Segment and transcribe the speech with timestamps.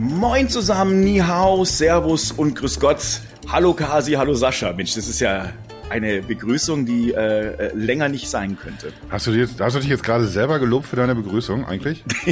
[0.00, 3.20] Moin zusammen, Ni Hao, Servus und Grüß Gott.
[3.48, 4.72] Hallo Kasi, hallo Sascha.
[4.72, 5.52] Mensch, das ist ja
[5.90, 8.94] eine Begrüßung, die äh, äh länger nicht sein könnte.
[9.10, 12.02] Hast du, jetzt, hast du dich jetzt gerade selber gelobt für deine Begrüßung eigentlich?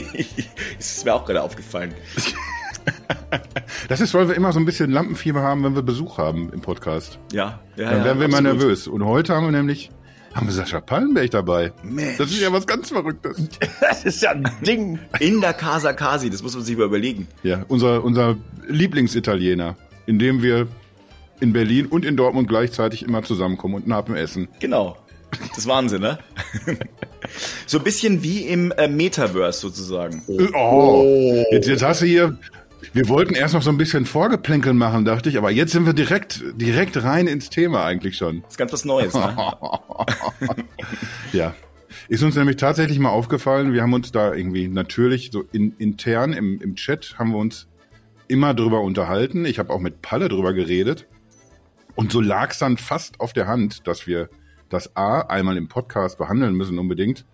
[0.78, 1.92] das ist mir auch gerade aufgefallen.
[3.88, 6.62] Das ist, weil wir immer so ein bisschen Lampenfieber haben, wenn wir Besuch haben im
[6.62, 7.18] Podcast.
[7.32, 7.90] Ja, ja.
[7.90, 8.24] Dann werden ja, wir absolut.
[8.28, 8.86] immer nervös.
[8.86, 9.90] Und heute haben wir nämlich
[10.38, 11.72] haben wir Sascha Pallenberg dabei.
[11.82, 12.16] Mensch.
[12.16, 13.48] Das ist ja was ganz Verrücktes.
[13.80, 15.00] Das ist ja ein Ding.
[15.18, 17.26] In der Casa Kasi, das muss man sich mal überlegen.
[17.42, 18.36] Ja, unser, unser
[18.68, 19.76] Lieblingsitaliener,
[20.06, 20.68] in dem wir
[21.40, 24.46] in Berlin und in Dortmund gleichzeitig immer zusammenkommen und nach dem Essen.
[24.60, 24.96] Genau.
[25.48, 26.18] Das ist Wahnsinn, ne?
[27.66, 30.22] so ein bisschen wie im äh, Metaverse sozusagen.
[30.28, 31.44] Oh, oh.
[31.50, 32.38] Jetzt, jetzt hast du hier
[32.92, 35.92] wir wollten erst noch so ein bisschen Vorgeplänkel machen, dachte ich, aber jetzt sind wir
[35.92, 38.42] direkt, direkt rein ins Thema eigentlich schon.
[38.42, 39.36] Das ist ganz was Neues, ne?
[41.32, 41.54] ja.
[42.08, 46.32] Ist uns nämlich tatsächlich mal aufgefallen, wir haben uns da irgendwie natürlich so in, intern
[46.32, 47.66] im, im Chat haben wir uns
[48.28, 49.44] immer drüber unterhalten.
[49.44, 51.06] Ich habe auch mit Palle drüber geredet.
[51.94, 54.28] Und so lag es dann fast auf der Hand, dass wir
[54.68, 57.24] das A einmal im Podcast behandeln müssen unbedingt.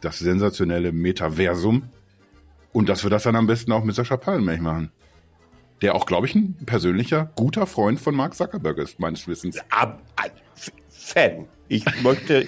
[0.00, 1.90] Das sensationelle Metaversum
[2.72, 4.92] und dass wir das dann am besten auch mit Sascha Pallenberg machen.
[5.82, 9.58] Der auch, glaube ich, ein persönlicher, guter Freund von Mark Zuckerberg ist, meines Wissens.
[9.70, 10.30] Ab, ab,
[10.88, 11.46] Fan.
[11.68, 12.46] Ich möchte,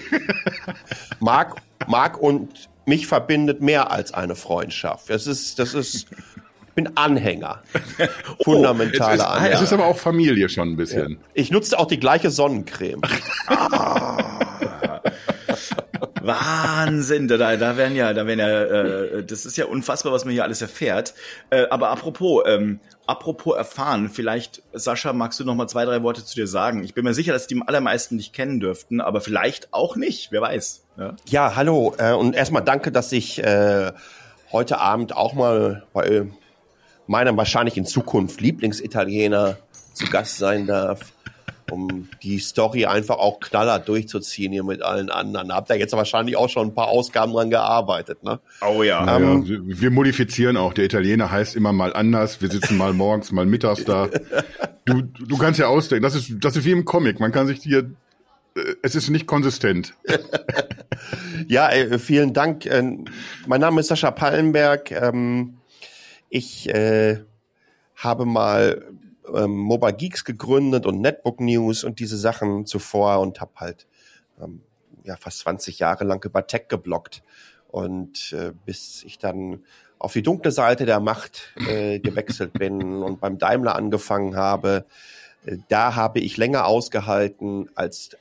[1.19, 5.09] Mark, Mark und mich verbindet mehr als eine Freundschaft.
[5.09, 7.63] Das ist, das ist, ich bin Anhänger.
[8.43, 9.55] Fundamentale oh, Anhänger.
[9.55, 11.17] Es ist aber auch Familie schon ein bisschen.
[11.33, 13.01] Ich nutze auch die gleiche Sonnencreme.
[13.47, 14.17] ah.
[16.23, 20.33] Wahnsinn, da, da werden ja, da werden ja, äh, das ist ja unfassbar, was man
[20.33, 21.13] hier alles erfährt.
[21.49, 26.23] Äh, aber apropos, ähm, apropos erfahren, vielleicht, Sascha, magst du noch mal zwei, drei Worte
[26.23, 26.83] zu dir sagen?
[26.83, 30.41] Ich bin mir sicher, dass die allermeisten dich kennen dürften, aber vielleicht auch nicht, wer
[30.41, 30.85] weiß.
[30.97, 33.91] Ja, ja hallo äh, und erstmal danke, dass ich äh,
[34.51, 36.27] heute Abend auch mal bei
[37.05, 39.57] meinem wahrscheinlich in Zukunft Lieblingsitaliener
[39.93, 41.12] zu Gast sein darf
[41.71, 45.49] um die Story einfach auch knaller durchzuziehen hier mit allen anderen.
[45.49, 48.39] Da habt ihr jetzt wahrscheinlich auch schon ein paar Ausgaben dran gearbeitet, ne?
[48.61, 49.17] Oh ja.
[49.17, 50.73] Ähm, ja wir modifizieren auch.
[50.73, 52.41] Der Italiener heißt immer mal anders.
[52.41, 54.09] Wir sitzen mal morgens, mal mittags da.
[54.85, 56.03] Du, du kannst ja ausdenken.
[56.03, 57.21] Das ist, das ist wie im Comic.
[57.21, 57.89] Man kann sich hier
[58.55, 59.93] äh, es ist nicht konsistent.
[61.47, 62.65] ja, äh, vielen Dank.
[62.65, 63.05] Ähm,
[63.47, 64.91] mein Name ist Sascha Pallenberg.
[64.91, 65.57] Ähm,
[66.29, 67.19] ich äh,
[67.95, 68.83] habe mal
[69.33, 73.87] ähm, Mobile Geeks gegründet und Netbook News und diese Sachen zuvor und habe halt
[74.41, 74.61] ähm,
[75.03, 77.23] ja fast 20 Jahre lang über Tech geblockt.
[77.67, 79.63] Und äh, bis ich dann
[79.97, 84.85] auf die dunkle Seite der Macht äh, gewechselt bin und beim Daimler angefangen habe,
[85.45, 88.11] äh, da habe ich länger ausgehalten als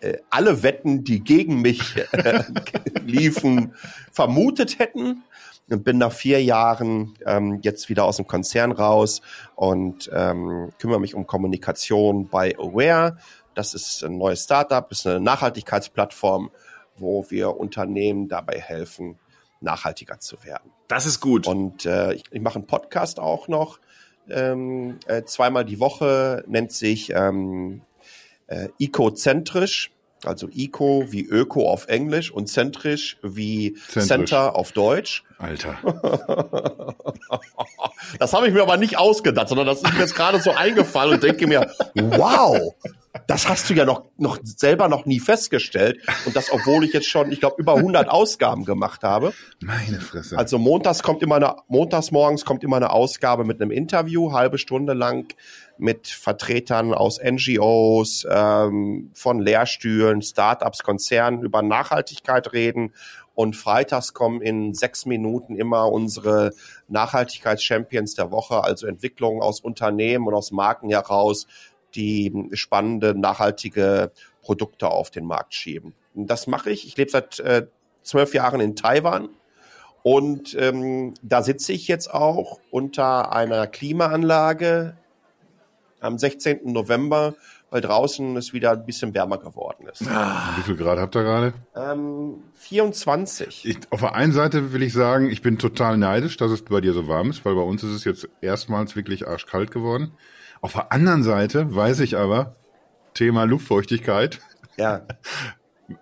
[0.00, 2.42] äh, alle Wetten, die gegen mich äh,
[3.04, 3.74] liefen,
[4.12, 5.22] vermutet hätten
[5.70, 9.20] und bin nach vier Jahren ähm, jetzt wieder aus dem Konzern raus
[9.54, 13.18] und ähm, kümmere mich um Kommunikation bei Aware.
[13.54, 16.50] Das ist ein neues Startup, ist eine Nachhaltigkeitsplattform,
[16.96, 19.18] wo wir Unternehmen dabei helfen,
[19.60, 20.70] nachhaltiger zu werden.
[20.86, 21.46] Das ist gut.
[21.46, 23.78] Und äh, ich, ich mache einen Podcast auch noch
[24.30, 27.82] ähm, äh, zweimal die Woche, nennt sich ähm,
[28.46, 29.90] äh, Ecozentrisch
[30.24, 34.06] also Eco wie Öko auf Englisch und zentrisch wie zentrisch.
[34.06, 35.24] Center auf Deutsch.
[35.38, 35.76] Alter.
[38.18, 41.14] das habe ich mir aber nicht ausgedacht, sondern das ist mir jetzt gerade so eingefallen
[41.14, 42.74] und denke mir, wow,
[43.26, 46.00] das hast du ja noch, noch selber noch nie festgestellt.
[46.26, 49.32] Und das, obwohl ich jetzt schon, ich glaube, über 100 Ausgaben gemacht habe.
[49.60, 50.38] Meine Fresse.
[50.38, 54.58] Also montags kommt immer eine, montags morgens kommt immer eine Ausgabe mit einem Interview, halbe
[54.58, 55.34] Stunde lang
[55.78, 62.92] mit Vertretern aus NGOs, ähm, von Lehrstühlen, Startups, Konzernen über Nachhaltigkeit reden.
[63.38, 66.50] Und freitags kommen in sechs Minuten immer unsere
[66.88, 71.46] Nachhaltigkeits-Champions der Woche, also Entwicklungen aus Unternehmen und aus Marken heraus,
[71.94, 74.10] die spannende, nachhaltige
[74.42, 75.94] Produkte auf den Markt schieben.
[76.14, 76.84] Das mache ich.
[76.84, 77.68] Ich lebe seit äh,
[78.02, 79.28] zwölf Jahren in Taiwan.
[80.02, 84.96] Und ähm, da sitze ich jetzt auch unter einer Klimaanlage
[86.00, 86.72] am 16.
[86.72, 87.36] November,
[87.70, 90.06] weil draußen es wieder ein bisschen wärmer geworden ist.
[90.08, 90.54] Ah.
[90.56, 91.54] Wie viel Grad habt ihr gerade?
[91.74, 93.66] Ähm, 24.
[93.66, 96.80] Ich, auf der einen Seite will ich sagen, ich bin total neidisch, dass es bei
[96.80, 100.12] dir so warm ist, weil bei uns ist es jetzt erstmals wirklich arschkalt geworden.
[100.60, 102.56] Auf der anderen Seite weiß ich aber,
[103.14, 104.40] Thema Luftfeuchtigkeit.
[104.76, 105.02] Ja.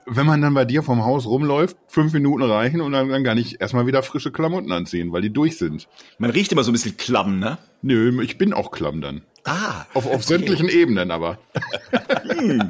[0.05, 3.37] Wenn man dann bei dir vom Haus rumläuft, fünf Minuten reichen und dann, dann gar
[3.37, 5.87] nicht erstmal wieder frische Klamotten anziehen, weil die durch sind.
[6.19, 7.59] Man riecht immer so ein bisschen klamm, ne?
[7.83, 9.23] Nö, ich bin auch klamm dann.
[9.47, 9.87] Ah.
[9.95, 11.39] Auf, auf sämtlichen Ebenen aber.
[12.29, 12.69] hm.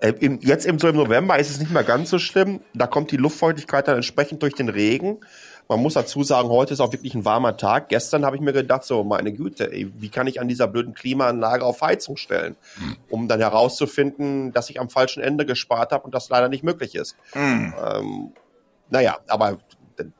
[0.00, 2.60] Äh, jetzt im, so im November ist es nicht mehr ganz so schlimm.
[2.74, 5.18] Da kommt die Luftfeuchtigkeit dann entsprechend durch den Regen.
[5.68, 7.88] Man muss dazu sagen, heute ist auch wirklich ein warmer Tag.
[7.90, 10.94] Gestern habe ich mir gedacht, so meine Güte, ey, wie kann ich an dieser blöden
[10.94, 12.56] Klimaanlage auf Heizung stellen,
[13.10, 16.94] um dann herauszufinden, dass ich am falschen Ende gespart habe und das leider nicht möglich
[16.94, 17.16] ist.
[17.32, 17.74] Hm.
[17.84, 18.32] Ähm,
[18.88, 19.58] naja, aber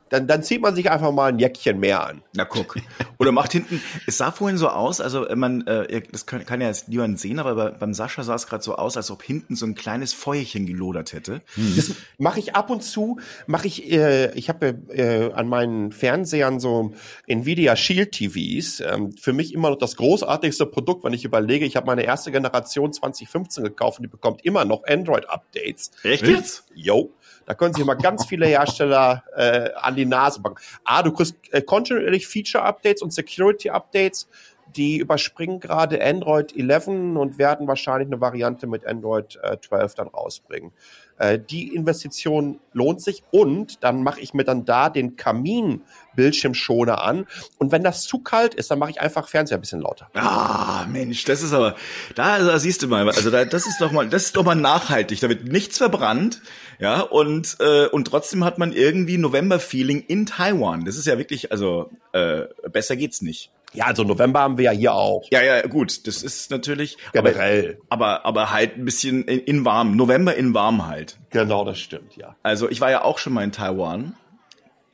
[0.09, 2.21] dann, dann zieht man sich einfach mal ein Jäckchen mehr an.
[2.33, 2.75] Na guck.
[3.19, 6.61] Oder macht hinten, es sah vorhin so aus, also äh, man, äh, das kann, kann
[6.61, 9.23] ja jetzt niemand sehen, aber bei, beim Sascha sah es gerade so aus, als ob
[9.23, 11.41] hinten so ein kleines Feuerchen gelodert hätte.
[11.75, 16.59] Das mache ich ab und zu, mache ich, äh, ich habe äh, an meinen Fernsehern
[16.59, 16.93] so
[17.27, 21.75] Nvidia Shield TVs, ähm, für mich immer noch das großartigste Produkt, wenn ich überlege, ich
[21.75, 25.91] habe meine erste Generation 2015 gekauft und die bekommt immer noch Android-Updates.
[26.03, 26.65] Echt jetzt?
[26.73, 27.13] Jo.
[27.49, 30.57] Da können sich mal ganz viele Hersteller äh, an die Nase packen.
[30.83, 34.29] Ah, du kriegst äh, kontinuierlich Feature-Updates und Security-Updates.
[34.75, 40.09] Die überspringen gerade Android 11 und werden wahrscheinlich eine Variante mit Android äh, 12 dann
[40.09, 40.73] rausbringen.
[41.19, 47.27] Äh, die Investition lohnt sich und dann mache ich mir dann da den Kamin-Bildschirmschoner an.
[47.57, 50.09] Und wenn das zu kalt ist, dann mache ich einfach Fernseher ein bisschen lauter.
[50.15, 51.75] Ah, Mensch, das ist aber,
[52.15, 54.55] da, da siehst du mal, also da, das ist doch mal, das ist doch mal
[54.55, 55.19] nachhaltig.
[55.19, 56.41] Da wird nichts verbrannt,
[56.79, 60.85] ja, und äh, und trotzdem hat man irgendwie November-Feeling in Taiwan.
[60.85, 63.51] Das ist ja wirklich, also äh, besser geht's nicht.
[63.73, 65.27] Ja, also November haben wir ja hier auch.
[65.31, 67.79] Ja, ja, gut, das ist natürlich Generell.
[67.89, 69.95] aber, aber, aber halt ein bisschen in, in warm.
[69.95, 71.17] November in warm halt.
[71.29, 72.35] Genau, das stimmt, ja.
[72.41, 74.15] Also ich war ja auch schon mal in Taiwan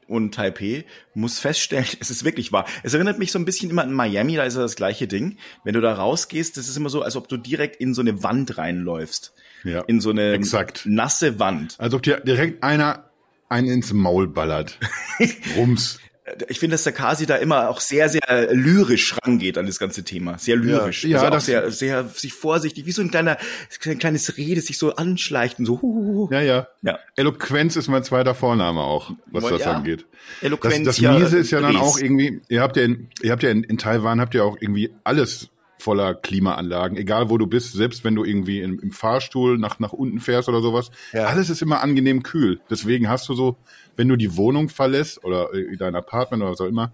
[0.08, 2.66] und Taipei, muss feststellen, es ist wirklich wahr.
[2.84, 5.38] Es erinnert mich so ein bisschen immer an Miami, da ist ja das gleiche Ding.
[5.64, 8.24] Wenn du da rausgehst, das ist immer so, als ob du direkt in so eine
[8.24, 9.34] Wand reinläufst.
[9.64, 10.84] Ja, In so eine exakt.
[10.86, 11.76] nasse Wand.
[11.80, 13.10] Als ob dir direkt einer
[13.50, 14.78] einen ins Maul ballert.
[15.58, 16.00] Rums.
[16.48, 20.04] Ich finde, dass der Kasi da immer auch sehr, sehr lyrisch rangeht an das ganze
[20.04, 20.40] Thema.
[20.40, 21.04] Sehr lyrisch.
[21.04, 23.38] Ja, ja, also auch das- sehr, sehr sich vorsichtig, wie so ein kleiner,
[23.86, 25.82] ein kleines Reh, das sich so anschleicht und so.
[25.84, 26.30] Huhuhu.
[26.32, 26.68] Ja, ja.
[26.82, 26.98] Ja.
[27.16, 29.52] Eloquenz ist mein zweiter Vorname auch, was Ja.
[29.52, 30.06] das angeht.
[30.42, 30.86] Das, Eloquenz.
[30.86, 33.64] das Miese ist ja dann auch irgendwie, ihr habt ja in, ihr habt ja in,
[33.64, 38.16] in Taiwan habt ihr auch irgendwie alles voller Klimaanlagen, egal wo du bist, selbst wenn
[38.16, 41.26] du irgendwie im, im Fahrstuhl nach, nach unten fährst oder sowas, Ja.
[41.26, 42.60] alles ist immer angenehm kühl.
[42.72, 43.58] Deswegen hast du so,
[43.96, 46.92] wenn du die Wohnung verlässt oder dein Apartment oder was auch immer,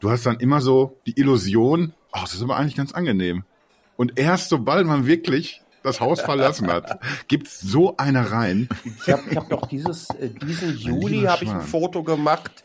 [0.00, 3.44] du hast dann immer so die Illusion, oh, das ist aber eigentlich ganz angenehm.
[3.96, 8.68] Und erst sobald man wirklich das Haus verlassen hat, gibt's so eine rein.
[8.84, 11.60] Ich habe ich hab noch dieses, äh, diesen Juli habe ich ein.
[11.60, 12.64] Foto gemacht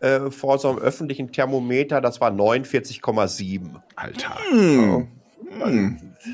[0.00, 3.80] äh, vor so einem öffentlichen Thermometer, das war 49,7.
[3.94, 4.38] Alter.
[4.50, 5.08] Hm.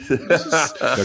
[0.08, 0.96] Da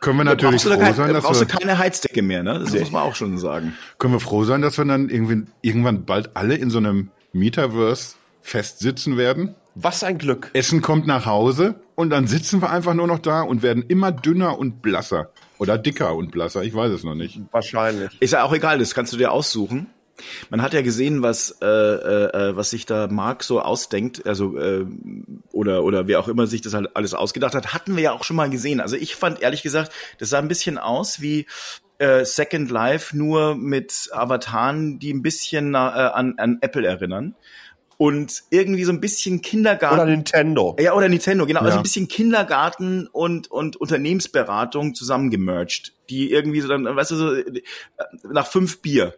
[0.00, 2.42] können wir natürlich du, da froh kein, sein, dass brauchst du wir, keine Heizdecke mehr,
[2.42, 2.60] ne?
[2.60, 3.74] Das muss man auch schon sagen.
[3.98, 8.14] können wir froh sein, dass wir dann irgendwie, irgendwann bald alle in so einem Metaverse
[8.42, 9.54] festsitzen werden.
[9.74, 10.50] Was ein Glück.
[10.54, 14.10] Essen kommt nach Hause und dann sitzen wir einfach nur noch da und werden immer
[14.12, 15.30] dünner und blasser.
[15.58, 17.40] Oder dicker und blasser, ich weiß es noch nicht.
[17.50, 18.10] Wahrscheinlich.
[18.20, 19.88] Ist ja auch egal, das kannst du dir aussuchen.
[20.50, 24.86] Man hat ja gesehen, was äh, äh, was sich da Mark so ausdenkt, also äh,
[25.52, 28.24] oder oder wer auch immer sich das halt alles ausgedacht hat, hatten wir ja auch
[28.24, 28.80] schon mal gesehen.
[28.80, 31.46] Also ich fand ehrlich gesagt, das sah ein bisschen aus wie
[31.98, 37.34] äh, Second Life nur mit Avataren, die ein bisschen äh, an, an Apple erinnern
[37.98, 39.94] und irgendwie so ein bisschen Kindergarten.
[39.94, 40.76] Oder Nintendo.
[40.78, 41.60] Ja, oder Nintendo, genau.
[41.60, 41.76] Also Ja.
[41.78, 45.94] ein bisschen Kindergarten und, und Unternehmensberatung zusammengemerged.
[46.10, 47.62] Die irgendwie so dann, weißt du, so, äh,
[48.30, 49.14] nach fünf Bier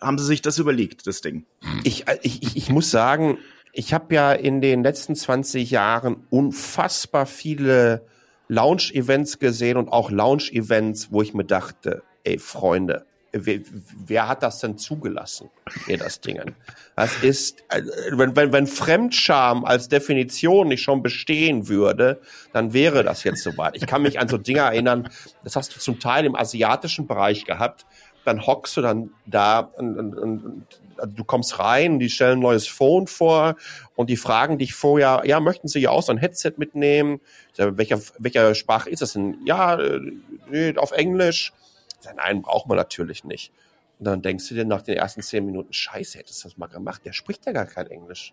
[0.00, 1.44] haben sie sich das überlegt, das Ding.
[1.84, 3.38] Ich, ich, ich, muss sagen,
[3.72, 8.06] ich habe ja in den letzten 20 Jahren unfassbar viele
[8.48, 13.60] Lounge-Events gesehen und auch Lounge-Events, wo ich mir dachte, ey Freunde, wer,
[14.06, 15.50] wer hat das denn zugelassen,
[15.86, 16.54] ihr das Dingen?
[16.96, 22.20] Das ist, äh, wenn, wenn, wenn Fremdscham als Definition nicht schon bestehen würde,
[22.52, 23.76] dann wäre das jetzt soweit.
[23.76, 25.08] Ich kann mich an so Dinge erinnern,
[25.44, 27.86] das hast du zum Teil im asiatischen Bereich gehabt,
[28.28, 30.66] dann hockst du dann da und, und, und,
[30.96, 33.56] also du kommst rein, die stellen ein neues Phone vor
[33.94, 37.20] und die fragen dich vorher, ja, möchten Sie ja auch so ein Headset mitnehmen?
[37.52, 39.38] Sag, welcher, welcher Sprache ist das denn?
[39.44, 41.52] Ja, äh, auf Englisch.
[42.00, 43.52] Sag, Nein, braucht man natürlich nicht.
[43.98, 46.68] Und dann denkst du dir nach den ersten zehn Minuten, scheiße, hättest du das mal
[46.68, 47.04] gemacht.
[47.04, 48.32] Der spricht ja gar kein Englisch.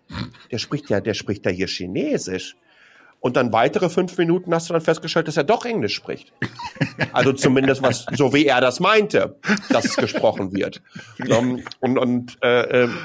[0.50, 2.56] Der spricht ja, der spricht ja hier Chinesisch.
[3.26, 6.32] Und dann weitere fünf Minuten hast du dann festgestellt, dass er doch Englisch spricht.
[7.12, 9.34] Also zumindest was, so wie er das meinte,
[9.68, 10.80] dass es gesprochen wird.
[11.28, 12.96] Um, und und äh, ähm,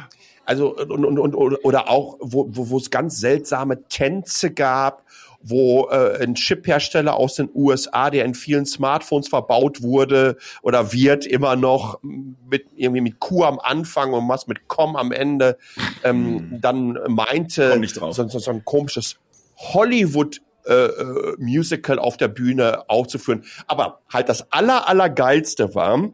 [0.46, 5.08] also und, und, und oder auch wo wo es ganz seltsame Tänze gab,
[5.42, 11.26] wo äh, ein Chiphersteller aus den USA, der in vielen Smartphones verbaut wurde oder wird
[11.26, 15.58] immer noch mit irgendwie mit Q am Anfang und was mit Com am Ende,
[16.04, 19.18] ähm, dann meinte so, so, so ein komisches
[19.74, 23.44] Hollywood äh, äh, Musical auf der Bühne aufzuführen.
[23.66, 26.10] Aber halt das aller, allergeilste war,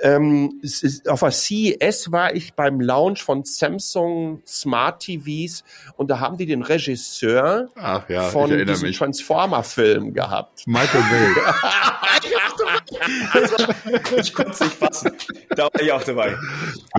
[0.00, 5.64] Ähm, es ist, auf der CES war ich beim Launch von Samsung Smart TVs
[5.96, 8.92] und da haben die den Regisseur Ach ja, von diesem.
[8.92, 10.66] Transformer-Film gehabt.
[10.66, 11.42] Michael Bay.
[14.16, 15.12] Ich konnte es nicht fassen.
[15.50, 16.36] Da war ich auch dabei.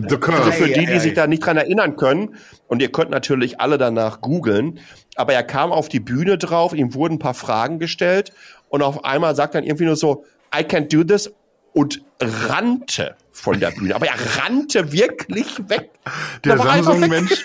[0.08, 0.52] The Curse.
[0.54, 2.38] Für die, die sich da nicht dran erinnern können,
[2.68, 4.80] und ihr könnt natürlich alle danach googeln,
[5.16, 8.32] aber er kam auf die Bühne drauf, ihm wurden ein paar Fragen gestellt
[8.70, 10.24] und auf einmal sagt dann irgendwie nur so,
[10.56, 11.34] I can't do this
[11.74, 13.96] und rannte von der Bühne.
[13.96, 15.92] Aber er rannte wirklich weg.
[16.44, 16.64] Der er.
[16.64, 17.44] Samsung-Mensch,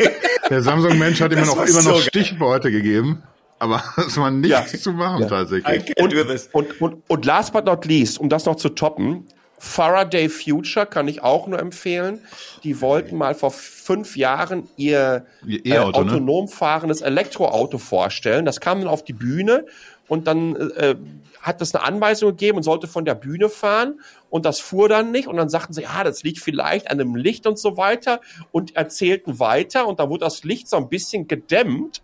[0.51, 2.07] der Samsung-Mensch hat immer noch, immer so noch geil.
[2.09, 3.23] Stichworte gegeben,
[3.59, 4.79] aber es war nichts Ja.
[4.79, 5.29] zu machen Ja.
[5.29, 5.95] tatsächlich.
[5.97, 6.49] This.
[6.53, 9.27] Und, und, und last but not least, um das noch zu toppen,
[9.59, 12.19] Faraday Future kann ich auch nur empfehlen.
[12.65, 16.11] Die wollten mal vor fünf Jahren ihr Ihr äh, E-Auto, ne?
[16.13, 18.45] autonom fahrendes Elektroauto vorstellen.
[18.45, 19.65] Das kam dann auf die Bühne
[20.09, 20.97] und dann äh,
[21.41, 24.01] hat es eine Anweisung gegeben und sollte von der Bühne fahren.
[24.31, 25.29] Und das fuhr dann nicht.
[25.29, 28.21] Und dann sagten sie, ah, das liegt vielleicht an dem Licht und so weiter.
[28.51, 29.87] Und erzählten weiter.
[29.87, 32.03] Und dann wurde das Licht so ein bisschen gedämmt.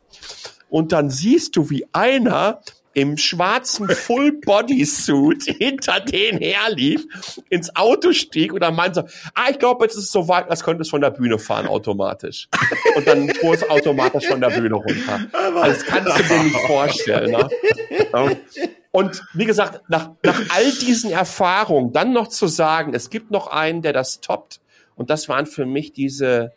[0.68, 2.60] Und dann siehst du, wie einer
[2.92, 7.06] im schwarzen Full-Body-Suit hinter denen herlief,
[7.48, 10.64] ins Auto stieg und dann meinte so, ah, ich glaube, jetzt ist es soweit, das
[10.64, 12.48] könnte es von der Bühne fahren automatisch.
[12.96, 15.20] Und dann fuhr es automatisch von der Bühne runter.
[15.32, 17.30] Also das kannst du dir nicht vorstellen.
[17.30, 17.48] Ne?
[18.12, 18.30] Ja.
[18.92, 23.46] Und wie gesagt, nach, nach all diesen Erfahrungen dann noch zu sagen, es gibt noch
[23.46, 24.60] einen, der das toppt.
[24.96, 26.52] Und das waren für mich diese,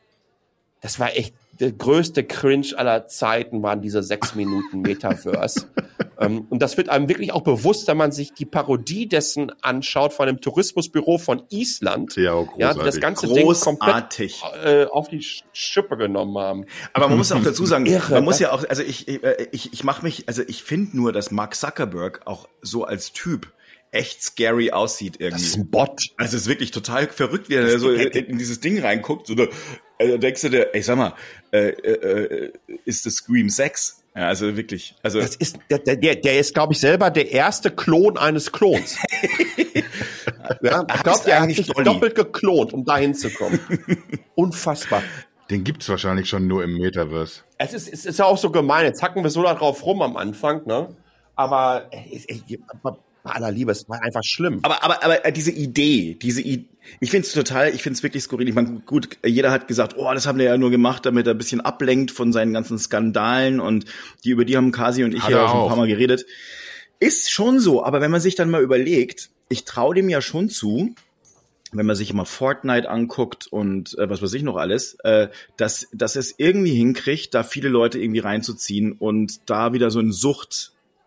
[0.82, 5.68] das war echt der größte Cringe aller Zeiten, waren diese sechs Minuten Metaverse.
[6.20, 10.14] Ähm, und das wird einem wirklich auch bewusst, wenn man sich die Parodie dessen anschaut
[10.14, 12.16] von dem Tourismusbüro von Island.
[12.16, 13.02] Ja, auch Ja, die das großartig.
[13.02, 13.80] ganze Ding komplett
[14.10, 14.42] Großartig.
[14.64, 16.66] äh, auf die Sch- Schippe genommen haben.
[16.94, 19.48] Aber man muss auch dazu sagen, Irre, man muss ja auch, also ich, ich, äh,
[19.52, 23.52] ich, mache mich, also ich finde nur, dass Mark Zuckerberg auch so als Typ
[23.92, 25.44] echt scary aussieht irgendwie.
[25.44, 26.10] Das ist ein Bot.
[26.18, 29.28] Also es ist wirklich total verrückt, wie er so in, in dieses Ding reinguckt.
[29.28, 29.46] So, da
[30.00, 31.14] äh, denkst du dir, ey, sag mal,
[31.52, 32.54] äh, äh, äh,
[32.86, 34.03] ist das Scream 6?
[34.16, 34.96] Ja, also wirklich.
[35.02, 38.98] Also Das ist, der, der, der ist, glaube ich, selber der erste Klon eines Klons.
[40.62, 41.84] ja, ich glaube, der hat sich Dolly.
[41.84, 43.60] doppelt geklont, um dahin zu kommen.
[44.36, 45.02] Unfassbar.
[45.50, 47.42] Den gibt's wahrscheinlich schon nur im Metaverse.
[47.58, 48.86] Es ist, es ist ja auch so gemein.
[48.86, 50.96] Jetzt hacken wir so da drauf rum am Anfang, ne?
[51.36, 52.60] Aber äh, äh,
[53.24, 54.60] bei aller Liebe, es war einfach schlimm.
[54.64, 56.68] Aber, aber, aber äh, diese Idee, diese I
[57.00, 58.50] ich finde es total, ich finde es wirklich skurril.
[58.50, 61.34] Ich meine, gut, jeder hat gesagt, oh, das haben wir ja nur gemacht, damit er
[61.34, 63.86] ein bisschen ablenkt von seinen ganzen Skandalen und
[64.26, 66.26] die über die haben Kasi und ich Hat ja auch schon ein paar Mal geredet.
[67.00, 70.50] Ist schon so, aber wenn man sich dann mal überlegt, ich traue dem ja schon
[70.50, 70.94] zu,
[71.72, 75.88] wenn man sich immer Fortnite anguckt und äh, was weiß ich noch alles, äh, dass,
[75.94, 80.12] dass es irgendwie hinkriegt, da viele Leute irgendwie reinzuziehen und da wieder so einen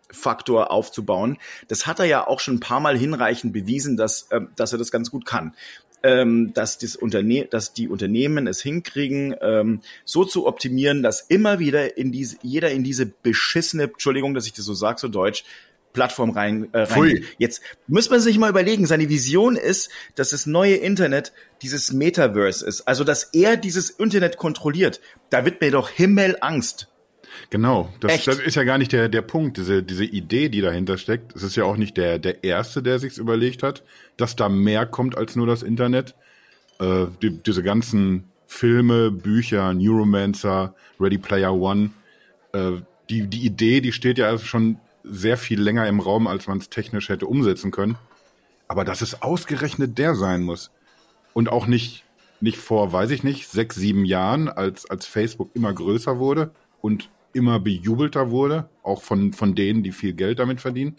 [0.07, 1.37] Suchtfaktor aufzubauen.
[1.67, 4.79] Das hat er ja auch schon ein paar Mal hinreichend bewiesen, dass, äh, dass er
[4.79, 5.55] das ganz gut kann.
[6.03, 11.57] Ähm, dass, das Unterne dass die Unternehmen es hinkriegen, ähm, so zu optimieren, dass immer
[11.57, 15.43] wieder in diese, jeder in diese beschissene, Entschuldigung, dass ich das so sage, so deutsch,
[15.93, 17.25] Plattform rein, äh, rein.
[17.39, 21.33] Jetzt muss man sich mal überlegen, seine Vision ist, dass das neue Internet
[21.63, 22.81] dieses Metaverse ist.
[22.81, 25.01] Also, dass er dieses Internet kontrolliert.
[25.31, 26.87] Da wird mir doch Himmelangst.
[27.49, 30.97] Genau, das, das ist ja gar nicht der, der Punkt, diese, diese Idee, die dahinter
[30.97, 31.35] steckt.
[31.35, 33.83] Es ist ja auch nicht der, der Erste, der sich's überlegt hat,
[34.17, 36.15] dass da mehr kommt als nur das Internet.
[36.79, 41.91] Äh, die, diese ganzen Filme, Bücher, Neuromancer, Ready Player One,
[42.53, 42.73] äh,
[43.09, 46.57] die, die Idee, die steht ja also schon sehr viel länger im Raum, als man
[46.57, 47.97] es technisch hätte umsetzen können.
[48.67, 50.71] Aber dass es ausgerechnet der sein muss
[51.33, 52.03] und auch nicht,
[52.41, 56.51] nicht vor, weiß ich nicht, sechs, sieben Jahren, als, als Facebook immer größer wurde
[56.81, 60.97] und immer bejubelter wurde, auch von, von denen, die viel Geld damit verdienen,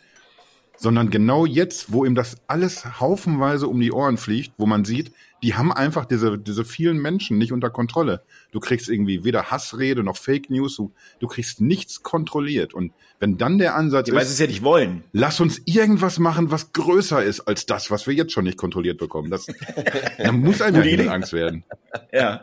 [0.78, 5.12] sondern genau jetzt, wo ihm das alles haufenweise um die Ohren fliegt, wo man sieht,
[5.42, 8.22] die haben einfach diese, diese vielen Menschen nicht unter Kontrolle.
[8.50, 12.74] Du kriegst irgendwie weder Hassrede noch Fake News, du, du kriegst nichts kontrolliert.
[12.74, 15.04] Und wenn dann der Ansatz weil sie ist, es ja nicht wollen.
[15.12, 18.98] lass uns irgendwas machen, was größer ist als das, was wir jetzt schon nicht kontrolliert
[18.98, 19.30] bekommen.
[19.30, 19.46] Das,
[20.18, 21.12] da muss einem ja.
[21.12, 21.64] Angst werden.
[22.12, 22.42] Ja.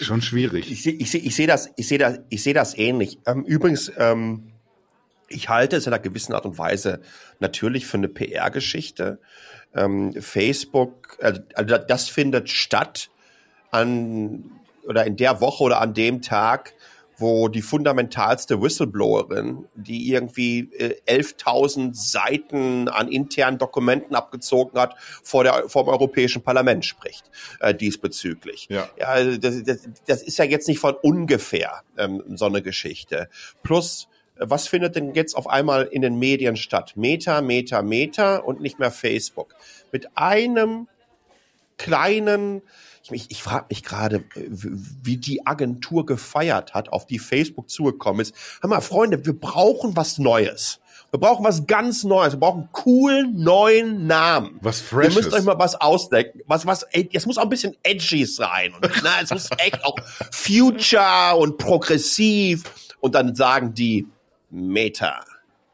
[0.00, 0.70] Schon schwierig.
[0.70, 3.18] Ich sehe ich seh, ich seh das, ich seh das, ich seh das ähnlich.
[3.26, 4.51] Ähm, übrigens, ähm,
[5.32, 7.00] ich halte es in einer gewissen Art und Weise
[7.40, 9.18] natürlich für eine PR-Geschichte.
[9.74, 13.10] Ähm, Facebook, also, also das findet statt
[13.70, 14.50] an
[14.86, 16.74] oder in der Woche oder an dem Tag,
[17.16, 25.44] wo die fundamentalste Whistleblowerin, die irgendwie äh, 11.000 Seiten an internen Dokumenten abgezogen hat, vor
[25.44, 28.66] der vor dem Europäischen Parlament spricht äh, diesbezüglich.
[28.70, 28.88] Ja.
[28.98, 33.28] ja also das, das, das ist ja jetzt nicht von ungefähr ähm, so eine Geschichte.
[33.62, 34.08] Plus
[34.46, 36.92] Was findet denn jetzt auf einmal in den Medien statt?
[36.96, 39.54] Meta, Meta, Meta und nicht mehr Facebook.
[39.92, 40.88] Mit einem
[41.78, 42.62] kleinen,
[43.10, 48.34] ich, ich frage mich gerade, wie die Agentur gefeiert hat, auf die Facebook zugekommen ist.
[48.60, 50.80] Hör mal, Freunde, wir brauchen was Neues.
[51.10, 52.32] Wir brauchen was ganz Neues.
[52.32, 54.58] Wir brauchen einen coolen neuen Namen.
[54.62, 55.14] Was Freshes.
[55.14, 56.40] Ihr müsst euch mal was ausdenken.
[56.46, 58.72] Was, was, es muss auch ein bisschen edgy sein.
[58.72, 59.96] Und, na, es muss echt auch
[60.30, 62.64] future und progressiv.
[63.00, 64.06] Und dann sagen die
[64.52, 65.24] Meta.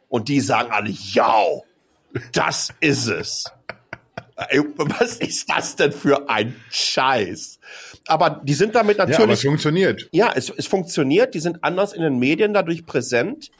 [0.08, 1.44] Und die sagen alle, ja,
[2.32, 3.44] das ist es.
[4.76, 7.58] Was ist das denn für ein Scheiß?
[8.06, 10.08] Aber die sind damit Ja, aber es natürlich funktioniert.
[10.12, 11.34] ja, es, es funktioniert.
[11.34, 13.50] Die sind anders in den Medien dadurch präsent.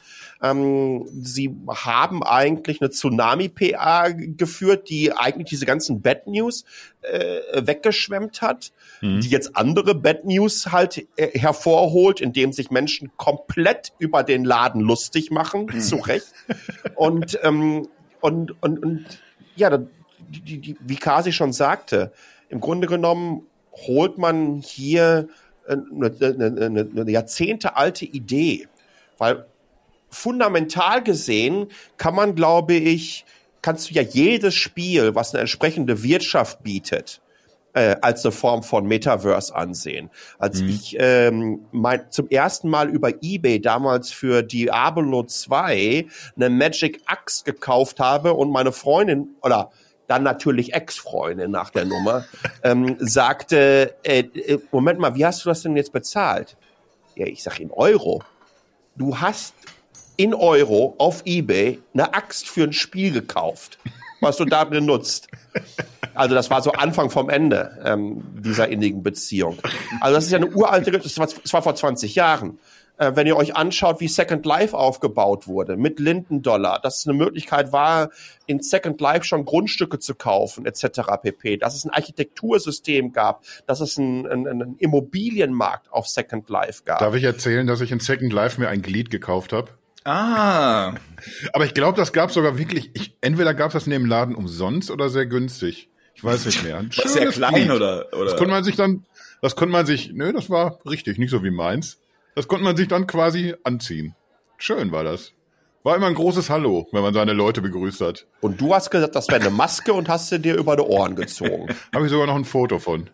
[0.41, 6.63] Ähm, sie haben eigentlich eine Tsunami-PA geführt, die eigentlich diese ganzen Bad News
[7.01, 13.93] äh, weggeschwemmt hat, die jetzt andere Bad News halt äh, hervorholt, indem sich Menschen komplett
[13.99, 16.27] über den Laden lustig machen, zu Recht.
[16.95, 17.87] Und, ähm,
[18.21, 19.05] und, und, und
[19.55, 22.11] ja, die, die, die, wie Kasi schon sagte,
[22.49, 23.45] im Grunde genommen
[23.87, 25.27] holt man hier
[25.67, 28.67] äh, eine, eine, eine, eine jahrzehntealte Idee,
[29.17, 29.45] weil
[30.09, 33.25] fundamental gesehen kann man, glaube ich,
[33.61, 37.21] kannst du ja jedes Spiel, was eine entsprechende Wirtschaft bietet,
[37.73, 40.09] äh, als eine Form von Metaverse ansehen.
[40.37, 47.01] Als ich ähm, mein, zum ersten Mal über eBay damals für Diablo 2 eine Magic
[47.05, 49.71] Axe gekauft habe und meine Freundin oder
[50.07, 52.25] dann natürlich Ex-Freundin nach der Nummer,
[52.63, 56.57] ähm, sagte, äh, äh, Moment mal, wie hast du das denn jetzt bezahlt?
[57.15, 58.23] Ja, ich sag in Euro.
[58.95, 59.53] Du hast
[60.19, 63.79] in Euro auf Ebay eine Axt für ein Spiel gekauft,
[64.19, 65.29] was du da benutzt.
[66.13, 69.59] Also das war so Anfang vom Ende ähm, dieser innigen Beziehung.
[70.01, 72.59] Also das ist ja eine uralte, das war, das war vor 20 Jahren.
[72.97, 77.17] Äh, wenn ihr euch anschaut, wie Second Life aufgebaut wurde, mit Lindendollar, dass es eine
[77.17, 78.09] Möglichkeit war,
[78.45, 80.99] in Second Life schon Grundstücke zu kaufen, etc.
[81.21, 81.55] pp.
[81.55, 86.99] Dass es ein Architektursystem gab, dass es einen, einen, einen Immobilienmarkt auf Second Life gab.
[86.99, 89.69] Darf ich erzählen, dass ich in Second Life mir ein Glied gekauft habe?
[90.05, 90.93] Ah,
[91.53, 94.33] Aber ich glaube, das gab sogar wirklich, ich, entweder gab es das in dem Laden
[94.35, 95.89] umsonst oder sehr günstig.
[96.15, 96.77] Ich weiß nicht mehr.
[96.77, 97.71] Ein war sehr klein Glied.
[97.71, 98.25] oder, oder?
[98.25, 99.05] Das konnte man sich dann,
[99.41, 101.99] das konnte man sich, nö, das war richtig, nicht so wie meins.
[102.35, 104.15] Das konnte man sich dann quasi anziehen.
[104.57, 105.33] Schön war das.
[105.83, 108.25] War immer ein großes Hallo, wenn man seine Leute begrüßt hat.
[108.41, 111.15] Und du hast gesagt, das wäre eine Maske und hast sie dir über die Ohren
[111.15, 111.67] gezogen.
[111.93, 113.09] Habe ich sogar noch ein Foto von.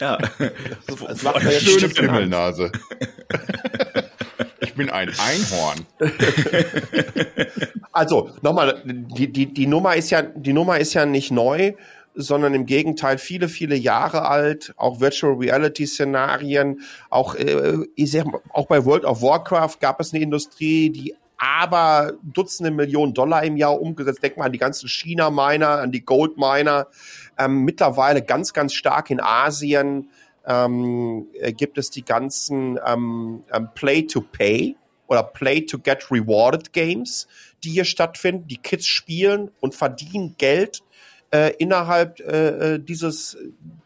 [0.00, 0.18] ja.
[0.86, 1.88] Das macht man jetzt Schöne.
[1.92, 2.70] Pimmelnase.
[4.78, 5.86] bin ein Einhorn.
[7.90, 11.72] Also nochmal, die, die, die Nummer ist ja, die Nummer ist ja nicht neu,
[12.14, 14.72] sondern im Gegenteil viele, viele Jahre alt.
[14.76, 20.12] Auch Virtual Reality Szenarien, auch äh, ich sag auch bei World of Warcraft gab es
[20.12, 24.22] eine Industrie, die aber Dutzende Millionen Dollar im Jahr umgesetzt.
[24.22, 26.88] Denk mal an die ganzen China-Miner, an die Gold-Miner.
[27.38, 30.08] Ähm, mittlerweile ganz, ganz stark in Asien
[30.48, 37.28] ähm, äh, gibt es die ganzen ähm, ähm, Play-to-Pay oder Play-to-Get-Rewarded Games,
[37.62, 38.48] die hier stattfinden.
[38.48, 40.82] Die Kids spielen und verdienen Geld
[41.30, 43.36] äh, innerhalb äh, äh, dieses,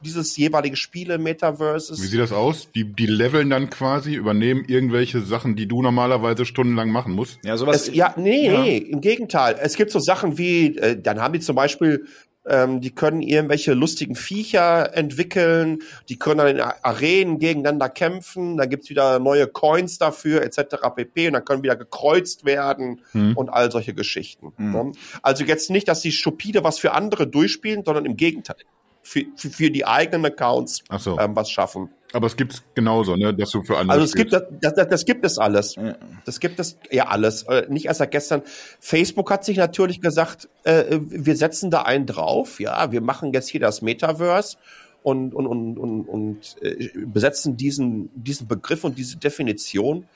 [0.05, 2.01] dieses jeweilige Spiele-Metaverses.
[2.01, 2.71] Wie sieht das aus?
[2.73, 7.41] Die, die leveln dann quasi, übernehmen irgendwelche Sachen, die du normalerweise stundenlang machen musst.
[7.43, 7.89] Ja, sowas.
[7.89, 8.61] Es, ja, nee, Ja.
[8.63, 9.57] nee, im Gegenteil.
[9.61, 12.07] Es gibt so Sachen wie, äh, dann haben die zum Beispiel,
[12.47, 18.69] ähm, die können irgendwelche lustigen Viecher entwickeln, die können dann in Arenen gegeneinander kämpfen, dann
[18.69, 20.77] gibt's wieder neue Coins dafür, etc.
[20.95, 21.29] pp.
[21.29, 23.01] Und dann können wieder gekreuzt werden
[23.37, 24.53] und all solche Geschichten.
[24.59, 24.93] Ne?
[25.23, 28.57] Also jetzt nicht, dass die stupide was für andere durchspielen, sondern im Gegenteil.
[29.05, 31.19] Für, für, für die eigenen Accounts so.
[31.19, 31.91] ähm, was schaffen.
[32.13, 35.05] Aber es gibt's genauso, ne, dass du für andere Also es gibt das, das, das
[35.05, 35.77] gibt es alles.
[36.25, 37.45] Das gibt es ja alles.
[37.45, 38.43] Äh, Nicht erst seit gestern.
[38.81, 42.61] Facebook hat sich natürlich gesagt, äh, wir setzen da einen drauf.
[42.61, 44.59] Ja, wir machen jetzt hier das Metaverse
[45.03, 50.07] und und und und, und äh, besetzen diesen diesen Begriff und diese Definition.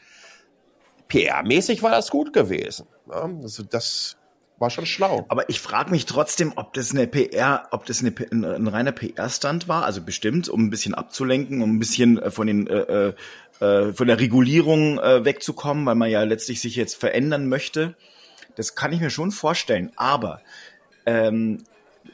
[1.09, 2.87] PR-mäßig war das gut gewesen.
[3.09, 4.17] Ja, also das
[4.59, 5.27] war schon schlau.
[5.29, 8.92] Aber ich frage mich trotzdem, ob das eine PR, ob das eine, ein, ein reiner
[8.92, 13.09] PR-Stand war, also bestimmt, um ein bisschen abzulenken, um ein bisschen äh, von den äh,
[13.09, 13.14] äh,
[13.61, 17.95] äh, von der Regulierung äh, wegzukommen, weil man ja letztlich sich jetzt verändern möchte.
[18.55, 19.92] Das kann ich mir schon vorstellen.
[19.97, 20.40] Aber
[21.05, 21.64] ähm,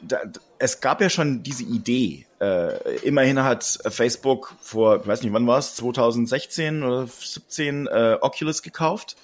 [0.01, 0.21] da,
[0.59, 2.25] es gab ja schon diese Idee.
[2.39, 8.17] Äh, immerhin hat Facebook vor, ich weiß nicht, wann war es, 2016 oder 17 äh,
[8.21, 9.15] Oculus gekauft.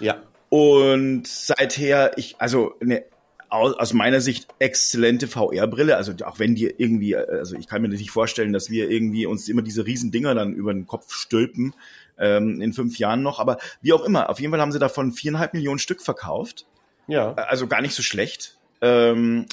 [0.00, 0.16] Ja.
[0.52, 3.04] Und seither, ich, also eine
[3.48, 5.96] aus, aus meiner Sicht exzellente VR-Brille.
[5.96, 9.48] Also auch wenn die irgendwie, also ich kann mir nicht vorstellen, dass wir irgendwie uns
[9.48, 11.74] immer diese riesen Dinger dann über den Kopf stülpen
[12.18, 13.40] ähm, in fünf Jahren noch.
[13.40, 16.66] Aber wie auch immer, auf jeden Fall haben sie davon viereinhalb Millionen Stück verkauft.
[17.06, 17.32] Ja.
[17.32, 18.58] Also gar nicht so schlecht.
[18.82, 19.46] Ähm,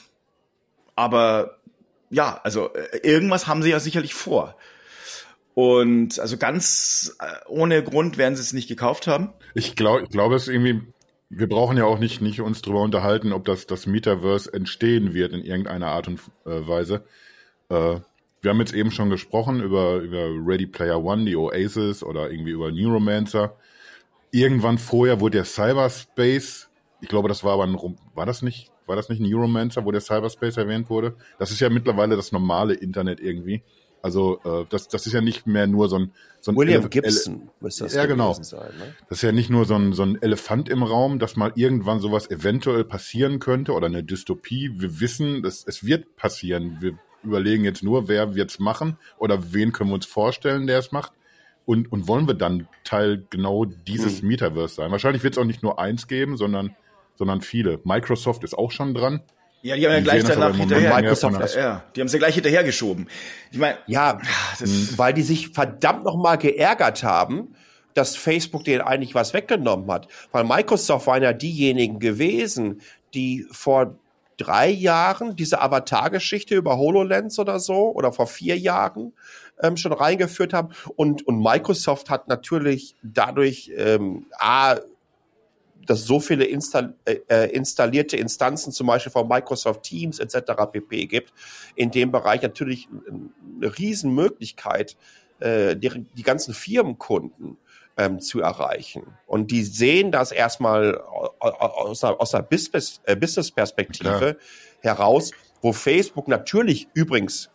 [0.98, 1.60] aber
[2.10, 4.58] ja, also äh, irgendwas haben sie ja sicherlich vor.
[5.60, 9.34] Und also ganz äh, ohne Grund werden sie es nicht gekauft haben.
[9.54, 10.84] Ich glaube, ich glaube, es ist irgendwie,
[11.30, 15.34] wir brauchen ja auch nicht, nicht uns drüber unterhalten, ob das, das Metaverse entstehen wird
[15.34, 17.04] in irgendeiner Art und äh, Weise.
[17.68, 17.98] Äh,
[18.42, 22.52] wir haben jetzt eben schon gesprochen über, über Ready Player One, die Oasis oder irgendwie
[22.52, 23.58] über Neuromancer.
[24.32, 26.70] Irgendwann vorher wurde der Cyberspace,
[27.02, 27.76] ich glaube, das war aber ein,
[28.16, 31.18] war das nicht, war das nicht Neuromancer, wo der Cyberspace erwähnt wurde?
[31.38, 33.62] Das ist ja mittlerweile das normale Internet irgendwie.
[34.02, 36.90] Also äh, das, das ist ja nicht mehr nur so ein, so ein William Ele
[36.90, 38.34] Gibson müsste das ja, genau.
[38.34, 38.72] sein.
[38.78, 38.96] Ne?
[39.10, 42.00] Das ist ja nicht nur so ein, so ein Elefant im Raum, dass mal irgendwann
[42.00, 44.72] sowas eventuell passieren könnte oder eine Dystopie.
[44.76, 46.78] Wir wissen, dass es wird passieren.
[46.80, 50.92] Wir überlegen jetzt nur, wer wird's machen oder wen können wir uns vorstellen, der es
[50.92, 51.14] macht.
[51.66, 54.28] Und, und wollen wir dann Teil genau dieses hm.
[54.30, 54.92] Metaverse sein?
[54.92, 56.76] Wahrscheinlich wird es auch nicht nur eins geben, sondern,
[57.16, 57.80] sondern viele.
[57.84, 59.22] Microsoft ist auch schon dran.
[59.62, 60.96] Ja, die haben ja gleich danach hinterher.
[60.96, 63.10] Microsoft, ja, die haben sie gleich hinterhergeschoben.
[63.52, 64.20] Ich meine, ja,
[64.96, 67.56] weil die sich verdammt noch mal geärgert haben,
[67.94, 70.08] dass Facebook denen eigentlich was weggenommen hat.
[70.32, 72.82] Weil Microsoft waren ja diejenigen gewesen,
[73.14, 73.96] die vor
[74.38, 79.12] drei Jahren diese Avatar-Geschichte über HoloLens oder so oder vor vier Jahren
[79.62, 80.70] ähm, schon reingeführt haben.
[80.96, 84.78] Und, und Microsoft hat natürlich dadurch ähm, A,
[85.90, 90.52] dass so viele install äh, äh, installierte Instanzen, zum Beispiel von Microsoft Teams etc.
[90.72, 91.08] pp.
[91.08, 91.34] gibt,
[91.76, 92.88] in dem Bereich natürlich
[93.60, 94.98] eine Riesenmöglichkeit,
[95.40, 97.58] äh, die, die ganzen Firmenkunden
[97.98, 99.08] ähm, zu erreichen.
[99.26, 100.98] Und die sehen das erstmal
[101.40, 104.38] aus, aus der Business, äh, Business-Perspektive
[104.82, 107.50] heraus, wo Facebook natürlich übrigens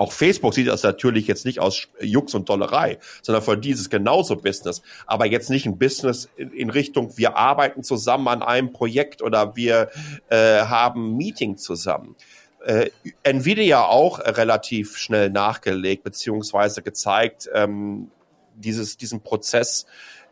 [0.00, 4.36] auch Facebook sieht das natürlich jetzt nicht aus Jux und Dollerei, sondern für dieses genauso
[4.36, 4.80] Business.
[5.06, 9.56] Aber jetzt nicht ein Business in, in Richtung, wir arbeiten zusammen an einem Projekt oder
[9.56, 9.90] wir
[10.30, 12.16] äh, haben Meeting zusammen.
[12.64, 12.90] Äh,
[13.24, 18.10] Nvidia auch relativ schnell nachgelegt, beziehungsweise gezeigt, ähm,
[18.54, 19.84] dieses, diesen Prozess,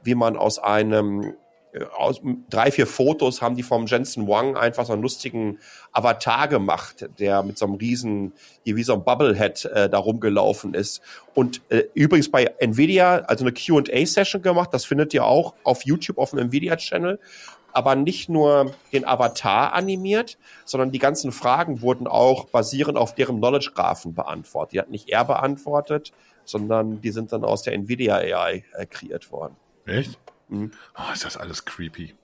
[0.02, 1.34] wie man aus einem
[1.96, 5.58] aus drei, vier Fotos haben die vom Jensen Wang einfach so einen lustigen
[5.92, 8.32] Avatar gemacht, der mit so einem riesen,
[8.64, 11.00] wie so ein Bubblehead äh, da rumgelaufen ist.
[11.34, 16.18] Und äh, übrigens bei Nvidia, also eine Q&A-Session gemacht, das findet ihr auch auf YouTube
[16.18, 17.18] auf dem Nvidia-Channel.
[17.72, 23.38] Aber nicht nur den Avatar animiert, sondern die ganzen Fragen wurden auch basierend auf deren
[23.38, 24.72] Knowledge-Graphen beantwortet.
[24.72, 26.12] Die hat nicht er beantwortet,
[26.44, 29.54] sondern die sind dann aus der Nvidia AI äh, kreiert worden.
[29.84, 30.18] Echt?
[30.48, 30.72] Mhm.
[30.96, 32.14] Oh, ist das alles creepy.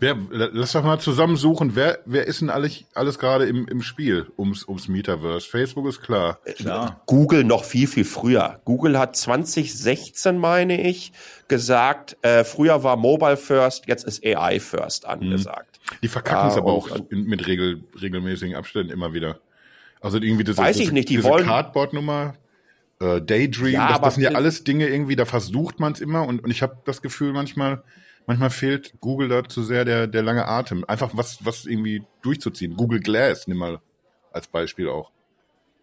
[0.00, 4.26] Wer, lass doch mal zusammensuchen, wer, wer ist denn alles, alles gerade im, im Spiel
[4.36, 5.48] ums, ums Metaverse?
[5.48, 6.40] Facebook ist klar.
[6.44, 7.02] Äh, klar.
[7.06, 8.60] Google noch viel, viel früher.
[8.64, 11.12] Google hat 2016, meine ich,
[11.46, 15.78] gesagt, äh, früher war Mobile First, jetzt ist AI First angesagt.
[15.90, 15.96] Mhm.
[16.02, 19.38] Die verkacken es aber auch in, mit regel, regelmäßigen Abständen immer wieder.
[20.00, 22.34] Also irgendwie diese, Weiß ich nicht, die diese wollen, Cardboard-Nummer,
[23.00, 26.26] äh, Daydream, ja, das, das sind ja alles Dinge irgendwie, da versucht man es immer
[26.26, 27.82] und, und ich habe das Gefühl manchmal,
[28.26, 30.84] manchmal fehlt Google da zu sehr der, der lange Atem.
[30.86, 32.76] Einfach was, was irgendwie durchzuziehen.
[32.76, 33.80] Google Glass, nimm mal
[34.32, 35.10] als Beispiel auch.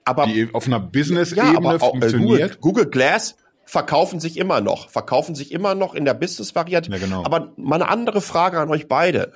[0.05, 2.59] Aber die auf einer Business-Ebene ja, funktioniert.
[2.59, 6.91] Google, Google Glass verkaufen sich immer noch, verkaufen sich immer noch in der Business-Variante.
[6.91, 7.23] Ja, genau.
[7.23, 9.33] Aber mal eine andere Frage an euch beide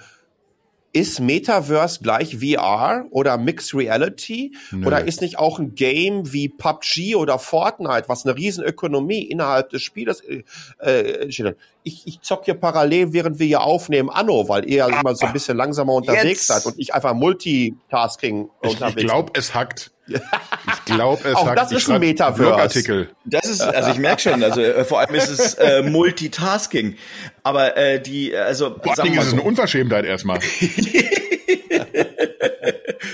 [0.96, 4.56] ist Metaverse gleich VR oder Mixed Reality?
[4.72, 4.88] Nö.
[4.88, 9.84] Oder ist nicht auch ein Game wie PUBG oder Fortnite, was eine Riesenökonomie innerhalb des
[9.84, 10.44] Spieles äh,
[10.80, 15.16] äh ich, ich zock hier parallel, während wir hier aufnehmen, Anno, weil ihr ja immer
[15.16, 16.48] so ein bisschen langsamer unterwegs Jetzt.
[16.48, 19.92] seid und ich einfach Multitasking ich, unterwegs Ich glaube, es hackt.
[20.68, 21.58] Ich glaube, es Auch hackt.
[21.58, 22.56] das ist ein Metaverse.
[22.56, 23.10] Artikel.
[23.26, 26.96] Das ist, also ich merke schon, also äh, vor allem ist es äh, Multitasking.
[27.42, 29.36] Aber äh, die, also Boah, Ding, ist so.
[29.36, 30.40] eine Unverschämtheit erstmal.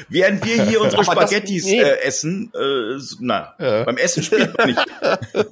[0.09, 1.79] Während wir hier unsere Spaghettis das, nee.
[1.79, 3.83] äh, essen, äh, na, ja.
[3.85, 4.85] beim Essen spielt man nicht.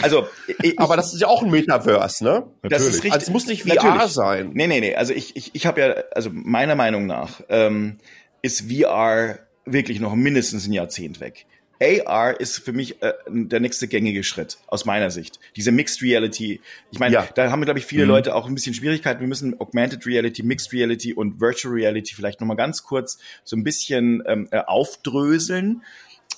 [0.00, 0.28] Also,
[0.62, 2.44] ich, aber das ist ja auch ein Metaverse, ne?
[2.62, 3.12] Das ist richtig.
[3.12, 4.12] Also es muss nicht VR Natürlich.
[4.12, 4.52] sein.
[4.54, 4.94] Nee, nee, nee.
[4.94, 7.98] Also ich, ich, ich habe ja, also meiner Meinung nach ähm,
[8.40, 11.46] ist VR wirklich noch mindestens ein Jahrzehnt weg.
[11.82, 15.40] AR ist für mich äh, der nächste gängige Schritt aus meiner Sicht.
[15.56, 16.60] Diese Mixed Reality.
[16.92, 17.28] Ich meine, ja.
[17.34, 18.10] da haben wir glaube ich viele mhm.
[18.10, 19.20] Leute auch ein bisschen Schwierigkeiten.
[19.20, 23.56] Wir müssen Augmented Reality, Mixed Reality und Virtual Reality vielleicht noch mal ganz kurz so
[23.56, 25.82] ein bisschen ähm, äh, aufdröseln.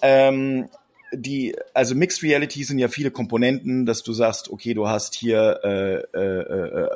[0.00, 0.68] Ähm,
[1.12, 5.60] die, also Mixed Reality sind ja viele Komponenten, dass du sagst, okay, du hast hier
[5.62, 6.88] äh, äh, äh,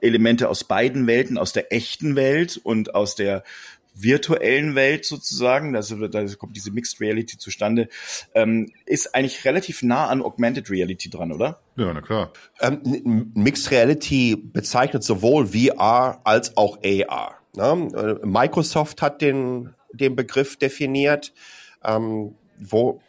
[0.00, 3.42] Elemente aus beiden Welten, aus der echten Welt und aus der
[4.02, 7.88] virtuellen Welt sozusagen, also da kommt diese Mixed Reality zustande,
[8.34, 11.60] ähm, ist eigentlich relativ nah an Augmented Reality dran, oder?
[11.76, 12.32] Ja, na klar.
[12.60, 17.38] Ähm, Mixed Reality bezeichnet sowohl VR als auch AR.
[17.56, 18.18] Ne?
[18.22, 21.32] Äh, Microsoft hat den, den Begriff definiert,
[21.84, 23.00] ähm, wo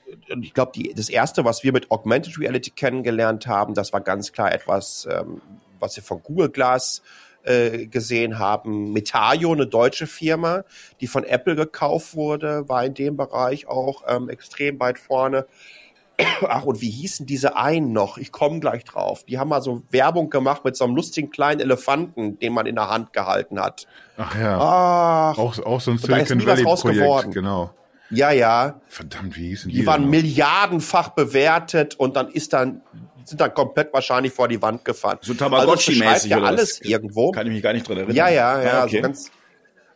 [0.41, 4.51] ich glaube, das erste, was wir mit Augmented Reality kennengelernt haben, das war ganz klar
[4.51, 5.41] etwas, ähm,
[5.79, 7.01] was wir von Google Glass
[7.43, 8.91] äh, gesehen haben.
[8.93, 10.63] Metaio, eine deutsche Firma,
[11.01, 15.45] die von Apple gekauft wurde, war in dem Bereich auch ähm, extrem weit vorne.
[16.47, 18.17] Ach, und wie hießen diese einen noch?
[18.17, 19.23] Ich komme gleich drauf.
[19.23, 22.75] Die haben mal so Werbung gemacht mit so einem lustigen kleinen Elefanten, den man in
[22.75, 23.87] der Hand gehalten hat.
[24.17, 24.57] Ach ja.
[24.59, 27.71] Ach, auch, auch so ein Silicon Valley Projekt, genau.
[28.09, 28.81] Ja, ja.
[28.87, 29.77] Verdammt, wie hießen die?
[29.77, 32.81] Die waren milliardenfach bewertet und dann ist dann
[33.25, 35.19] sind dann komplett wahrscheinlich vor die Wand gefahren.
[35.21, 37.31] So Tamagotchi-mäßig also ja alles irgendwo.
[37.31, 38.15] Kann ich mich gar nicht dran erinnern.
[38.15, 38.71] Ja, ja, ja.
[38.71, 38.97] Ah, okay.
[38.97, 39.31] also, ganz,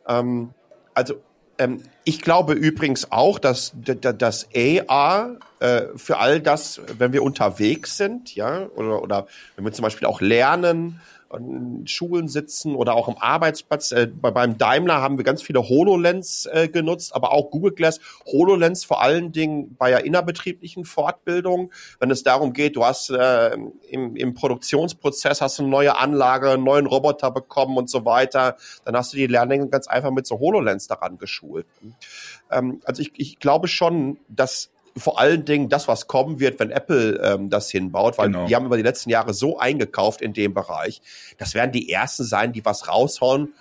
[0.08, 0.50] ähm,
[0.94, 1.16] also
[1.58, 7.98] ähm, ich glaube übrigens auch, dass das AR äh, für all das, wenn wir unterwegs
[7.98, 11.02] sind, ja, oder, oder wenn wir zum Beispiel auch lernen,
[11.34, 13.92] an Schulen sitzen oder auch am Arbeitsplatz.
[13.92, 18.00] Äh, bei, beim Daimler haben wir ganz viele HoloLens äh, genutzt, aber auch Google Glass.
[18.26, 23.58] HoloLens vor allen Dingen bei der innerbetrieblichen Fortbildung, wenn es darum geht, du hast äh,
[23.90, 28.58] im, im Produktionsprozess hast du eine neue Anlage, einen neuen Roboter bekommen und so weiter,
[28.86, 31.66] dann hast du die Lehrlinge ganz einfach mit so HoloLens daran geschult.
[32.52, 36.70] Ähm, also ich, ich glaube schon, dass vor allen Dingen das, was kommen wird, wenn
[36.70, 38.48] Apple ähm, das hinbaut, weil genau.
[38.48, 41.02] die haben über die letzten Jahre so eingekauft in dem Bereich.
[41.38, 43.54] Das werden die ersten sein, die was raushauen.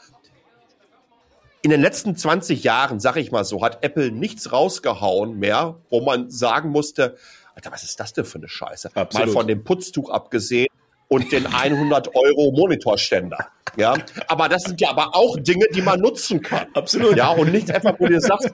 [1.63, 6.01] In den letzten 20 Jahren, sag ich mal so, hat Apple nichts rausgehauen mehr, wo
[6.01, 7.17] man sagen musste,
[7.55, 8.91] Alter, was ist das denn für eine Scheiße?
[8.95, 9.27] Absolut.
[9.27, 10.69] Mal von dem Putztuch abgesehen
[11.09, 13.49] und den 100 Euro Monitorständer.
[13.77, 13.95] Ja,
[14.29, 16.67] aber das sind ja aber auch Dinge, die man nutzen kann.
[16.75, 17.17] Absolut.
[17.17, 18.51] Ja, und nichts einfach, wo du sagst,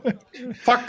[0.62, 0.80] fuck,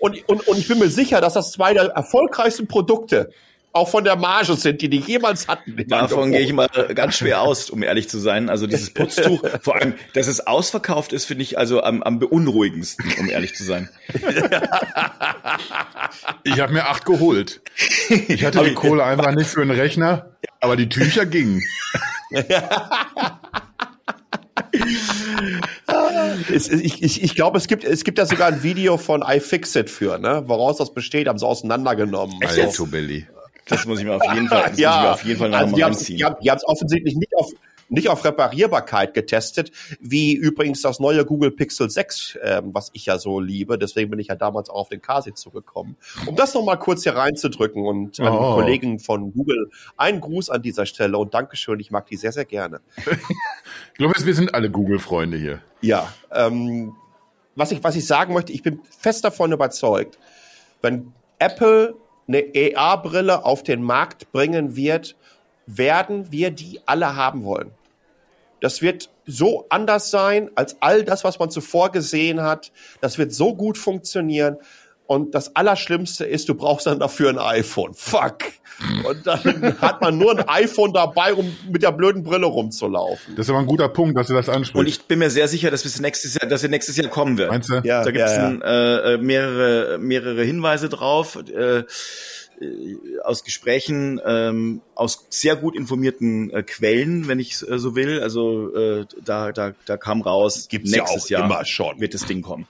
[0.00, 3.30] und, und, und ich bin mir sicher, dass das zwei der erfolgreichsten Produkte
[3.72, 5.76] auch von der Marge sind, die die jemals hatten.
[5.86, 8.48] Davon gehe ich mal ganz schwer aus, um ehrlich zu sein.
[8.48, 13.04] Also dieses Putztuch, vor allem, dass es ausverkauft ist, finde ich also am, am beunruhigendsten,
[13.18, 13.88] um ehrlich zu sein.
[16.42, 17.60] Ich habe mir acht geholt.
[18.28, 21.62] Ich hatte die Kohle einfach nicht für einen Rechner, aber die Tücher gingen.
[26.48, 30.18] ich ich, ich glaube, es gibt, es gibt ja sogar ein Video von iFixit für,
[30.18, 30.44] ne?
[30.46, 32.36] Woraus das besteht, haben sie auseinandergenommen.
[32.46, 33.26] Also, Billy.
[33.66, 35.50] Das muss ich mir auf jeden Fall, das ja, muss ich mir auf jeden Fall
[35.50, 36.16] noch also anziehen.
[36.42, 37.50] Die haben es offensichtlich nicht auf,
[37.90, 43.18] nicht auf Reparierbarkeit getestet, wie übrigens das neue Google Pixel 6, ähm, was ich ja
[43.18, 43.78] so liebe.
[43.78, 45.96] Deswegen bin ich ja damals auch auf den Kasi zugekommen.
[46.26, 48.38] Um das nochmal kurz hier reinzudrücken und an oh.
[48.38, 51.80] die Kollegen von Google einen Gruß an dieser Stelle und Dankeschön.
[51.80, 52.80] Ich mag die sehr, sehr gerne.
[52.96, 55.60] ich glaube, wir sind alle Google-Freunde hier.
[55.80, 56.94] Ja, ähm,
[57.56, 60.18] was ich, was ich sagen möchte, ich bin fest davon überzeugt,
[60.82, 61.94] wenn Apple
[62.28, 65.16] eine AR-Brille auf den Markt bringen wird,
[65.66, 67.72] werden wir die alle haben wollen.
[68.60, 72.72] Das wird so anders sein als all das, was man zuvor gesehen hat.
[73.00, 74.56] Das wird so gut funktionieren.
[75.06, 77.94] Und das Allerschlimmste ist, du brauchst dann dafür ein iPhone.
[77.94, 78.44] Fuck.
[79.04, 83.34] Und dann hat man nur ein iPhone dabei, um mit der blöden Brille rumzulaufen.
[83.34, 84.76] Das ist aber ein guter Punkt, dass du das ansprichst.
[84.76, 87.38] Und ich bin mir sehr sicher, dass es nächstes Jahr, dass er nächstes Jahr kommen
[87.38, 87.50] wird.
[87.50, 87.80] Meinst du?
[87.82, 89.14] Ja, da gibt es ja, ja.
[89.14, 91.36] äh, mehrere, mehrere Hinweise drauf.
[91.48, 91.84] Äh, äh,
[93.22, 98.20] aus Gesprächen ähm, aus sehr gut informierten äh, Quellen, wenn ich äh, so will.
[98.20, 102.00] Also äh, da, da, da kam raus, Gibt's nächstes ja Jahr schon.
[102.00, 102.66] wird das Ding kommen.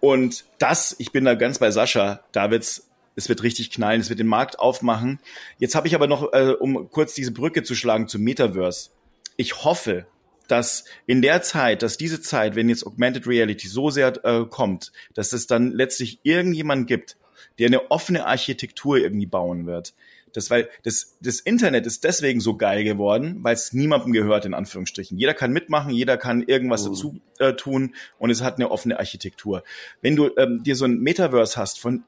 [0.00, 4.08] Und das, ich bin da ganz bei Sascha, da wird's es wird richtig knallen, es
[4.08, 5.18] wird den Markt aufmachen.
[5.58, 8.90] Jetzt habe ich aber noch, äh, um kurz diese Brücke zu schlagen zum Metaverse.
[9.36, 10.06] Ich hoffe,
[10.48, 14.92] dass in der Zeit, dass diese Zeit, wenn jetzt Augmented Reality so sehr äh, kommt,
[15.14, 17.16] dass es dann letztlich irgendjemand gibt,
[17.58, 19.94] der eine offene Architektur irgendwie bauen wird.
[20.32, 24.54] Das, weil das, das Internet ist deswegen so geil geworden, weil es niemandem gehört, in
[24.54, 25.18] Anführungsstrichen.
[25.18, 26.90] Jeder kann mitmachen, jeder kann irgendwas oh.
[26.90, 29.64] dazu äh, tun und es hat eine offene Architektur.
[30.02, 32.04] Wenn du ähm, dir so ein Metaverse hast von,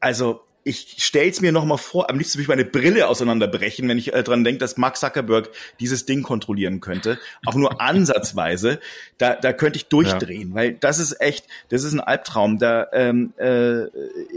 [0.00, 3.98] also ich stell's mir noch mal vor, am liebsten würde ich meine Brille auseinanderbrechen, wenn
[3.98, 8.78] ich äh, dran denke, dass Mark Zuckerberg dieses Ding kontrollieren könnte, auch nur ansatzweise,
[9.18, 10.54] da, da könnte ich durchdrehen, ja.
[10.54, 12.58] weil das ist echt, das ist ein Albtraum.
[12.58, 13.86] Da, ähm, äh,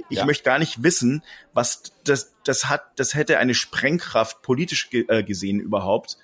[0.10, 0.26] ich ja.
[0.26, 5.24] möchte gar nicht wissen, was das, das hat, das hätte eine Sprengkraft politisch ge äh,
[5.24, 6.18] gesehen überhaupt.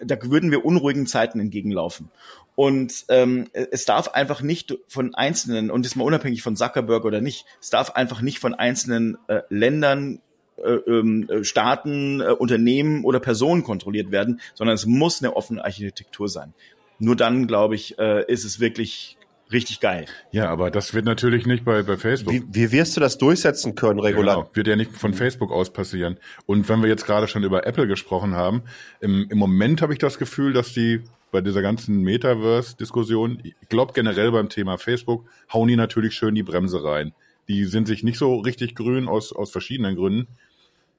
[0.00, 2.10] Da würden wir unruhigen Zeiten entgegenlaufen.
[2.56, 7.20] Und ähm, es darf einfach nicht von einzelnen, und ist mal unabhängig von Zuckerberg oder
[7.20, 10.20] nicht, es darf einfach nicht von einzelnen äh, Ländern
[10.56, 15.62] äh, ähm, äh, Staaten, äh, Unternehmen oder Personen kontrolliert werden, sondern es muss eine offene
[15.62, 16.54] Architektur sein.
[16.98, 19.18] Nur dann, glaube ich, äh, ist es wirklich
[19.52, 20.06] richtig geil.
[20.32, 22.32] Ja, aber das wird natürlich nicht bei, bei Facebook.
[22.32, 24.36] Wie, wie wirst du das durchsetzen können, regular?
[24.36, 24.50] Genau.
[24.54, 26.18] Wird ja nicht von Facebook aus passieren.
[26.46, 28.62] Und wenn wir jetzt gerade schon über Apple gesprochen haben,
[29.00, 31.02] im, im Moment habe ich das Gefühl, dass die
[31.36, 36.42] bei dieser ganzen Metaverse-Diskussion, ich glaube generell beim Thema Facebook, hauen die natürlich schön die
[36.42, 37.12] Bremse rein.
[37.46, 40.28] Die sind sich nicht so richtig grün aus, aus verschiedenen Gründen.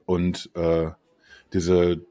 [0.05, 0.91] Und äh,
[1.53, 2.01] diese,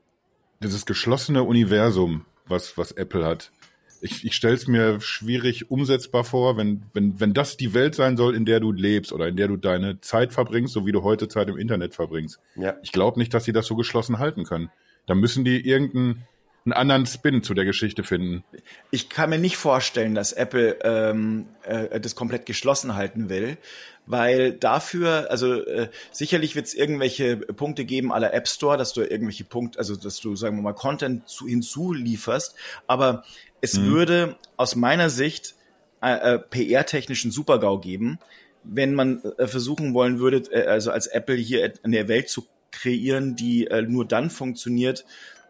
[0.61, 3.53] dieses geschlossene Universum, was, was Apple hat,
[4.01, 8.17] ich, ich stelle es mir schwierig umsetzbar vor, wenn, wenn, wenn das die Welt sein
[8.17, 11.05] soll, in der du lebst oder in der du deine Zeit verbringst, so wie du
[11.05, 12.41] heute Zeit im Internet verbringst.
[12.57, 12.75] Ja.
[12.83, 14.69] Ich glaube nicht, dass sie das so geschlossen halten können.
[15.07, 16.27] Da müssen die irgendeinen
[16.67, 18.45] einen anderen Spin zu der Geschichte finden.
[18.91, 23.57] Ich kann mir nicht vorstellen, dass Apple ähm, äh, das komplett geschlossen halten will,
[24.05, 29.03] weil dafür, also äh, sicherlich wird es irgendwelche Punkte geben aller App Store, dass du
[29.03, 32.57] irgendwelche Punkte, also dass du, sagen wir mal, Content zu, hinzulieferst,
[32.89, 33.25] aber
[33.61, 33.87] es mhm.
[33.87, 35.55] würde aus meiner Sicht
[36.03, 38.19] äh, äh, PR-technischen Supergau geben,
[38.65, 42.47] wenn man äh, versuchen wollen würde, äh, also als Apple hier in der Welt zu
[42.73, 45.05] kreieren, die äh, nur dann funktioniert,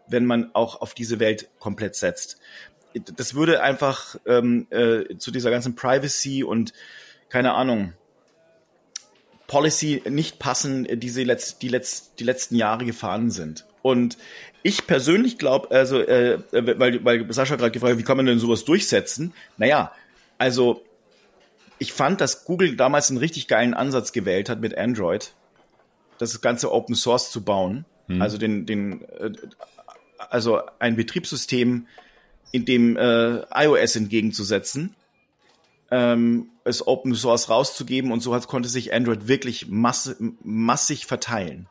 [0.07, 2.39] wenn man auch auf diese Welt komplett setzt.
[3.15, 6.73] Das würde einfach ähm, äh, zu dieser ganzen Privacy und
[7.29, 7.93] keine Ahnung
[9.47, 13.65] Policy nicht passen, die sie letzt, die, letzt, die letzten Jahre gefahren sind.
[13.81, 14.17] Und
[14.61, 18.39] ich persönlich glaube, also, äh, weil, weil Sascha gerade gefragt hat, wie kann man denn
[18.39, 19.33] sowas durchsetzen?
[19.57, 19.93] Naja,
[20.37, 20.83] also
[21.79, 25.33] ich fand, dass Google damals einen richtig geilen Ansatz gewählt hat mit Android,
[26.17, 27.85] das ganze Open Source zu bauen.
[28.07, 28.21] Hm.
[28.21, 29.31] Also den, den, äh,
[30.29, 31.87] also ein Betriebssystem,
[32.51, 34.95] in dem äh, iOS entgegenzusetzen,
[35.91, 41.67] ähm, es Open Source rauszugeben und so hat, konnte sich Android wirklich mass massig verteilen.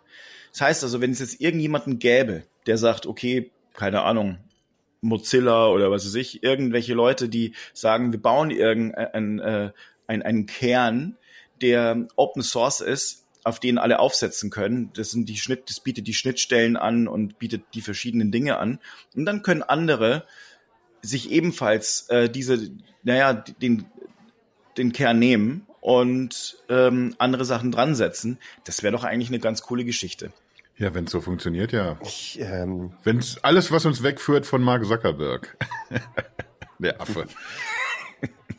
[0.53, 4.39] Das heißt also, wenn es jetzt irgendjemanden gäbe, der sagt, okay, keine Ahnung,
[5.03, 9.73] Mozilla oder was weiß ich, irgendwelche Leute, die sagen, wir bauen irgendeinen äh,
[10.07, 11.17] ein, einen Kern,
[11.61, 14.91] der Open Source ist, auf den alle aufsetzen können.
[14.95, 18.81] Das sind die Schnitt, das bietet die Schnittstellen an und bietet die verschiedenen Dinge an.
[19.15, 20.27] Und dann können andere
[21.01, 22.71] sich ebenfalls äh, diese,
[23.05, 23.87] naja, den,
[24.77, 28.39] den Kern nehmen und ähm, andere Sachen dran setzen.
[28.65, 30.33] Das wäre doch eigentlich eine ganz coole Geschichte.
[30.77, 31.99] Ja, wenn es so funktioniert, ja.
[32.39, 35.57] ähm, wenn es alles, was uns wegführt von Mark Zuckerberg.
[36.81, 37.27] Der Affe.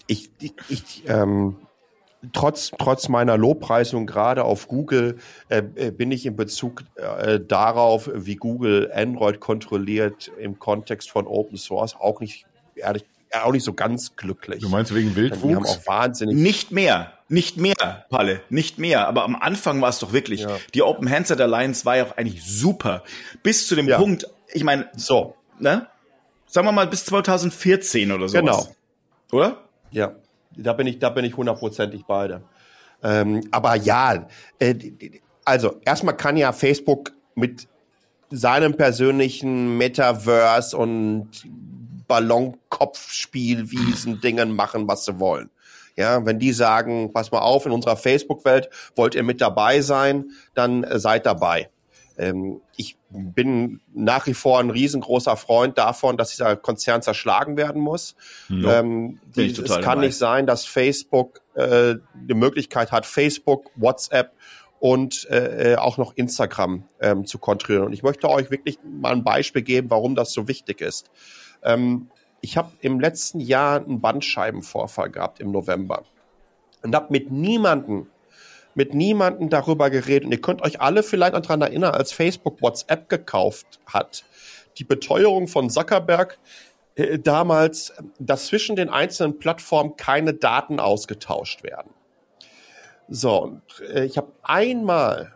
[0.08, 1.58] Ich, ich, ich ähm,
[2.34, 5.18] trotz, trotz meiner Lobpreisung gerade auf Google
[5.50, 11.28] äh, äh, bin ich in Bezug äh, darauf, wie Google Android kontrolliert im Kontext von
[11.28, 14.62] Open Source auch nicht ehrlich auch nicht so ganz glücklich.
[14.62, 15.48] Du meinst wegen Wildwuchs?
[15.48, 16.36] Die haben auch wahnsinnig.
[16.36, 17.14] Nicht mehr.
[17.30, 18.42] Nicht mehr, Palle.
[18.50, 19.08] Nicht mehr.
[19.08, 20.42] Aber am Anfang war es doch wirklich.
[20.42, 20.58] Ja.
[20.74, 23.04] Die Open Handset Alliance war ja auch eigentlich super.
[23.44, 23.98] Bis zu dem ja.
[23.98, 25.88] Punkt, ich meine, so, ne?
[26.46, 28.38] Sagen wir mal bis 2014 oder so.
[28.38, 28.68] Genau.
[29.34, 29.62] Oder?
[29.92, 30.16] Ja.
[30.58, 32.42] Da bin ich, da bin ich hundertprozentig beide.
[33.04, 34.28] Ähm, aber ja,
[34.60, 34.76] äh,
[35.46, 37.68] also erstmal kann ja Facebook mit
[38.30, 41.30] seinem persönlichen Metaverse und
[42.08, 45.52] Ballonkopfspielwiesen Dingen machen, was sie wollen.
[45.96, 50.26] Ja, wenn die sagen, pass mal auf, in unserer Facebook-Welt wollt ihr mit dabei sein,
[50.54, 51.72] dann äh, seid dabei.
[52.18, 57.82] Ähm, ich bin nach wie vor ein riesengroßer Freund davon, dass dieser Konzern zerschlagen werden
[57.82, 58.16] muss.
[58.50, 58.72] No.
[58.72, 60.08] Ähm, die, es kann dabei.
[60.08, 64.34] nicht sein, dass Facebook äh, die Möglichkeit hat, Facebook, WhatsApp
[64.80, 67.86] und äh, äh, auch noch Instagram ähm, zu kontrollieren.
[67.86, 71.10] Und ich möchte euch wirklich mal ein Beispiel geben, warum das so wichtig ist.
[71.64, 72.10] Ähm,
[72.42, 76.04] ich habe im letzten Jahr einen Bandscheibenvorfall gehabt im November
[76.84, 78.08] und habe mit niemanden
[78.78, 80.26] mit niemanden darüber geredet.
[80.26, 84.24] Und ihr könnt euch alle vielleicht daran erinnern, als Facebook WhatsApp gekauft hat,
[84.78, 86.38] die Beteuerung von Zuckerberg
[86.96, 91.92] äh, damals, dass zwischen den einzelnen Plattformen keine Daten ausgetauscht werden.
[93.10, 93.62] So, und
[93.94, 95.34] äh, ich habe einmal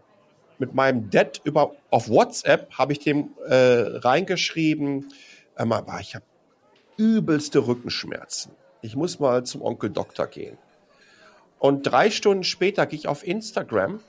[0.59, 5.07] mit meinem Dad über auf WhatsApp habe ich dem äh, reingeschrieben,
[5.55, 6.25] Einmal war ich habe
[6.97, 8.53] übelste Rückenschmerzen.
[8.81, 10.57] Ich muss mal zum Onkel Doktor gehen.
[11.61, 13.99] Und drei Stunden später gehe ich auf Instagram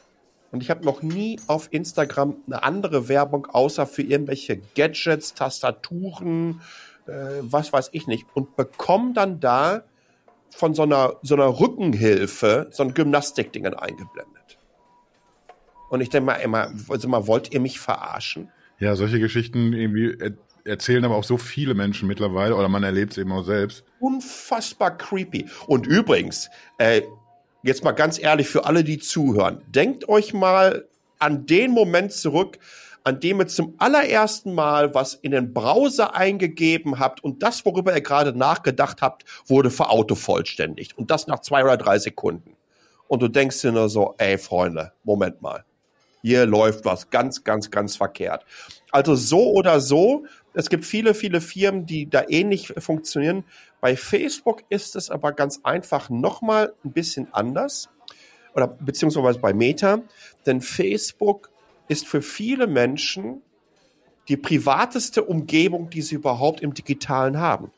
[0.52, 6.62] und ich habe noch nie auf Instagram eine andere Werbung außer für irgendwelche Gadgets, Tastaturen,
[7.06, 7.12] äh,
[7.42, 9.84] was weiß ich nicht und bekomme dann da
[10.48, 14.58] von so einer, so einer Rückenhilfe so ein Gymnastikdingen eingeblendet.
[15.90, 18.50] Und ich denke mal immer, also mal, wollt ihr mich verarschen?
[18.78, 20.32] Ja, solche Geschichten irgendwie äh,
[20.64, 23.84] erzählen aber auch so viele Menschen mittlerweile oder man erlebt es eben auch selbst.
[24.00, 25.50] Unfassbar creepy.
[25.66, 26.48] Und übrigens,
[26.78, 27.02] äh,
[27.62, 30.86] jetzt mal ganz ehrlich für alle, die zuhören, denkt euch mal
[31.18, 32.58] an den Moment zurück,
[33.04, 37.94] an dem ihr zum allerersten Mal was in den Browser eingegeben habt und das, worüber
[37.94, 40.96] ihr gerade nachgedacht habt, wurde verautovollständigt.
[40.96, 42.56] Und das nach zwei oder drei Sekunden.
[43.08, 45.64] Und du denkst dir nur so, ey Freunde, Moment mal.
[46.22, 48.44] Hier läuft was ganz, ganz, ganz verkehrt.
[48.92, 53.44] Also so oder so, es gibt viele, viele Firmen, die da ähnlich funktionieren.
[53.82, 57.90] Bei Facebook ist es aber ganz einfach nochmal ein bisschen anders.
[58.54, 60.02] Oder beziehungsweise bei Meta.
[60.46, 61.50] Denn Facebook
[61.88, 63.42] ist für viele Menschen
[64.28, 67.72] die privateste Umgebung, die sie überhaupt im Digitalen haben.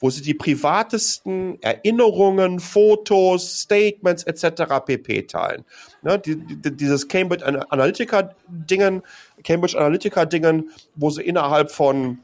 [0.00, 4.80] Wo sie die privatesten Erinnerungen, Fotos, Statements etc.
[4.86, 5.24] pp.
[5.24, 5.66] teilen.
[6.00, 9.02] Ne, die, die, dieses Cambridge Analytica-Dingen,
[9.44, 12.20] Cambridge Analytica-Dingen, wo sie innerhalb von,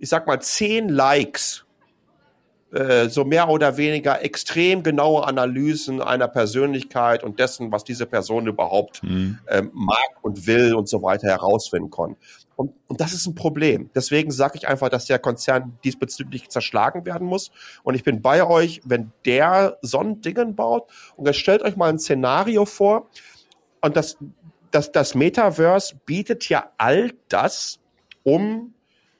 [0.00, 1.63] ich sag mal, zehn Likes
[2.74, 8.48] äh, so mehr oder weniger extrem genaue Analysen einer Persönlichkeit und dessen, was diese Person
[8.48, 9.38] überhaupt mhm.
[9.48, 12.16] ähm, mag und will und so weiter herausfinden kann.
[12.56, 13.90] Und, und das ist ein Problem.
[13.94, 17.52] Deswegen sage ich einfach, dass der Konzern diesbezüglich zerschlagen werden muss.
[17.84, 20.90] Und ich bin bei euch, wenn der so ein Dingen baut.
[21.16, 23.08] Und jetzt stellt euch mal ein Szenario vor.
[23.82, 24.16] Und das,
[24.72, 27.78] das, das Metaverse bietet ja all das,
[28.24, 28.73] um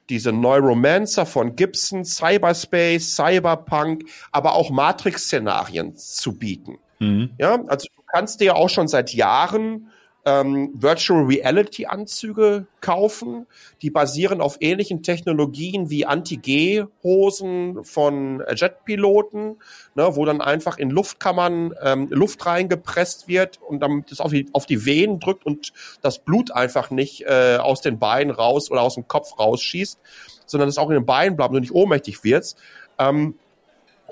[0.09, 6.77] diese Neuromancer von Gibson, Cyberspace, Cyberpunk, aber auch Matrix-Szenarien zu bieten.
[6.99, 7.31] Mhm.
[7.37, 9.91] Ja, also du kannst dir auch schon seit Jahren
[10.25, 13.45] ähm, Virtual Reality Anzüge kaufen.
[13.81, 19.57] Die basieren auf ähnlichen Technologien wie Anti-G-Hosen von Jetpiloten,
[19.93, 24.47] ne, wo dann einfach in Luftkammern ähm, Luft reingepresst wird und damit es auf die,
[24.53, 28.81] auf die Venen drückt und das Blut einfach nicht äh, aus den Beinen raus oder
[28.81, 29.99] aus dem Kopf rausschießt,
[30.47, 32.55] sondern es auch in den Beinen bleibt und nicht ohnmächtig wird.
[32.97, 33.35] Ähm,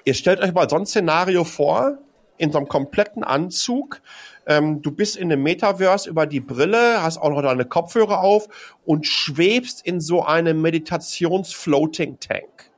[0.05, 1.97] ihr stellt euch mal so ein Szenario vor,
[2.37, 4.01] in so einem kompletten Anzug,
[4.45, 8.47] ähm, du bist in einem Metaverse über die Brille, hast auch noch deine Kopfhörer auf
[8.85, 12.69] und schwebst in so einem Meditations-Floating-Tank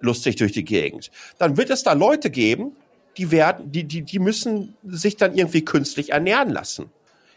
[0.00, 1.10] lustig durch die Gegend.
[1.38, 2.76] Dann wird es da Leute geben,
[3.16, 6.90] die werden, die, die, die müssen sich dann irgendwie künstlich ernähren lassen.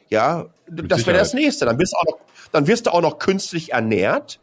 [0.10, 1.66] Ja, Mit das wäre das nächste.
[1.66, 2.20] Dann wirst, du auch noch,
[2.52, 4.40] dann wirst du auch noch künstlich ernährt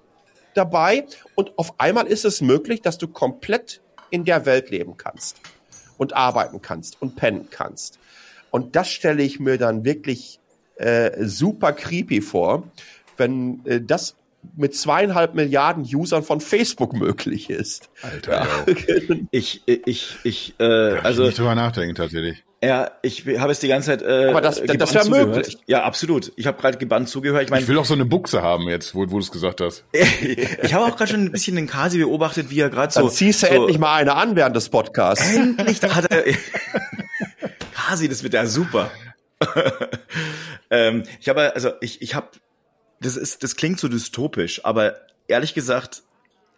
[0.55, 5.41] dabei und auf einmal ist es möglich, dass du komplett in der Welt leben kannst
[5.99, 7.99] und arbeiten kannst und pennen kannst.
[8.55, 10.39] Und das stelle ich mir dann wirklich
[10.77, 12.63] äh, super creepy vor,
[13.17, 14.15] wenn äh, das
[14.57, 17.91] mit zweieinhalb Milliarden Usern von Facebook möglich ist.
[18.01, 18.47] Alter.
[18.69, 19.17] Ja.
[19.33, 21.25] ich, ich, ich, äh, also.
[21.25, 22.45] nicht drüber nachdenken, tatsächlich.
[22.63, 24.03] Ja, ich habe es die ganze Zeit.
[24.03, 25.59] Äh, Aber das, das wäre möglich.
[25.67, 26.31] Ja, absolut.
[26.37, 27.43] Ich habe gerade gebannt zugehört.
[27.43, 29.63] Ich, mein, ich will auch so eine Buchse haben jetzt, wo, wo du es gesagt
[29.63, 29.83] hast.
[29.93, 33.01] ich habe auch gerade schon ein bisschen den Kasi beobachtet, wie er gerade so.
[33.01, 35.35] Dann ziehst du so, endlich mal eine an während des Podcasts.
[35.35, 36.25] Endlich hat er.
[37.87, 38.91] Kasi, das wird ja super.
[40.71, 42.29] ähm, ich habe also ich ich habe
[43.01, 44.97] das ist das klingt so dystopisch, aber
[45.29, 46.03] ehrlich gesagt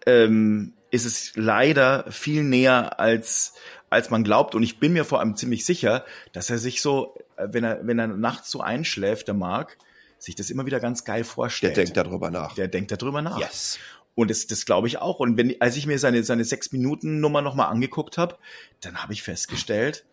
[0.07, 3.55] ähm, ist es leider viel näher als
[3.91, 7.17] als man glaubt und ich bin mir vor allem ziemlich sicher, dass er sich so
[7.37, 9.79] wenn er wenn er nachts so einschläft, der Mark
[10.19, 11.77] sich das immer wieder ganz geil vorstellt.
[11.77, 12.55] Der denkt darüber nach.
[12.55, 13.39] Der denkt darüber nach.
[13.39, 13.79] Yes.
[14.15, 15.21] Und das, das glaube ich auch.
[15.21, 18.39] Und wenn, als ich mir seine, seine sechs Minuten Nummer nochmal angeguckt habe,
[18.81, 20.07] dann habe ich festgestellt,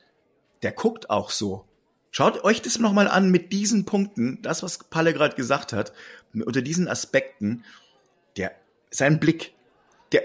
[0.63, 1.65] der guckt auch so.
[2.11, 5.93] Schaut euch das nochmal an mit diesen Punkten, das, was Palle gerade gesagt hat,
[6.33, 7.63] unter diesen Aspekten,
[8.37, 8.51] der,
[8.91, 9.53] sein Blick,
[10.11, 10.21] der,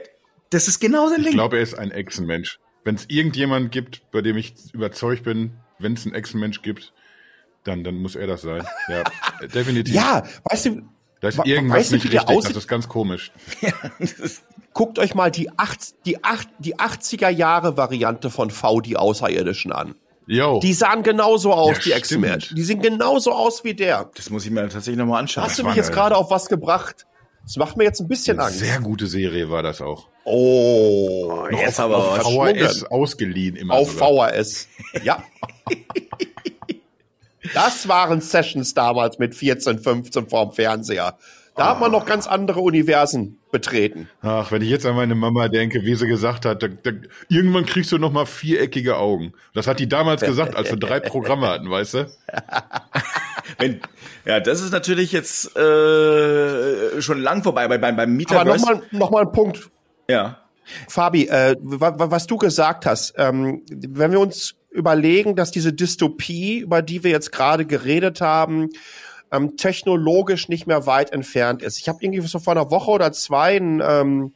[0.51, 1.29] das ist genau sein Ding.
[1.29, 2.59] Ich glaube, er ist ein Echsenmensch.
[2.85, 6.93] Wenn es irgendjemand gibt, bei dem ich überzeugt bin, wenn es einen Echsenmensch gibt,
[7.65, 8.67] dann, dann muss er das sein.
[8.89, 9.05] Ja,
[9.55, 9.95] definitiv.
[9.95, 10.83] Ja, weißt du,
[11.21, 13.33] da ist irgendwas weißt du, nicht richtig, das ist ganz komisch.
[13.61, 13.73] Ja,
[14.75, 19.73] Guckt euch mal die, acht, die, acht, die 80er Jahre Variante von V, die Außerirdischen
[19.73, 19.97] an.
[20.31, 20.61] Yo.
[20.61, 22.45] Die sahen genauso aus, ja, die X-Men.
[22.55, 24.11] Die sehen genauso aus wie der.
[24.15, 25.45] Das muss ich mir tatsächlich nochmal anschauen.
[25.45, 27.07] Hast du mich jetzt gerade auf was gebracht?
[27.45, 28.59] Das macht mir jetzt ein bisschen Eine Angst.
[28.59, 30.07] Sehr gute Serie war das auch.
[30.25, 33.73] Oh, oh jetzt aber auf VHS ausgeliehen immer.
[33.73, 34.35] Auf sogar.
[34.35, 34.69] VHS.
[35.03, 35.25] Ja.
[37.55, 41.17] das waren Sessions damals mit 14, 15 vorm Fernseher.
[41.57, 41.71] Da oh.
[41.71, 44.09] hat man noch ganz andere Universen betreten.
[44.23, 46.91] Ach, wenn ich jetzt an meine Mama denke, wie sie gesagt hat, da, da,
[47.29, 49.33] irgendwann kriegst du noch mal viereckige Augen.
[49.55, 52.11] Das hat die damals gesagt, als wir drei Programme hatten, weißt du?
[53.59, 53.81] wenn,
[54.25, 58.49] ja, das ist natürlich jetzt äh, schon lang vorbei bei, beim, beim Mieterverse.
[58.51, 59.71] Aber nochmal noch mal ein Punkt.
[60.09, 60.39] Ja.
[60.89, 66.83] Fabi, äh, was du gesagt hast, ähm, wenn wir uns überlegen, dass diese Dystopie, über
[66.83, 68.69] die wir jetzt gerade geredet haben,
[69.33, 71.79] ähm, technologisch nicht mehr weit entfernt ist.
[71.79, 74.33] Ich habe irgendwie so vor einer Woche oder zwei ein, ähm,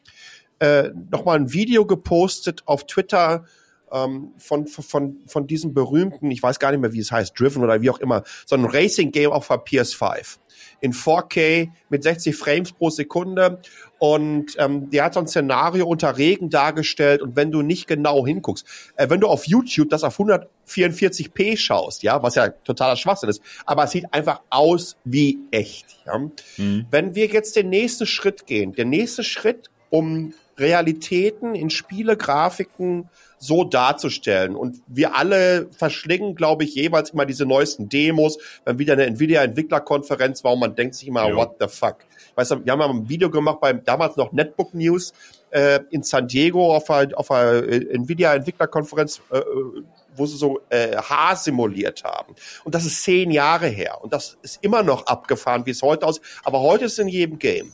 [0.58, 3.44] äh, noch mal ein Video gepostet auf Twitter
[3.90, 7.62] ähm, von, von, von diesem berühmten, ich weiß gar nicht mehr, wie es heißt, Driven
[7.62, 10.38] oder wie auch immer, so ein Racing-Game auf der PS5
[10.82, 13.60] in 4K mit 60 Frames pro Sekunde.
[13.98, 17.22] Und ähm, der hat so ein Szenario unter Regen dargestellt.
[17.22, 18.66] Und wenn du nicht genau hinguckst,
[18.96, 23.40] äh, wenn du auf YouTube das auf 144p schaust, ja, was ja totaler Schwachsinn ist,
[23.64, 25.86] aber es sieht einfach aus wie echt.
[26.04, 26.18] Ja?
[26.18, 26.86] Mhm.
[26.90, 33.08] Wenn wir jetzt den nächsten Schritt gehen, der nächste Schritt, um Realitäten in Spiele, Grafiken
[33.42, 34.54] so darzustellen.
[34.54, 40.44] Und wir alle verschlingen, glaube ich, jeweils immer diese neuesten Demos, wenn wieder eine Nvidia-Entwicklerkonferenz
[40.44, 41.36] war und man denkt sich immer, jo.
[41.36, 41.96] what the fuck.
[42.36, 45.12] Weißt du, wir haben ein Video gemacht beim damals noch Netbook News
[45.50, 49.42] äh, in San Diego auf einer, auf einer äh, Nvidia-Entwicklerkonferenz, äh, äh,
[50.14, 52.36] wo sie so äh, Haar simuliert haben.
[52.62, 53.98] Und das ist zehn Jahre her.
[54.02, 56.22] Und das ist immer noch abgefahren, wie es heute aussieht.
[56.44, 57.72] Aber heute ist es in jedem Game.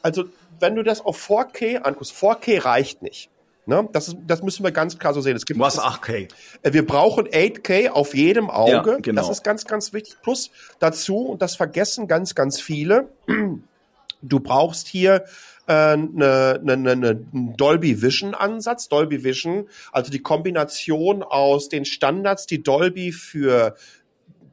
[0.00, 0.24] Also,
[0.60, 3.28] wenn du das auf 4K anguckst, 4K reicht nicht.
[3.66, 3.88] Ne?
[3.92, 5.36] Das, ist, das müssen wir ganz klar so sehen.
[5.36, 6.28] Es gibt Was 8K?
[6.62, 8.92] Äh, wir brauchen 8K auf jedem Auge.
[8.92, 9.22] Ja, genau.
[9.22, 10.16] Das ist ganz, ganz wichtig.
[10.22, 13.08] Plus dazu, und das vergessen ganz, ganz viele,
[14.22, 15.24] du brauchst hier
[15.66, 18.88] eine, äh, eine, eine Dolby Vision Ansatz.
[18.88, 23.74] Dolby Vision, also die Kombination aus den Standards, die Dolby für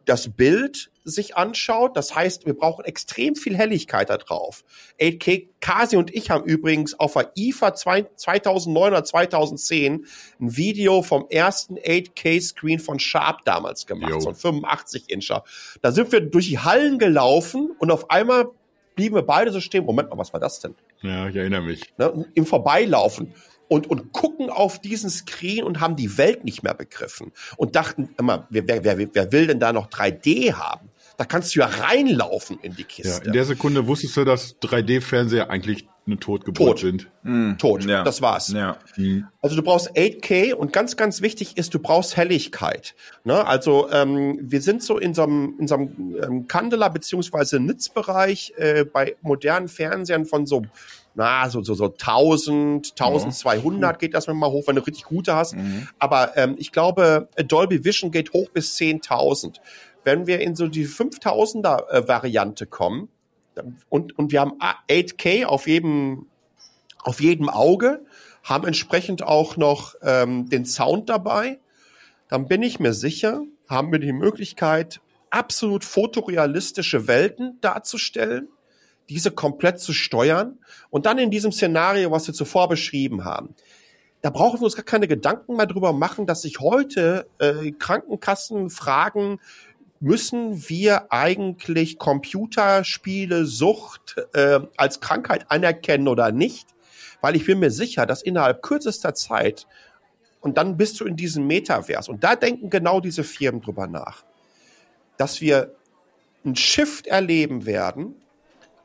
[0.06, 1.98] das Bild sich anschaut.
[1.98, 4.64] Das heißt, wir brauchen extrem viel Helligkeit da drauf.
[5.00, 10.06] 8K, Kasi und ich haben übrigens auf der IFA 2009 oder 2010
[10.40, 14.20] ein Video vom ersten 8K-Screen von Sharp damals gemacht, jo.
[14.20, 15.44] so ein 85-Incher.
[15.82, 18.50] Da sind wir durch die Hallen gelaufen und auf einmal
[18.96, 19.86] blieben wir beide so stehen.
[19.86, 20.76] Moment mal, was war das denn?
[21.02, 21.94] Ja, ich erinnere mich.
[21.98, 23.34] Ne, Im Vorbeilaufen
[23.72, 28.10] und, und gucken auf diesen Screen und haben die Welt nicht mehr begriffen und dachten
[28.20, 30.90] immer, wer, wer, wer, wer will denn da noch 3D haben?
[31.16, 33.22] Da kannst du ja reinlaufen in die Kiste.
[33.22, 36.80] Ja, in der Sekunde wusstest du, dass 3D-Fernseher eigentlich eine Totgeburt Tot.
[36.80, 37.10] sind.
[37.24, 37.58] Mhm.
[37.60, 38.04] Tot, ja.
[38.04, 38.50] das war's.
[38.50, 38.76] Ja.
[38.98, 39.28] Mhm.
[39.42, 42.94] Also du brauchst 8K und ganz, ganz wichtig ist, du brauchst Helligkeit.
[43.24, 43.48] Ne?
[43.48, 48.54] Also ähm, wir sind so in so einem, in so einem ähm, Kandela beziehungsweise Nitzbereich
[48.58, 50.64] äh, bei modernen Fernsehern von so
[51.14, 54.00] na, so, so, so 1000, 1200 mhm.
[54.00, 55.56] geht das mal hoch, wenn du richtig gute hast.
[55.56, 55.88] Mhm.
[56.00, 59.60] Aber ähm, ich glaube, Dolby Vision geht hoch bis 10.000
[60.04, 63.10] wenn wir in so die 5000er äh, Variante kommen
[63.90, 66.28] und, und wir haben 8K auf jedem,
[67.00, 68.06] auf jedem Auge,
[68.44, 71.60] haben entsprechend auch noch ähm, den Sound dabei,
[72.28, 78.48] dann bin ich mir sicher, haben wir die Möglichkeit, absolut fotorealistische Welten darzustellen,
[79.12, 80.58] diese komplett zu steuern
[80.90, 83.54] und dann in diesem Szenario, was wir zuvor beschrieben haben,
[84.22, 88.70] da brauchen wir uns gar keine Gedanken mehr drüber machen, dass sich heute äh, Krankenkassen
[88.70, 89.42] fragen,
[90.00, 96.70] müssen wir eigentlich Computerspiele Sucht äh, als Krankheit anerkennen oder nicht?
[97.20, 99.68] Weil ich bin mir sicher, dass innerhalb kürzester Zeit
[100.40, 104.24] und dann bist du in diesem Metavers und da denken genau diese Firmen drüber nach,
[105.18, 105.76] dass wir
[106.46, 108.16] ein Shift erleben werden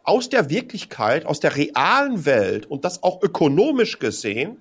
[0.06, 4.56] aus der Wirklichkeit, aus der realen Welt und das auch ökonomisch gesehen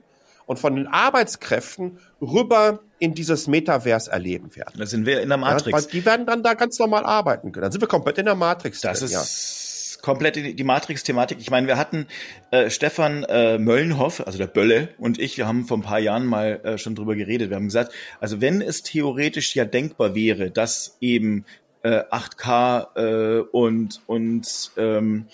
[0.46, 4.74] und von den Arbeitskräften rüber in dieses Metavers erleben werden.
[4.78, 5.86] Da sind wir in der Matrix.
[5.86, 7.64] Ja, die werden dann da ganz normal arbeiten können.
[7.64, 8.82] Dann sind wir komplett in der Matrix.
[8.82, 10.02] Das drin, ist ja.
[10.02, 11.39] komplett die, die Matrix-Thematik.
[11.39, 12.08] Ich meine, wir hatten
[12.52, 16.26] äh, Stefan äh, Möllenhoff, also der Bölle, und ich, wir haben vor ein paar Jahren
[16.26, 17.50] mal äh, schon drüber geredet.
[17.50, 21.46] Wir haben gesagt, also wenn es theoretisch ja denkbar wäre, dass eben
[21.86, 25.28] äh, 8K äh, und und ähm,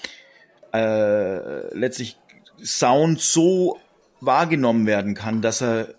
[0.73, 2.17] äh, letztlich
[2.61, 3.79] Sound so
[4.19, 5.95] wahrgenommen werden kann, dass er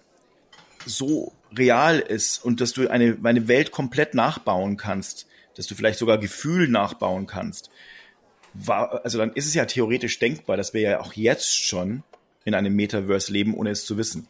[0.85, 5.27] so real ist und dass du eine, eine Welt komplett nachbauen kannst,
[5.57, 7.71] dass du vielleicht sogar Gefühl nachbauen kannst.
[8.53, 12.03] War, also dann ist es ja theoretisch denkbar, dass wir ja auch jetzt schon
[12.45, 14.27] in einem Metaverse leben, ohne es zu wissen.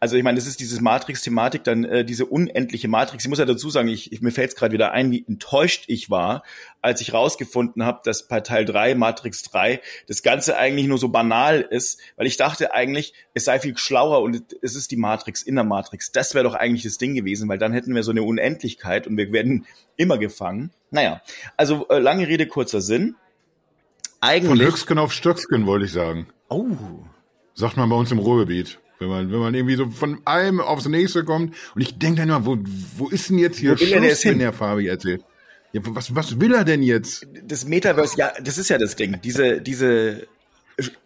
[0.00, 3.24] Also ich meine, das ist diese Matrix-Thematik, dann äh, diese unendliche Matrix.
[3.24, 5.84] Ich muss ja dazu sagen, ich, ich mir fällt es gerade wieder ein, wie enttäuscht
[5.88, 6.42] ich war,
[6.82, 11.08] als ich rausgefunden habe, dass bei Teil 3, Matrix 3, das Ganze eigentlich nur so
[11.08, 15.42] banal ist, weil ich dachte eigentlich, es sei viel schlauer und es ist die Matrix
[15.42, 16.12] in der Matrix.
[16.12, 19.16] Das wäre doch eigentlich das Ding gewesen, weil dann hätten wir so eine Unendlichkeit und
[19.16, 20.70] wir werden immer gefangen.
[20.90, 21.22] Naja,
[21.56, 23.16] also äh, lange Rede, kurzer Sinn.
[24.20, 26.28] Eigentlich, Von Höchstgen auf Stöcksken, wollte ich sagen.
[26.48, 26.66] Oh,
[27.54, 28.78] sagt man bei uns im Ruhrgebiet.
[28.98, 31.54] Wenn man, wenn man irgendwie so von einem aufs nächste kommt.
[31.74, 32.58] Und ich denke dann immer, wo,
[32.96, 35.22] wo ist denn jetzt hier Schluss, wenn der Fabi erzählt?
[35.72, 37.26] Ja, was, was will er denn jetzt?
[37.46, 39.20] Das Metaverse, ja, das ist ja das Ding.
[39.22, 40.28] Diese, diese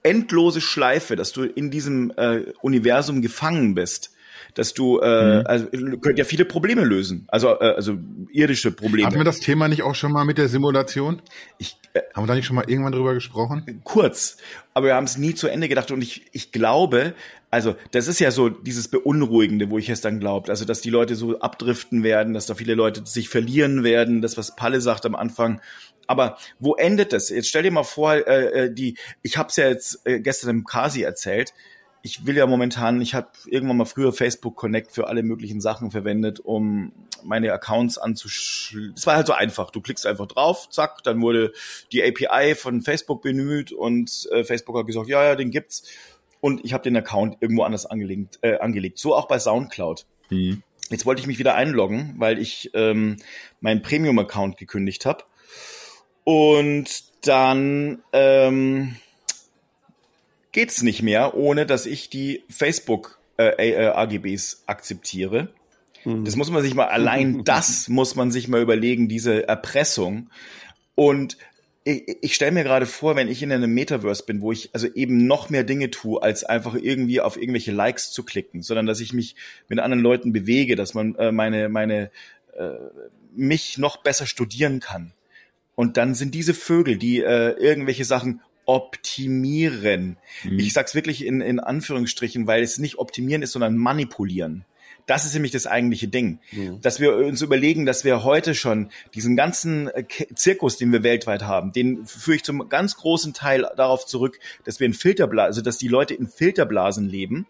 [0.03, 4.11] endlose Schleife, dass du in diesem äh, Universum gefangen bist
[4.55, 5.47] dass du äh, mhm.
[5.47, 5.67] also
[6.01, 7.25] könnt ja viele Probleme lösen.
[7.29, 7.99] Also äh, also
[8.33, 9.07] irdische Probleme.
[9.07, 11.23] Hatten wir das Thema nicht auch schon mal mit der Simulation?
[11.59, 13.81] Ich, äh, haben wir da nicht schon mal irgendwann drüber gesprochen?
[13.85, 14.37] Kurz,
[14.75, 17.15] aber wir haben es nie zu Ende gedacht und ich ich glaube,
[17.51, 20.51] Also, das ist ja so dieses Beunruhigende, wo ich es dann glaubt.
[20.51, 24.37] Also, dass die Leute so abdriften werden, dass da viele Leute sich verlieren werden, das,
[24.37, 25.61] was Palle sagt am Anfang.
[26.07, 27.31] Aber wo endet das?
[27.31, 30.51] Jetzt stell dir mal vor, äh, äh die, ich habe es ja jetzt äh, gestern
[30.51, 31.55] im Kasi erzählt,
[32.03, 35.91] ich will ja momentan, ich habe irgendwann mal früher Facebook Connect für alle möglichen Sachen
[35.91, 36.93] verwendet, um
[37.23, 38.95] meine Accounts anzuschließen.
[38.97, 39.71] Es war halt so einfach.
[39.71, 41.53] Du klickst einfach drauf, zack, dann wurde
[41.93, 45.85] die API von Facebook bemüht und äh, Facebook hat gesagt, ja, ja, den gibt's.
[46.41, 48.39] Und ich habe den Account irgendwo anders angelegt.
[48.43, 48.99] Äh, angelegt.
[48.99, 50.07] So auch bei SoundCloud.
[50.31, 50.63] Mhm.
[50.91, 53.17] Jetzt wollte ich mich wieder einloggen, weil ich ähm,
[53.61, 55.25] meinen Premium-Account gekündigt habe.
[56.25, 56.87] Und
[57.27, 58.97] dann ähm,
[60.59, 65.51] geht's nicht mehr, ohne dass ich die Facebook äh, äh, AGBs akzeptiere.
[66.05, 66.25] Mhm.
[66.25, 70.31] Das muss man sich mal, allein das muss man sich mal überlegen, diese Erpressung.
[70.97, 71.39] Und
[71.85, 74.89] ich, ich stelle mir gerade vor, wenn ich in einem Metaverse bin, wo ich also
[74.93, 78.99] eben noch mehr Dinge tue, als einfach irgendwie auf irgendwelche Likes zu klicken, sondern dass
[78.99, 79.37] ich mich
[79.69, 82.11] mit anderen Leuten bewege, dass man äh, meine, meine,
[82.57, 82.71] äh,
[83.33, 85.13] mich noch besser studieren kann.
[85.77, 90.19] Und dann sind diese Vögel, die äh, irgendwelche Sachen optimieren.
[90.45, 90.59] Mhm.
[90.59, 94.67] Ich sag's wirklich in, in Anführungsstrichen, weil es nicht optimieren ist, sondern manipulieren.
[95.07, 96.39] Das ist nämlich das eigentliche Ding.
[96.53, 96.83] Mhm.
[96.83, 100.05] Dass wir uns überlegen, dass wir heute schon diesen ganzen äh,
[100.35, 104.81] Zirkus, den wir weltweit haben, den führe ich zum ganz großen Teil darauf zurück, dass
[104.81, 107.47] wir in Filterblasen, also dass die Leute in Filterblasen leben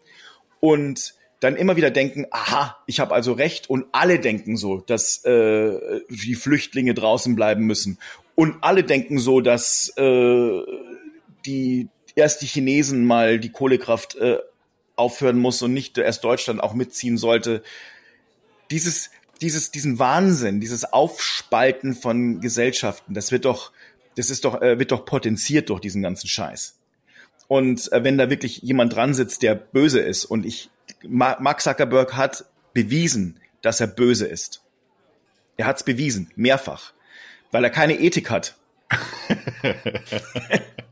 [0.60, 5.24] und dann immer wieder denken, aha, ich habe also recht und alle denken so, dass
[5.24, 7.98] äh, die Flüchtlinge draußen bleiben müssen
[8.38, 10.62] und alle denken so, dass äh,
[11.48, 14.38] die erst die Chinesen mal die Kohlekraft äh,
[14.96, 17.62] aufhören muss und nicht erst Deutschland auch mitziehen sollte.
[18.70, 23.72] Dieses, dieses, diesen Wahnsinn, dieses Aufspalten von Gesellschaften, das wird doch,
[24.16, 26.76] das ist doch, äh, wird doch potenziert durch diesen ganzen Scheiß.
[27.46, 30.70] Und äh, wenn da wirklich jemand dran sitzt, der böse ist, und ich,
[31.02, 32.44] Mark Zuckerberg hat
[32.74, 34.62] bewiesen, dass er böse ist.
[35.56, 36.92] Er hat's bewiesen, mehrfach,
[37.50, 38.56] weil er keine Ethik hat.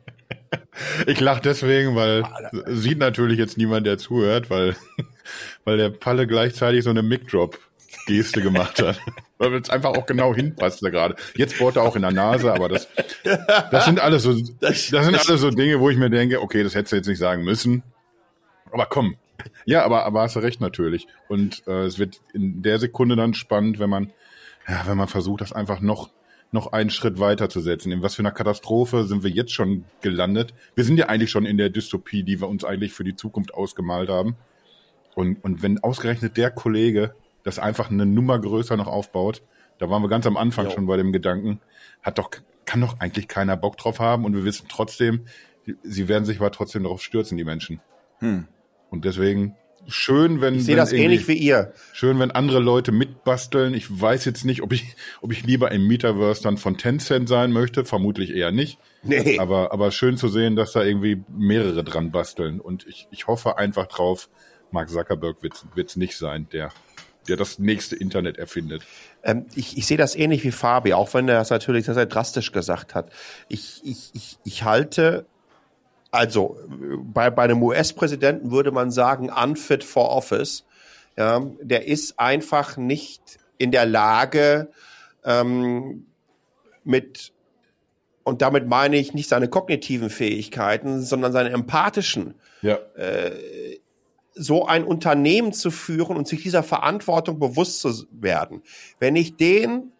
[1.07, 2.24] Ich lache deswegen, weil
[2.66, 4.76] sieht natürlich jetzt niemand, der zuhört, weil,
[5.64, 9.01] weil der Palle gleichzeitig so eine Mic-Drop-Geste gemacht hat.
[9.38, 11.16] weil es einfach auch genau hinpasste gerade.
[11.34, 12.88] Jetzt bohrt er auch in der Nase, aber das,
[13.70, 16.62] das sind alles so, das, das sind alles so Dinge, wo ich mir denke, okay,
[16.62, 17.82] das hättest du jetzt nicht sagen müssen.
[18.70, 19.16] Aber komm.
[19.64, 21.07] Ja, aber, aber hast du recht natürlich.
[21.28, 24.12] Und äh, es wird in der Sekunde dann spannend, wenn man,
[24.68, 26.11] ja, wenn man versucht, das einfach noch
[26.57, 27.92] noch einen Schritt weiter zu setzen.
[27.92, 30.54] In was für einer Katastrophe sind wir jetzt schon gelandet?
[30.74, 33.54] Wir sind ja eigentlich schon in der Dystopie, die wir uns eigentlich für die Zukunft
[33.54, 34.36] ausgemalt haben.
[35.14, 39.42] Und, und wenn ausgerechnet der Kollege das einfach eine Nummer größer noch aufbaut,
[39.78, 40.70] da waren wir ganz am Anfang jo.
[40.72, 41.61] schon bei dem Gedanken,
[42.02, 42.30] hat doch,
[42.64, 45.26] kann doch eigentlich keiner Bock drauf haben und wir wissen trotzdem,
[45.82, 47.80] sie werden sich aber trotzdem darauf stürzen, die Menschen.
[48.18, 48.48] Hm.
[48.90, 49.54] Und deswegen
[49.89, 50.55] schön, wenn.
[50.55, 51.72] Ich sehe das ähnlich wie ihr.
[51.93, 53.74] Schön, wenn andere Leute mitbasteln.
[53.74, 57.53] Ich weiß jetzt nicht, ob ich, ob ich lieber im Metaverse dann von Tencent sein
[57.53, 57.84] möchte.
[57.84, 58.78] Vermutlich eher nicht.
[59.03, 59.39] Nee.
[59.39, 62.61] Aber, aber schön zu sehen, dass da irgendwie mehrere dran basteln.
[62.61, 64.28] Und ich, ich hoffe einfach drauf,
[64.70, 66.70] Mark Zuckerberg wird es nicht sein, der,
[67.28, 68.82] der das nächste Internet erfindet.
[69.22, 72.07] Ähm, ich, ich sehe das ähnlich wie Fabi, auch wenn er das natürlich sehr, sehr
[72.07, 73.11] drastisch gesagt hat.
[73.49, 75.26] Ich, ich, ich, ich halte
[76.16, 76.58] also
[77.02, 80.64] bei, bei einem US-Präsidenten würde man sagen, unfit for office.
[81.16, 84.68] Ja, der ist einfach nicht in der Lage,
[85.24, 86.06] ähm,
[86.84, 87.32] mit,
[88.22, 92.76] und damit meine ich nicht seine kognitiven Fähigkeiten, sondern seine empathischen, ja.
[92.96, 93.78] äh,
[94.34, 98.62] so ein Unternehmen zu führen und sich dieser Verantwortung bewusst zu werden.
[98.98, 99.92] Wenn ich den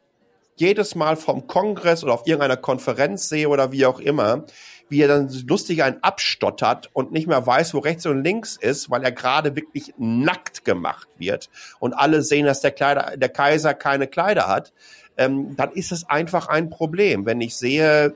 [0.56, 4.44] jedes Mal vom Kongress oder auf irgendeiner Konferenz sehe oder wie auch immer,
[4.89, 8.91] wie er dann lustig einen abstottert und nicht mehr weiß, wo rechts und links ist,
[8.91, 13.74] weil er gerade wirklich nackt gemacht wird und alle sehen, dass der, Kleider, der Kaiser
[13.74, 14.72] keine Kleider hat,
[15.16, 17.26] ähm, dann ist es einfach ein Problem.
[17.26, 18.14] Wenn ich sehe,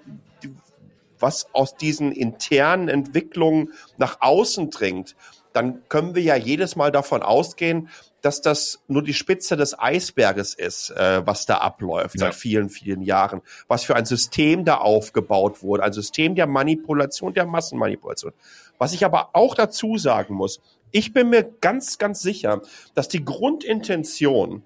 [1.19, 5.17] was aus diesen internen Entwicklungen nach außen dringt,
[5.53, 7.89] dann können wir ja jedes Mal davon ausgehen,
[8.23, 12.27] dass das nur die Spitze des Eisberges ist, äh, was da abläuft ja.
[12.27, 13.41] seit vielen, vielen Jahren.
[13.69, 15.83] Was für ein System da aufgebaut wurde.
[15.83, 18.33] Ein System der Manipulation, der Massenmanipulation.
[18.79, 20.61] Was ich aber auch dazu sagen muss,
[20.91, 22.63] ich bin mir ganz, ganz sicher,
[22.95, 24.65] dass die Grundintention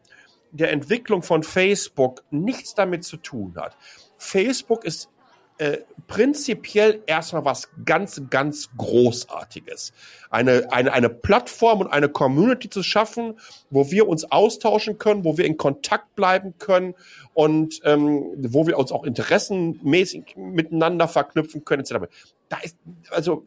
[0.53, 3.77] der Entwicklung von Facebook nichts damit zu tun hat.
[4.17, 5.11] Facebook ist
[5.59, 5.79] äh,
[6.09, 9.93] prinzipiell erstmal was ganz, ganz Großartiges.
[10.29, 13.39] Eine, eine, eine Plattform und eine Community zu schaffen,
[13.71, 16.95] wo wir uns austauschen können, wo wir in Kontakt bleiben können
[17.35, 22.07] und ähm, wo wir uns auch interessenmäßig miteinander verknüpfen können, etc.
[22.49, 22.77] Da ist
[23.11, 23.45] also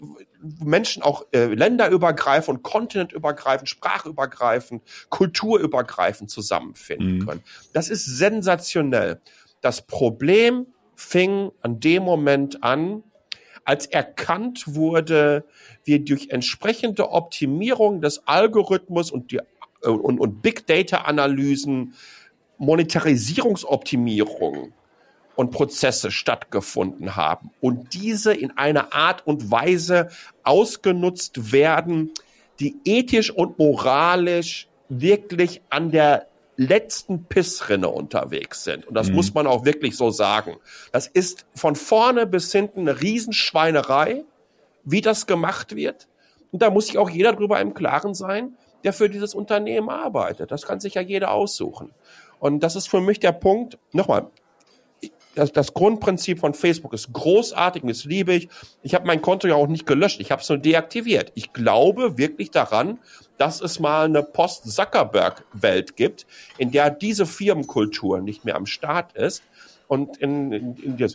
[0.63, 7.25] Menschen auch äh, länderübergreifend, kontinentübergreifend, sprachübergreifend, kulturübergreifend zusammenfinden mhm.
[7.25, 7.43] können.
[7.73, 9.19] Das ist sensationell.
[9.61, 10.67] Das Problem
[10.97, 13.03] fing an dem Moment an,
[13.63, 15.45] als erkannt wurde,
[15.83, 19.39] wie durch entsprechende Optimierung des Algorithmus und, die,
[19.83, 21.93] äh, und, und Big Data Analysen
[22.57, 24.73] Monetarisierungsoptimierung
[25.35, 30.09] und Prozesse stattgefunden haben und diese in einer Art und Weise
[30.43, 32.09] ausgenutzt werden,
[32.59, 36.25] die ethisch und moralisch wirklich an der
[36.57, 38.87] letzten Pissrinne unterwegs sind.
[38.87, 39.15] Und das mhm.
[39.15, 40.57] muss man auch wirklich so sagen.
[40.91, 44.25] Das ist von vorne bis hinten eine Riesenschweinerei,
[44.83, 46.07] wie das gemacht wird.
[46.51, 50.51] Und da muss sich auch jeder drüber im Klaren sein, der für dieses Unternehmen arbeitet.
[50.51, 51.91] Das kann sich ja jeder aussuchen.
[52.39, 53.77] Und das ist für mich der Punkt.
[53.91, 54.27] Nochmal,
[55.37, 58.49] das, das Grundprinzip von Facebook ist großartig das liebe ich.
[58.81, 61.31] Ich habe mein Konto ja auch nicht gelöscht, ich habe es nur deaktiviert.
[61.35, 62.97] Ich glaube wirklich daran,
[63.37, 66.25] dass es mal eine Post-Zuckerberg-Welt gibt,
[66.57, 69.43] in der diese Firmenkultur nicht mehr am Start ist
[69.87, 71.11] und in, in, in, der,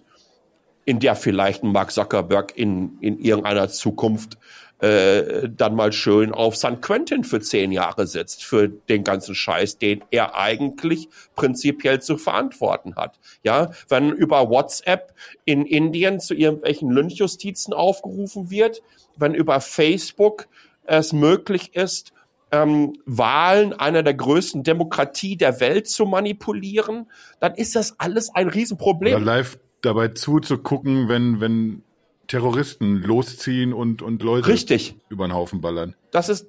[0.85, 4.39] in der vielleicht Mark Zuckerberg in, in irgendeiner Zukunft
[4.83, 9.79] äh, dann mal schön auf San Quentin für zehn Jahre sitzt, für den ganzen Scheiß,
[9.79, 13.21] den er eigentlich prinzipiell zu verantworten hat.
[13.45, 15.15] Ja, wenn über WhatsApp
[15.45, 18.83] in Indien zu irgendwelchen Lynchjustizen aufgerufen wird,
[19.17, 20.49] wenn über Facebook
[20.85, 22.13] es möglich ist,
[22.51, 27.09] ähm, Wahlen einer der größten Demokratie der Welt zu manipulieren,
[27.39, 29.15] dann ist das alles ein Riesenproblem.
[29.15, 31.85] Oder live dabei zuzugucken, wenn, wenn
[32.27, 34.95] Terroristen losziehen und, und Leute Richtig.
[35.09, 35.95] über den Haufen ballern.
[36.11, 36.47] Das ist,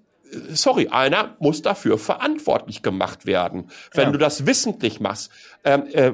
[0.50, 4.12] sorry, einer muss dafür verantwortlich gemacht werden, wenn ja.
[4.12, 5.32] du das wissentlich machst.
[5.64, 6.12] Ähm, äh,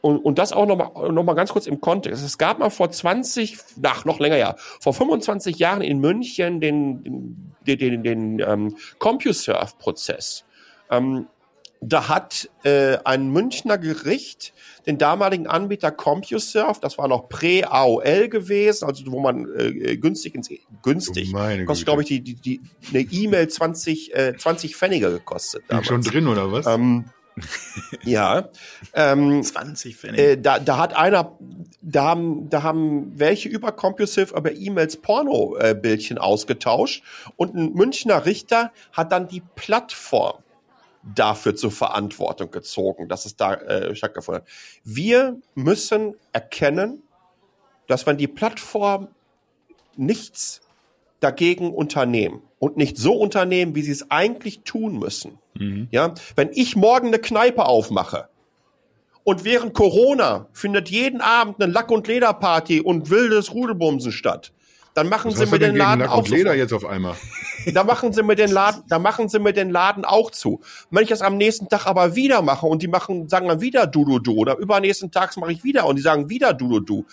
[0.00, 2.24] und, und das auch nochmal noch mal ganz kurz im Kontext.
[2.24, 7.02] Es gab mal vor 20, nach noch länger ja, vor 25 Jahren in München den,
[7.66, 10.44] den, den, den ähm, CompuServe-Prozess.
[10.90, 11.26] Ähm,
[11.80, 14.52] da hat äh, ein Münchner Gericht
[14.86, 20.48] den damaligen Anbieter CompuServe, das war noch Prä-AOL gewesen, also wo man äh, günstig ins
[20.82, 22.60] günstig, oh kostet glaube ich die, die, die
[22.90, 25.64] eine E-Mail 20 äh, 20 Pfennige gekostet.
[25.68, 25.86] Damals.
[25.86, 26.66] Schon drin oder was?
[26.66, 27.04] Ähm,
[28.04, 28.48] ja.
[28.94, 30.22] Ähm, 20 Pfennige.
[30.22, 31.38] Äh, da, da hat einer,
[31.82, 37.02] da haben, da haben welche über CompuServe über E-Mails Porno-Bildchen äh, ausgetauscht
[37.36, 40.42] und ein Münchner Richter hat dann die Plattform
[41.14, 44.48] dafür zur Verantwortung gezogen, dass es da äh, stattgefunden hat.
[44.84, 47.02] Wir müssen erkennen,
[47.86, 49.08] dass wenn die Plattform
[49.96, 50.60] nichts
[51.20, 55.38] dagegen unternehmen und nicht so unternehmen, wie sie es eigentlich tun müssen.
[55.54, 55.88] Mhm.
[55.90, 58.28] Ja, wenn ich morgen eine Kneipe aufmache
[59.24, 64.52] und während Corona findet jeden Abend eine Lack- und Lederparty und wildes Rudelbumsen statt,
[64.98, 67.14] dann machen Was sie mir den Laden Lack und Leder jetzt auf einmal.
[67.74, 70.60] Da machen sie mir den Laden, da machen sie mir den Laden auch zu.
[70.90, 73.86] Wenn ich das am nächsten Tag aber wieder mache und die machen, sagen dann wieder
[73.86, 76.80] du du du oder übernächsten Tags mache ich wieder und die sagen wieder du du
[76.80, 77.06] du.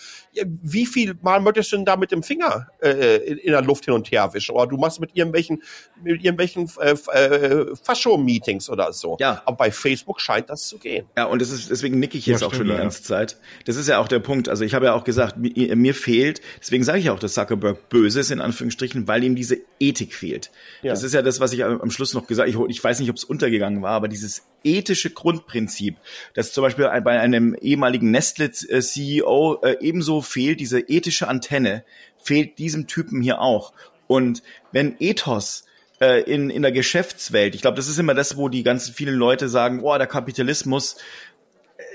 [0.62, 3.84] Wie viel Mal möchtest du denn da mit dem Finger äh, in, in der Luft
[3.84, 4.54] hin und her wischen?
[4.54, 5.62] Oder du machst mit irgendwelchen,
[6.02, 9.16] mit irgendwelchen äh, äh, Fascho-Meetings oder so.
[9.20, 9.42] Ja.
[9.44, 11.06] Aber bei Facebook scheint das zu gehen.
[11.18, 13.04] Ja, und das ist, deswegen nicke ich jetzt ja, auch schon die ganze ja.
[13.04, 13.36] Zeit.
[13.66, 14.48] Das ist ja auch der Punkt.
[14.48, 17.75] Also ich habe ja auch gesagt, mir, mir fehlt, deswegen sage ich auch, dass Zuckerberg
[17.76, 20.50] böse ist, in Anführungsstrichen, weil ihm diese Ethik fehlt.
[20.82, 20.90] Ja.
[20.90, 22.70] Das ist ja das, was ich am Schluss noch gesagt habe.
[22.70, 25.96] Ich, ich weiß nicht, ob es untergegangen war, aber dieses ethische Grundprinzip,
[26.34, 31.84] das zum Beispiel bei einem ehemaligen Nestle-CEO äh, ebenso fehlt, diese ethische Antenne,
[32.22, 33.72] fehlt diesem Typen hier auch.
[34.06, 35.64] Und wenn Ethos
[36.00, 39.14] äh, in, in der Geschäftswelt, ich glaube, das ist immer das, wo die ganzen vielen
[39.14, 40.96] Leute sagen, oh, der Kapitalismus,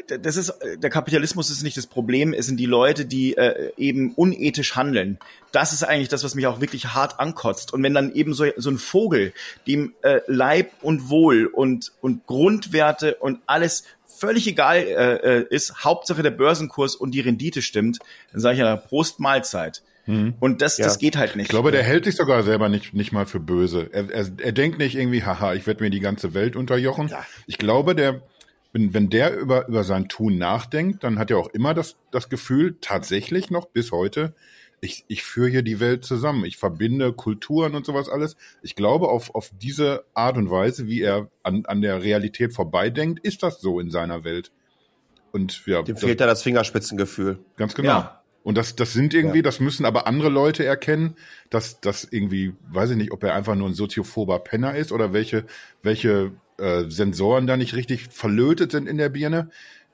[0.07, 4.13] das ist der Kapitalismus ist nicht das Problem, es sind die Leute, die äh, eben
[4.13, 5.19] unethisch handeln.
[5.51, 7.73] Das ist eigentlich das, was mich auch wirklich hart ankotzt.
[7.73, 9.33] Und wenn dann eben so, so ein Vogel,
[9.67, 15.83] dem äh, Leib und Wohl und und Grundwerte und alles völlig egal äh, äh ist,
[15.83, 17.99] Hauptsache der Börsenkurs und die Rendite stimmt,
[18.31, 19.81] dann sage ich ja Prost Mahlzeit.
[20.05, 20.33] Mhm.
[20.39, 20.85] Und das, ja.
[20.85, 21.45] das geht halt nicht.
[21.45, 23.89] Ich glaube, der hält sich sogar selber nicht, nicht mal für böse.
[23.91, 27.09] Er, er, er denkt nicht irgendwie, haha, ich werde mir die ganze Welt unterjochen.
[27.09, 27.25] Ja.
[27.45, 28.21] Ich glaube, der,
[28.73, 32.29] wenn, wenn der über, über sein Tun nachdenkt, dann hat er auch immer das, das
[32.29, 34.33] Gefühl, tatsächlich noch bis heute,
[34.81, 36.43] ich, ich führe hier die Welt zusammen.
[36.43, 38.35] Ich verbinde Kulturen und sowas alles.
[38.63, 43.23] Ich glaube, auf, auf diese Art und Weise, wie er an, an der Realität vorbeidenkt,
[43.23, 44.51] ist das so in seiner Welt.
[45.31, 47.39] Und ja, dem fehlt da das Fingerspitzengefühl.
[47.57, 47.89] Ganz genau.
[47.89, 48.21] Ja.
[48.43, 49.43] Und das, das sind irgendwie, ja.
[49.43, 51.15] das müssen aber andere Leute erkennen,
[51.51, 55.13] dass das irgendwie, weiß ich nicht, ob er einfach nur ein soziophober Penner ist oder
[55.13, 55.45] welche,
[55.83, 56.31] welche
[56.61, 59.49] äh, Sensoren da nicht richtig verlötet sind in der Birne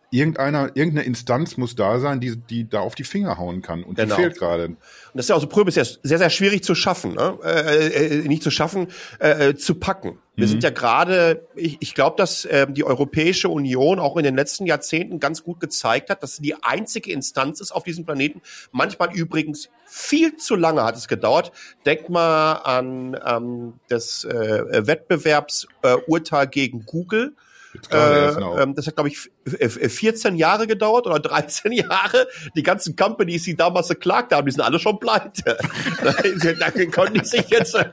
[0.10, 3.84] irgendeiner, irgendeine Instanz muss da sein, die, die da auf die Finger hauen kann.
[3.84, 4.16] Und genau.
[4.16, 4.66] die fehlt gerade.
[4.68, 4.78] Und
[5.14, 7.38] das ist ja auch so Prüm ist ja sehr, sehr schwierig zu schaffen, ne?
[7.44, 8.88] äh, äh, nicht zu schaffen,
[9.20, 10.20] äh, zu packen.
[10.36, 10.52] Wir mhm.
[10.52, 14.66] sind ja gerade, ich, ich glaube, dass äh, die Europäische Union auch in den letzten
[14.66, 18.42] Jahrzehnten ganz gut gezeigt hat, dass sie die einzige Instanz ist auf diesem Planeten.
[18.72, 21.52] Manchmal übrigens viel zu lange hat es gedauert.
[21.86, 27.36] Denkt mal an ähm, das äh, Wettbewerbsurteil äh, gegen Google
[27.92, 32.28] äh, ähm, das hat, glaube ich, 14 Jahre gedauert oder 13 Jahre.
[32.56, 35.58] Die ganzen Companies, die damals geklagt haben, die sind alle schon pleite.
[36.60, 37.74] da konnten die sich jetzt.
[37.76, 37.86] da,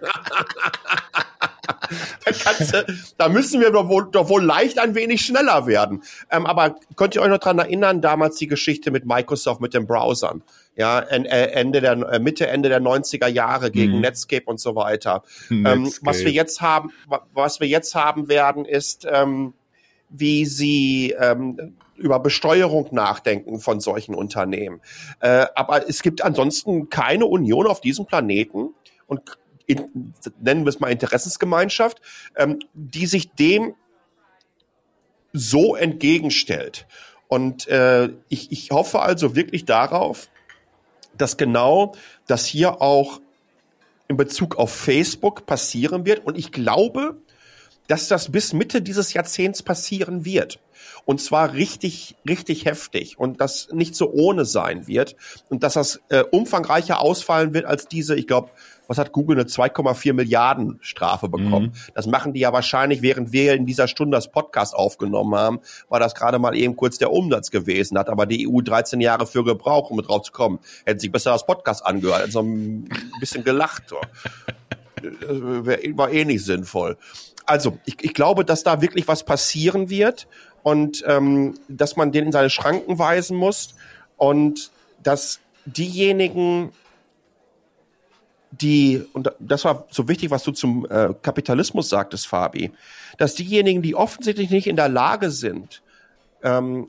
[2.59, 6.03] du, da müssen wir doch wohl, doch wohl leicht ein wenig schneller werden.
[6.31, 9.87] Ähm, aber könnt ihr euch noch dran erinnern, damals die Geschichte mit Microsoft, mit den
[9.87, 10.43] Browsern?
[10.77, 14.01] Ja, äh, Ende der, äh, Mitte, Ende der 90er Jahre gegen mhm.
[14.01, 15.22] Netscape und so weiter.
[15.51, 16.91] Ähm, was wir jetzt haben,
[17.33, 19.55] was wir jetzt haben werden, ist, ähm,
[20.16, 24.80] wie sie ähm, über Besteuerung nachdenken von solchen Unternehmen.
[25.20, 28.70] Äh, aber es gibt ansonsten keine Union auf diesem Planeten
[29.06, 32.00] und in, nennen wir es mal Interessensgemeinschaft,
[32.36, 33.74] ähm, die sich dem
[35.32, 36.86] so entgegenstellt.
[37.28, 40.28] Und äh, ich, ich hoffe also wirklich darauf,
[41.16, 41.94] dass genau
[42.26, 43.20] das hier auch
[44.08, 46.24] in Bezug auf Facebook passieren wird.
[46.24, 47.16] Und ich glaube,
[47.87, 50.61] dass das bis Mitte dieses Jahrzehnts passieren wird.
[51.07, 55.16] Und zwar richtig, richtig heftig und das nicht so ohne sein wird
[55.51, 58.51] und dass das äh, umfangreicher ausfallen wird als diese, ich glaube,
[58.87, 61.66] was hat Google eine 2,4 Milliarden Strafe bekommen?
[61.66, 61.93] Mhm.
[61.95, 66.01] Das machen die ja wahrscheinlich, während wir in dieser Stunde das Podcast aufgenommen haben, war
[66.01, 69.45] das gerade mal eben kurz der Umsatz gewesen, hat aber die EU 13 Jahre für
[69.45, 70.59] gebraucht, um drauf zu kommen.
[70.85, 72.89] Hätten sich besser das Podcast angehört, hätten so ein
[73.20, 73.85] bisschen gelacht.
[73.89, 73.97] So.
[75.96, 76.96] War eh nicht sinnvoll.
[77.46, 80.26] Also ich, ich glaube, dass da wirklich was passieren wird
[80.62, 83.74] und ähm, dass man den in seine Schranken weisen muss
[84.16, 84.70] und
[85.02, 86.72] dass diejenigen,
[88.50, 92.72] die, und das war so wichtig, was du zum äh, Kapitalismus sagtest, Fabi,
[93.18, 95.82] dass diejenigen, die offensichtlich nicht in der Lage sind,
[96.42, 96.88] ähm,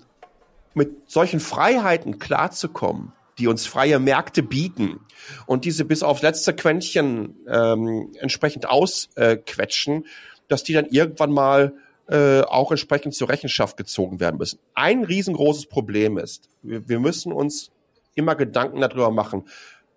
[0.74, 5.00] mit solchen Freiheiten klarzukommen, die uns freie Märkte bieten
[5.46, 10.08] und diese bis aufs letzte Quäntchen ähm, entsprechend ausquetschen, äh,
[10.48, 11.74] dass die dann irgendwann mal
[12.08, 14.60] äh, auch entsprechend zur Rechenschaft gezogen werden müssen.
[14.74, 17.72] Ein riesengroßes Problem ist, wir, wir müssen uns
[18.14, 19.46] immer Gedanken darüber machen,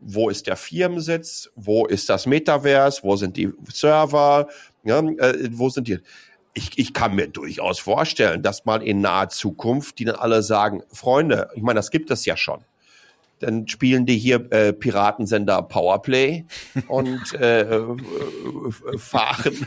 [0.01, 4.49] wo ist der Firmensitz, wo ist das Metaverse, wo sind die Server,
[4.85, 5.99] ja, äh, wo sind die.
[6.55, 10.83] Ich, ich kann mir durchaus vorstellen, dass mal in naher Zukunft die dann alle sagen,
[10.91, 12.65] Freunde, ich meine, das gibt es ja schon
[13.41, 16.45] dann spielen die hier äh, Piratensender Powerplay
[16.89, 17.97] und äh, äh,
[18.99, 19.67] fahren.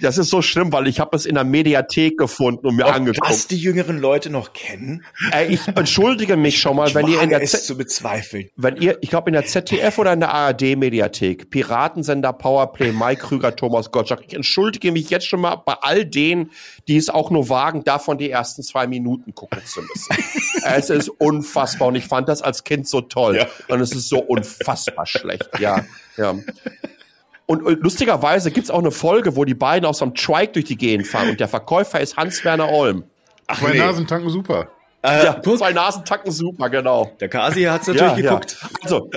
[0.00, 2.94] Das ist so schlimm, weil ich habe es in der Mediathek gefunden und mir Ob
[2.94, 3.28] angeguckt.
[3.28, 5.04] Was die jüngeren Leute noch kennen?
[5.32, 8.48] Äh, ich entschuldige mich schon mal, ich wenn ihr in der Z zu bezweifeln.
[8.56, 13.22] Wenn ihr, ich glaube in der ZDF oder in der ARD Mediathek, Piratensender Powerplay, Mike
[13.22, 14.22] Krüger, Thomas Gottschalk.
[14.26, 16.50] Ich entschuldige mich jetzt schon mal bei all denen,
[16.88, 20.16] die es auch nur wagen, davon die ersten zwei Minuten gucken zu müssen.
[20.64, 23.36] es ist unfassbar und ich fand das als Kind so toll.
[23.36, 23.46] Ja.
[23.68, 25.48] Und es ist so unfassbar schlecht.
[25.58, 25.84] Ja,
[26.16, 26.34] ja.
[27.46, 30.76] Und lustigerweise gibt's auch eine Folge, wo die beiden auf so einem Trike durch die
[30.76, 33.04] Gegend fahren und der Verkäufer ist Hans-Werner Olm.
[33.46, 33.78] Ach, zwei nee.
[33.78, 34.68] Nasentanken super.
[35.02, 37.12] Äh, ja, zwei Nasentanken super, genau.
[37.20, 38.56] Der Kasi hat's natürlich ja, geguckt.
[38.62, 38.68] Ja.
[38.82, 39.10] Also,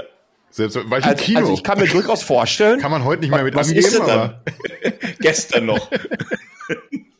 [0.51, 1.39] selbst, war ich im also, Kino.
[1.39, 2.79] Also ich kann mir durchaus vorstellen.
[2.81, 4.41] Kann man heute nicht mehr mit was angeben, ist denn aber.
[5.19, 5.89] Gestern noch.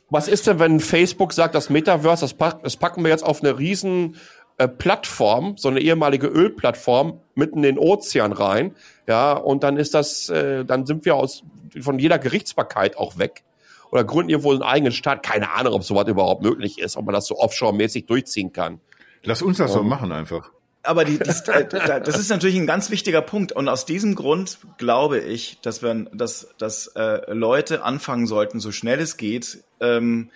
[0.10, 3.42] Was ist denn, wenn Facebook sagt, das Metaverse, das, pack, das packen wir jetzt auf
[3.42, 4.16] eine riesen
[4.58, 8.76] äh, Plattform, so eine ehemalige Ölplattform, mitten in den Ozean rein,
[9.08, 11.44] ja, und dann ist das, äh, dann sind wir aus
[11.80, 13.44] von jeder Gerichtsbarkeit auch weg.
[13.92, 15.24] Oder gründen wohl einen eigenen Staat?
[15.24, 18.82] Keine Ahnung, ob sowas überhaupt möglich ist, ob man das so offshore-mäßig durchziehen kann.
[19.24, 20.52] Lass uns das so machen einfach
[20.88, 23.52] aber die, die, das ist natürlich ein ganz wichtiger Punkt.
[23.52, 28.72] Und aus diesem Grund glaube ich, dass, wir, dass, dass äh, Leute anfangen sollten, so
[28.72, 30.32] schnell es geht, ähm,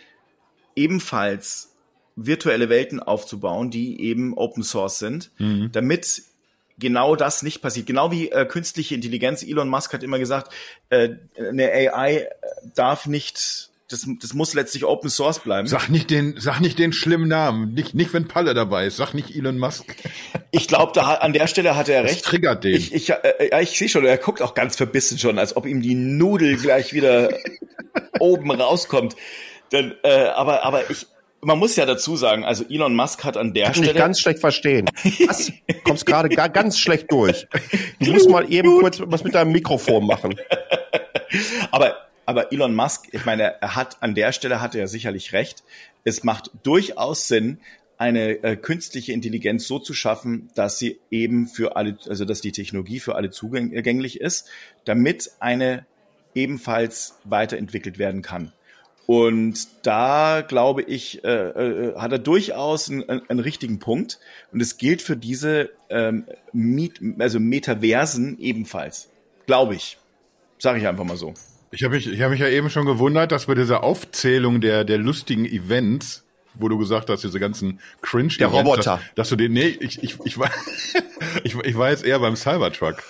[0.75, 1.70] ebenfalls
[2.15, 5.71] virtuelle Welten aufzubauen, die eben Open Source sind, mhm.
[5.71, 6.23] damit
[6.77, 7.87] genau das nicht passiert.
[7.87, 9.43] Genau wie äh, künstliche Intelligenz.
[9.43, 10.51] Elon Musk hat immer gesagt,
[10.89, 12.27] äh, eine AI
[12.75, 15.67] darf nicht das, das muss letztlich Open Source bleiben.
[15.67, 17.73] Sag nicht den, sag nicht den schlimmen Namen.
[17.73, 18.97] Nicht, nicht wenn Palle dabei ist.
[18.97, 19.95] Sag nicht Elon Musk.
[20.51, 22.15] Ich glaube, da an der Stelle hat er recht.
[22.15, 22.75] Das triggert den.
[22.75, 25.81] Ich, ich, äh, ich sehe schon, er guckt auch ganz verbissen schon, als ob ihm
[25.81, 27.29] die Nudel gleich wieder
[28.19, 29.15] oben rauskommt.
[29.71, 31.07] Denn, äh, aber, aber ich,
[31.41, 34.19] man muss ja dazu sagen, also Elon Musk hat an der Kann Stelle ich ganz
[34.19, 34.89] schlecht verstehen.
[35.27, 35.51] Was?
[35.83, 37.47] Kommst gerade ga- ganz schlecht durch.
[37.99, 40.35] Du musst mal eben kurz was mit deinem Mikrofon machen.
[41.71, 45.63] Aber, aber Elon Musk, ich meine, er hat an der Stelle hatte er sicherlich recht.
[46.03, 47.59] Es macht durchaus Sinn,
[47.97, 52.51] eine äh, künstliche Intelligenz so zu schaffen, dass sie eben für alle, also dass die
[52.51, 54.49] Technologie für alle zugänglich ist,
[54.85, 55.85] damit eine
[56.35, 58.51] ebenfalls weiterentwickelt werden kann.
[59.07, 64.19] Und da glaube ich, äh, äh, hat er durchaus einen, einen, richtigen Punkt.
[64.51, 69.09] Und es gilt für diese ähm, Miet, also Metaversen ebenfalls,
[69.47, 69.97] glaube ich.
[70.59, 71.33] Sage ich einfach mal so.
[71.71, 74.83] Ich habe mich, ich hab mich ja eben schon gewundert, dass bei dieser Aufzählung der,
[74.83, 78.81] der lustigen Events, wo du gesagt hast, diese ganzen cringe Der Roboter.
[78.97, 80.49] Dass, dass du den, nee, ich, ich, ich, war,
[81.43, 83.03] ich, ich war jetzt eher beim Cybertruck.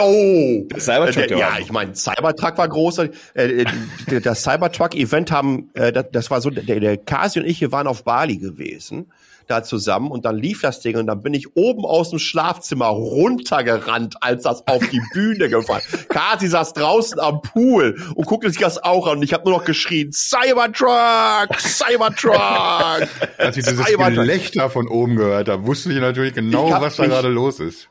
[0.00, 2.98] Oh, Der Cybertruck, Äh, der ja, war- ich meine, Cybertruck war groß.
[2.98, 3.64] Äh, äh,
[4.10, 7.72] der- das Cybertruck-Event haben, äh, das, das war so, der, der Kasi und ich, wir
[7.72, 9.12] waren auf Bali gewesen,
[9.46, 12.86] da zusammen und dann lief das Ding und dann bin ich oben aus dem Schlafzimmer
[12.86, 15.82] runtergerannt, als das auf die Bühne gefallen.
[16.08, 19.58] Kasi saß draußen am Pool und guckte sich das auch an und ich habe nur
[19.58, 22.34] noch geschrien, Cybertruck, Cybertruck.
[23.38, 24.14] Als ich dieses Cybertruck.
[24.14, 27.88] Gelächter von oben gehört habe, wusste ich natürlich genau, was da gerade los ist.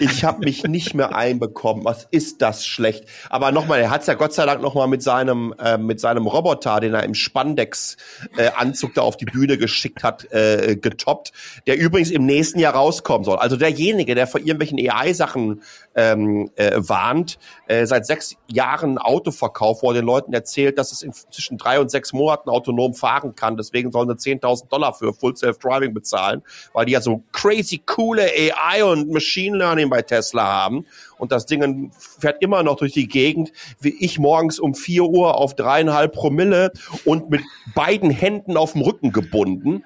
[0.00, 1.84] Ich habe mich nicht mehr einbekommen.
[1.84, 3.04] Was ist das schlecht?
[3.30, 6.80] Aber nochmal, er hat's ja Gott sei Dank nochmal mit seinem äh, mit seinem Roboter,
[6.80, 7.96] den er im Spandex
[8.36, 8.50] äh,
[8.94, 11.32] da auf die Bühne geschickt hat, äh, getoppt,
[11.66, 13.38] der übrigens im nächsten Jahr rauskommen soll.
[13.38, 15.62] Also derjenige, der vor irgendwelchen AI-Sachen
[15.96, 20.78] ähm, äh, warnt, äh, seit sechs Jahren ein Auto verkauft, wo er den Leuten erzählt,
[20.78, 23.56] dass es in zwischen drei und sechs Monaten autonom fahren kann.
[23.56, 26.42] Deswegen sollen sie 10.000 Dollar für Full Self-Driving bezahlen,
[26.74, 30.86] weil die ja so crazy coole AI und Machine Learning bei Tesla haben.
[31.18, 35.36] Und das Ding fährt immer noch durch die Gegend, wie ich morgens um vier Uhr
[35.36, 36.72] auf dreieinhalb Promille
[37.06, 37.40] und mit
[37.74, 39.84] beiden Händen auf dem Rücken gebunden.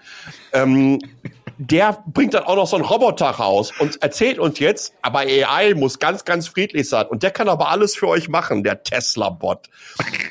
[0.52, 0.98] Ähm,
[1.60, 5.74] der bringt dann auch noch so einen Roboter raus und erzählt uns jetzt, aber AI
[5.74, 7.06] muss ganz, ganz friedlich sein.
[7.06, 9.68] Und der kann aber alles für euch machen, der Tesla-Bot.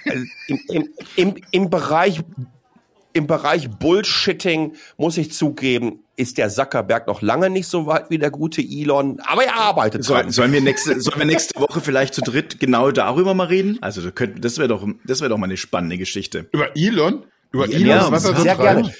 [0.09, 2.21] Also Im, im, im, Im Bereich
[3.13, 8.19] im Bereich Bullshitting muss ich zugeben, ist der Zuckerberg noch lange nicht so weit wie
[8.19, 10.31] der gute Elon, aber er arbeitet Soll, dran.
[10.31, 13.79] sollen wir nächste, sollen wir nächste Woche vielleicht zu dritt genau darüber mal reden?
[13.81, 16.47] Also das, wäre doch, das wäre doch mal eine spannende Geschichte.
[16.51, 17.25] Über Elon?
[17.51, 18.83] Über Ja, Elon, ja, was er so sehr treibt?
[18.83, 18.93] gerne.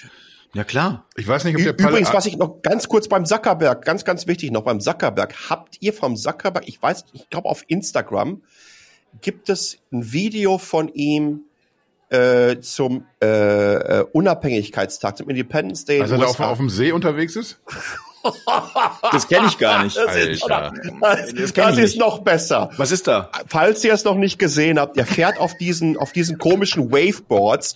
[0.53, 1.05] Ja klar.
[1.15, 4.03] Ich weiß nicht, ob der Palle- Übrigens, was ich noch ganz kurz beim Zuckerberg, ganz,
[4.03, 8.41] ganz wichtig noch beim Zuckerberg, habt ihr vom Zuckerberg, ich weiß, ich glaube auf Instagram,
[9.21, 11.41] gibt es ein Video von ihm
[12.09, 15.97] äh, zum äh, äh, Unabhängigkeitstag, zum Independence Day.
[15.97, 17.59] in als er auf, auf dem See unterwegs ist?
[19.11, 19.97] Das kenne ich gar nicht.
[19.97, 20.73] Das ist, Alter.
[21.01, 22.69] das, Das das ist noch besser.
[22.77, 23.29] Was ist da?
[23.47, 27.75] falls ihr es noch nicht gesehen habt, er fährt auf diesen, auf diesen komischen Waveboards,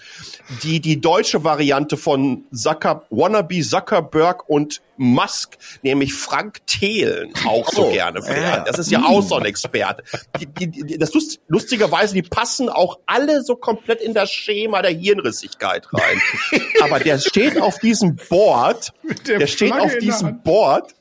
[0.64, 7.88] die die deutsche Variante von Zucker, Wannabe Zuckerberg und Musk, nämlich Frank Thelen, auch so
[7.88, 8.68] Oh, gerne fährt.
[8.68, 10.04] Das ist ja auch so ein Experte.
[10.40, 14.82] Die, die, die, das lust, lustigerweise, die passen auch alle so komplett in das Schema
[14.82, 16.22] der Hirnrissigkeit rein.
[16.82, 18.94] Aber der steht auf diesem Board,
[19.28, 20.42] der der, steht auf diesem.
[20.44, 20.94] Board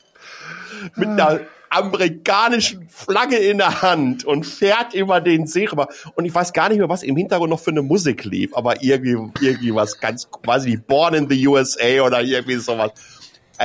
[0.96, 1.40] mit einer
[1.72, 5.88] amerikanischen Flagge in der Hand und fährt über den See rüber.
[6.14, 8.82] Und ich weiß gar nicht mehr, was im Hintergrund noch für eine Musik lief, aber
[8.82, 12.92] irgendwie, irgendwie was ganz, quasi Born in the USA oder irgendwie sowas.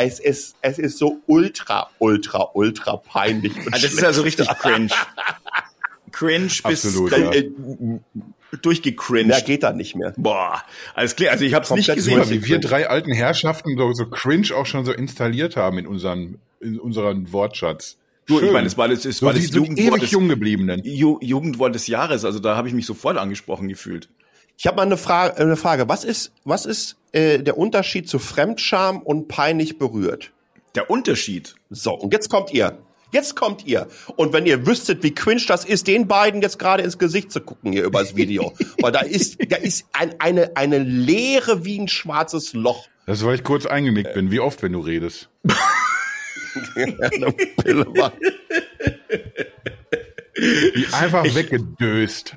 [0.03, 3.55] Es ist, es ist so ultra, ultra, ultra peinlich.
[3.55, 4.89] Und Ah, das ist also richtig cringe.
[6.11, 7.31] Cringe bis Absolut, ja.
[7.31, 7.49] Äh,
[8.61, 9.45] durchgecringed.
[9.45, 10.13] geht da nicht mehr.
[10.17, 10.63] Boah,
[10.95, 11.31] alles klar.
[11.31, 12.29] Also ich habe es nicht gesehen.
[12.29, 16.39] Wie wir drei alten Herrschaften so, so cringe auch schon so installiert haben in unseren,
[16.59, 17.97] in unseren Wortschatz.
[18.25, 20.27] Du, ich meine, es war das, es so war das so Jugendwort ewig des, jung
[20.27, 20.81] gebliebenen.
[20.83, 22.25] Ju Jugendwort des Jahres.
[22.25, 24.09] Also da habe ich mich sofort angesprochen gefühlt.
[24.57, 25.87] Ich habe mal eine Frage, eine Frage.
[25.87, 30.31] Was ist, was ist äh, der Unterschied zu Fremdscham und peinlich berührt?
[30.75, 31.53] Der Unterschied.
[31.69, 32.77] So, und jetzt kommt ihr.
[33.13, 33.87] Jetzt kommt ihr.
[34.15, 37.39] Und wenn ihr wüsstet, wie cringe das ist, den beiden jetzt gerade ins Gesicht zu
[37.39, 38.53] gucken hier übers Video.
[38.81, 42.87] Weil da ist, da ist ein, eine, eine Leere wie ein schwarzes Loch.
[43.05, 44.31] Das ist, weil ich kurz eingenickt bin.
[44.31, 45.29] Wie oft, wenn du redest?
[46.73, 48.11] Pille war-
[50.37, 52.35] Die einfach weggedöst.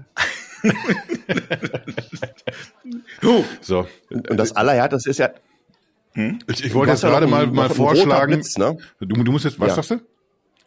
[3.60, 3.86] So.
[4.10, 5.30] Und das Allerhärteste ist ja,
[6.48, 8.32] Ich, ich wollte jetzt ja gerade mal, mal vorschlagen.
[8.34, 8.76] Blitz, ne?
[9.00, 9.74] du, du musst jetzt, was Ja.
[9.76, 10.00] sagst du?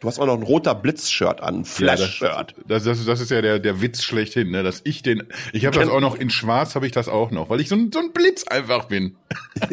[0.00, 2.54] du hast auch noch ein roter Blitz-Shirt an, ein Flash-Shirt.
[2.68, 4.62] Das, das, das ist ja der, der Witz schlechthin, ne?
[4.62, 5.22] dass ich den,
[5.52, 7.74] ich habe das auch noch in Schwarz, habe ich das auch noch, weil ich so
[7.74, 9.16] ein, so ein Blitz einfach bin.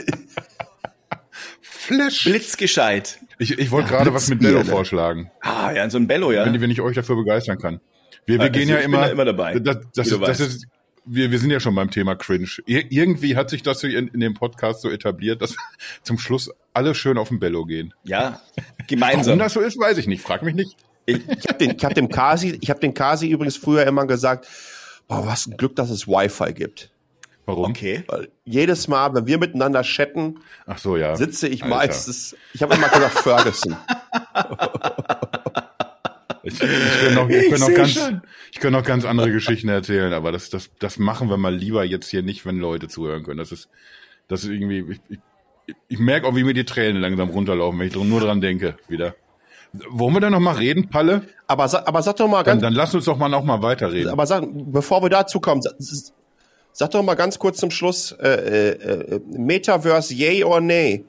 [1.61, 2.23] Flash.
[2.23, 3.19] Blitzgescheit.
[3.39, 4.65] Ich, ich wollte gerade was mit Bello ne?
[4.65, 6.45] vorschlagen, Ah, ja, so ein Bello, ja.
[6.45, 7.81] wenn, wenn ich euch dafür begeistern kann.
[8.25, 10.67] Wir, wir Also gehen ja immer, immer dabei, Das, das, ist, das ist
[11.05, 12.47] wir, wir sind ja schon beim Thema Cringe.
[12.65, 15.55] Ir irgendwie hat sich das so in, in dem Podcast so etabliert, dass
[16.03, 17.93] zum Schluss alle schön auf den Bello gehen.
[18.03, 18.39] Ja,
[18.87, 19.25] gemeinsam.
[19.25, 20.21] Warum das so ist, weiß ich nicht.
[20.21, 20.77] Frag mich nicht.
[21.05, 24.05] Ich, ich habe den, ich hab dem Kasi, ich habe den Kasi übrigens früher immer
[24.05, 24.47] gesagt,
[25.07, 26.91] boah, was ein Glück, dass es Wi-Fi gibt.
[27.45, 27.71] Warum?
[27.71, 28.03] Okay.
[28.07, 31.15] Weil jedes Mal, wenn wir miteinander chatten, Ach so, ja.
[31.15, 31.75] sitze ich Alter.
[31.75, 33.75] meistens, ich habe immer gesagt Ferguson.
[36.43, 38.21] Ich, ich könnte noch, ich Ich noch ganz, schon.
[38.51, 41.83] ich könnte noch ganz andere Geschichten erzählen, aber das, das, das machen wir mal lieber
[41.83, 43.37] jetzt hier nicht, wenn Leute zuhören können.
[43.37, 43.69] Das ist,
[44.27, 45.19] das ist irgendwie, ich,
[45.67, 48.75] ich, ich merke auch, wie mir die Tränen langsam runterlaufen, wenn ich nur dran denke,
[48.87, 49.15] wieder.
[49.89, 51.21] Wollen wir da noch mal reden, Palle?
[51.47, 54.09] Aber, aber sag doch mal Dann, ganz, dann lass uns doch mal noch mal weiterreden.
[54.09, 55.61] aber sag, bevor wir dazu kommen,
[56.73, 61.05] sag doch mal ganz kurz zum Schluss, äh, äh, äh, Metaverse, yay or nay?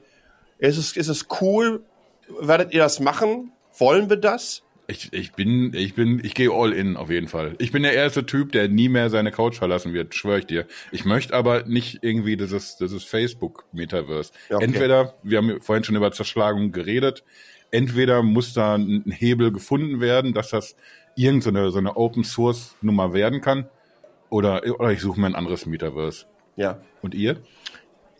[0.59, 1.83] Ist es, ist es cool?
[2.39, 3.51] Werdet ihr das machen?
[3.77, 4.63] Wollen wir das?
[4.93, 7.55] Ich, ich bin, ich bin, ich gehe all in auf jeden Fall.
[7.57, 10.67] Ich bin der erste Typ, der nie mehr seine Couch verlassen wird, schwöre ich dir.
[10.91, 14.31] Ich möchte aber nicht irgendwie dieses, dieses Facebook-Metaverse.
[14.49, 14.65] Ja, okay.
[14.65, 17.23] Entweder, wir haben vorhin schon über Zerschlagung geredet,
[17.71, 20.75] entweder muss da ein Hebel gefunden werden, dass das
[21.15, 23.67] irgendeine so eine Open Source Nummer werden kann,
[24.29, 26.25] oder, oder ich suche mir ein anderes Metaverse.
[26.55, 26.81] Ja.
[27.01, 27.37] Und ihr?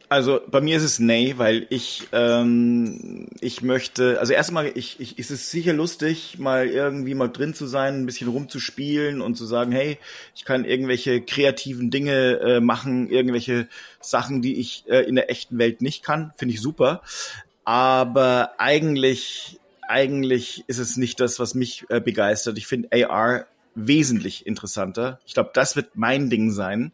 [0.10, 5.18] Also bei mir ist es nee, weil ich ähm, ich möchte, also erstmal, ich, ich
[5.18, 9.46] ist es sicher lustig, mal irgendwie mal drin zu sein, ein bisschen rumzuspielen und zu
[9.46, 9.98] sagen, hey,
[10.36, 13.68] ich kann irgendwelche kreativen Dinge äh, machen, irgendwelche
[14.02, 17.02] Sachen, die ich äh, in der echten Welt nicht kann, finde ich super.
[17.66, 22.58] Aber eigentlich, eigentlich ist es nicht das, was mich äh, begeistert.
[22.58, 25.20] Ich finde AR wesentlich interessanter.
[25.26, 26.92] Ich glaube, das wird mein Ding sein,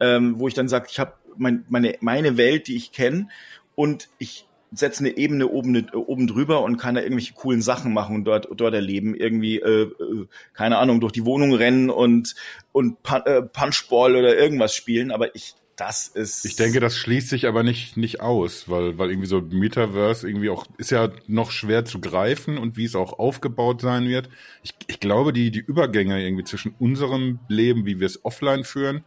[0.00, 3.28] ähm, wo ich dann sage, ich habe mein, meine, meine Welt, die ich kenne,
[3.74, 8.16] und ich setze eine Ebene oben, oben drüber und kann da irgendwelche coolen Sachen machen
[8.16, 9.14] und dort, dort erleben.
[9.14, 12.34] Irgendwie, äh, äh, keine Ahnung, durch die Wohnung rennen und,
[12.72, 15.12] und äh, Punchball oder irgendwas spielen.
[15.12, 16.44] Aber ich, das ist.
[16.44, 20.50] Ich denke, das schließt sich aber nicht, nicht aus, weil, weil irgendwie so Metaverse irgendwie
[20.50, 24.28] auch, ist ja noch schwer zu greifen und wie es auch aufgebaut sein wird.
[24.62, 29.04] Ich, ich glaube, die, die Übergänge irgendwie zwischen unserem Leben, wie wir es offline führen,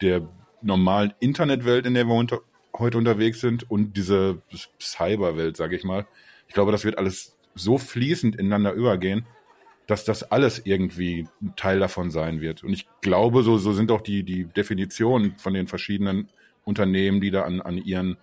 [0.00, 0.28] der
[0.62, 2.40] normalen Internetwelt, in der wir unter,
[2.76, 4.42] heute unterwegs sind und diese
[4.80, 6.06] Cyberwelt, sage ich mal.
[6.48, 9.26] Ich glaube, das wird alles so fließend ineinander übergehen,
[9.86, 12.62] dass das alles irgendwie ein Teil davon sein wird.
[12.62, 16.28] Und ich glaube, so, so sind auch die, die Definitionen von den verschiedenen
[16.64, 18.16] Unternehmen, die da an, an ihren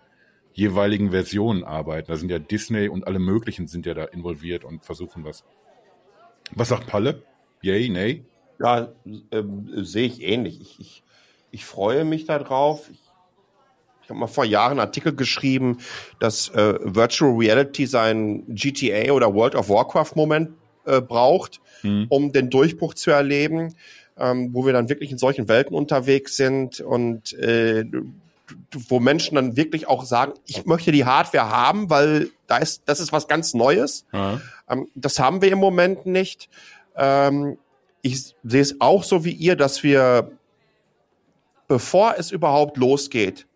[0.53, 2.11] jeweiligen Versionen arbeiten.
[2.11, 5.43] Da sind ja Disney und alle möglichen sind ja da involviert und versuchen was.
[6.51, 7.23] Was sagt Palle?
[7.61, 8.25] Yay, nay?
[8.59, 8.91] Ja,
[9.31, 10.59] ähm, sehe ich ähnlich.
[10.61, 11.03] Ich, ich,
[11.51, 12.89] ich freue mich darauf.
[12.89, 12.99] Ich,
[14.03, 15.77] ich habe mal vor Jahren einen Artikel geschrieben,
[16.19, 20.51] dass äh, Virtual Reality sein GTA oder World of Warcraft Moment
[20.85, 22.07] äh, braucht, Hm.
[22.09, 23.73] um den Durchbruch zu erleben,
[24.17, 27.85] ähm, wo wir dann wirklich in solchen Welten unterwegs sind und äh,
[28.89, 32.99] wo Menschen dann wirklich auch sagen, ich möchte die Hardware haben, weil da ist, das
[32.99, 34.05] ist was ganz Neues.
[34.11, 34.41] Ja.
[34.69, 36.49] Ähm, das haben wir im Moment nicht.
[36.95, 37.57] Ähm,
[38.01, 40.31] ich sehe es auch so wie ihr, dass wir,
[41.69, 43.47] bevor es überhaupt losgeht,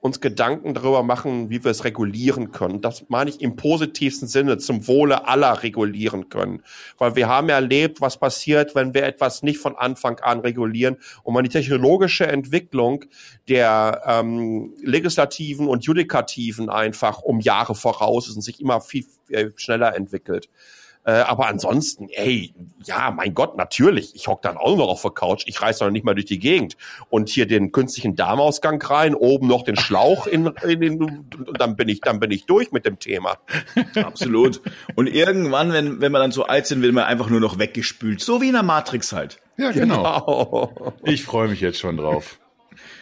[0.00, 2.80] uns Gedanken darüber machen, wie wir es regulieren können.
[2.80, 6.62] Das meine ich im positivsten Sinne, zum Wohle aller regulieren können.
[6.98, 11.34] Weil wir haben erlebt, was passiert, wenn wir etwas nicht von Anfang an regulieren und
[11.34, 13.06] man die technologische Entwicklung
[13.48, 19.50] der ähm, Legislativen und Judikativen einfach um Jahre voraus ist und sich immer viel äh,
[19.56, 20.48] schneller entwickelt.
[21.08, 22.52] Äh, aber ansonsten, ey,
[22.84, 24.14] ja, mein Gott, natürlich.
[24.14, 25.44] Ich hock dann auch noch auf der Couch.
[25.46, 26.76] Ich reiß doch nicht mal durch die Gegend.
[27.08, 31.76] Und hier den künstlichen Darmausgang rein, oben noch den Schlauch in, in den, und dann
[31.76, 33.38] bin ich, dann bin ich durch mit dem Thema.
[33.94, 34.60] Absolut.
[34.96, 38.20] Und irgendwann, wenn, wenn wir dann so alt sind, wird man einfach nur noch weggespült.
[38.20, 39.40] So wie in der Matrix halt.
[39.56, 40.24] ja, genau.
[40.26, 40.92] Oh.
[41.04, 42.38] Ich freue mich jetzt schon drauf.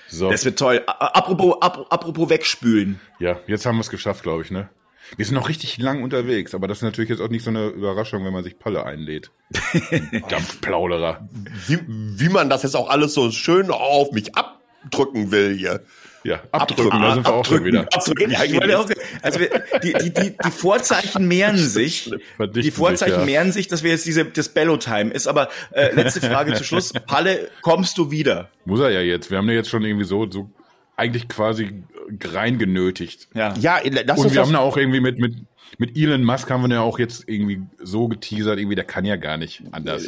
[0.06, 0.84] So, Das wird toll.
[0.86, 3.00] Apropos, ap apropos wegspülen.
[3.18, 4.68] ja, jetzt haben wir es geschafft, glaube ich, ne?
[5.16, 7.68] Wir sind noch richtig lang unterwegs, aber das ist natürlich jetzt auch nicht so eine
[7.68, 9.30] Überraschung, wenn man sich Palle einlädt.
[10.28, 11.28] Dampfplauderer.
[11.66, 15.82] Wie, wie man das jetzt auch alles so schön auf mich abdrücken will hier.
[16.26, 17.82] Ja, abdrücken, da sind wir auch schon wieder.
[17.82, 18.32] Abdrücken.
[18.32, 18.88] Ja, ich auch,
[19.22, 19.48] also wir,
[19.80, 22.10] die, die, die, die Vorzeichen mehren sich.
[22.36, 23.24] Verdichten Die Vorzeichen sich, ja.
[23.24, 25.28] mehren sich, dass wir jetzt diese das Bello-Time ist.
[25.28, 26.92] Aber äh, letzte Frage zu Schluss.
[27.06, 28.50] Palle, kommst du wieder?
[28.64, 29.30] Muss er ja jetzt.
[29.30, 30.50] Wir haben ja jetzt schon irgendwie so, so
[30.96, 31.84] eigentlich quasi
[32.24, 33.28] rein genötigt.
[33.34, 33.54] Ja.
[33.58, 35.34] Ja, lass Und uns wir das, haben da auch irgendwie mit, mit,
[35.78, 39.16] mit Elon Musk haben wir ja auch jetzt irgendwie so geteasert, irgendwie, der kann ja
[39.16, 40.06] gar nicht anders.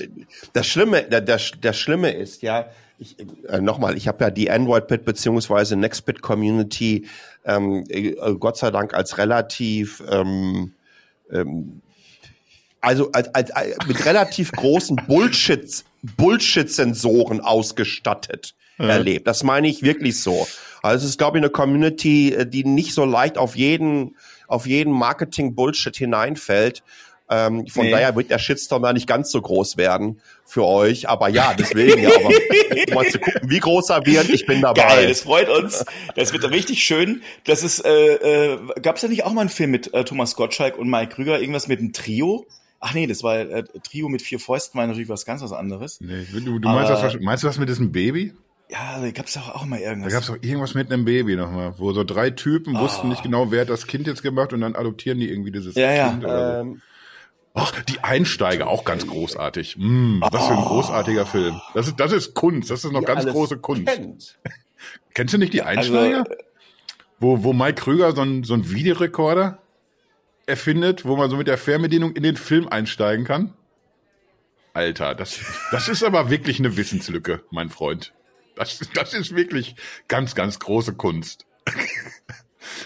[0.53, 3.17] Das Schlimme, der, der, der Schlimme ist ja, ich,
[3.49, 7.07] äh, nochmal, ich habe ja die Android-Bit beziehungsweise Nextbit-Community
[7.45, 10.73] ähm, äh, Gott sei Dank als relativ ähm,
[11.31, 11.83] ähm,
[12.81, 15.85] also als, als, als, mit relativ großen Bullshit
[16.17, 18.55] Bullshit-Sensoren ausgestattet.
[18.79, 19.27] Erlebt.
[19.27, 20.47] Das meine ich wirklich so.
[20.83, 24.67] Also es ist, glaube ich, eine Community, äh, die nicht so leicht auf jeden, auf
[24.67, 26.83] jeden Marketing-Bullshit hineinfällt.
[27.31, 27.91] Ähm, von Nee.
[27.91, 31.11] daher wird der Shitstorm da nicht ganz so groß werden für euch.
[31.11, 34.63] Aber ja, deswegen, ja, aber um mal zu gucken, wie groß er wird, ich bin
[34.63, 34.81] dabei.
[34.83, 35.85] Geil, das freut uns.
[36.15, 37.21] Das wird richtig schön.
[37.45, 38.15] Das ist, äh,
[38.55, 41.17] äh, gab es da nicht auch mal einen Film mit äh, Thomas Gottschalk und Mike
[41.17, 42.47] Krüger, irgendwas mit einem Trio?
[42.81, 46.01] Ach nee, das war äh, Trio mit vier Fäusten, war natürlich was ganz was anderes.
[46.01, 48.33] Nee, du, du meinst, Aber- das, meinst du das mit diesem Baby?
[48.71, 50.13] Ja, da gab's doch auch mal Da irgendwas.
[50.13, 53.51] gab es doch irgendwas mit einem Baby nochmal, wo so drei Typen wussten nicht genau,
[53.51, 56.11] wer hat das Kind jetzt gemacht und dann adoptieren die irgendwie dieses Ja, ja.
[56.11, 56.61] Kind oder so.
[56.71, 56.83] Ähm,
[57.55, 59.77] Ach, die Einsteiger, auch ganz großartig.
[59.79, 61.61] Mm, was für ein großartiger Film.
[61.75, 63.87] Das ist, das ist Kunst, das ist noch ihr ganz große Kunst.
[63.87, 64.39] kennt.
[65.15, 66.19] Kennst du nicht die Einsteiger?
[66.19, 66.35] Also,
[67.19, 69.59] wo, wo Mike Krüger so einen so einen Videorekorder
[70.47, 73.55] erfindet, wo man so mit der Fernbedienung in den Film einsteigen kann?
[74.75, 75.41] Alter, das,
[75.73, 78.13] das ist aber wirklich eine Wissenslücke, mein Freund.
[78.59, 79.75] Das, das ist wirklich
[80.09, 81.47] ganz, ganz große Kunst.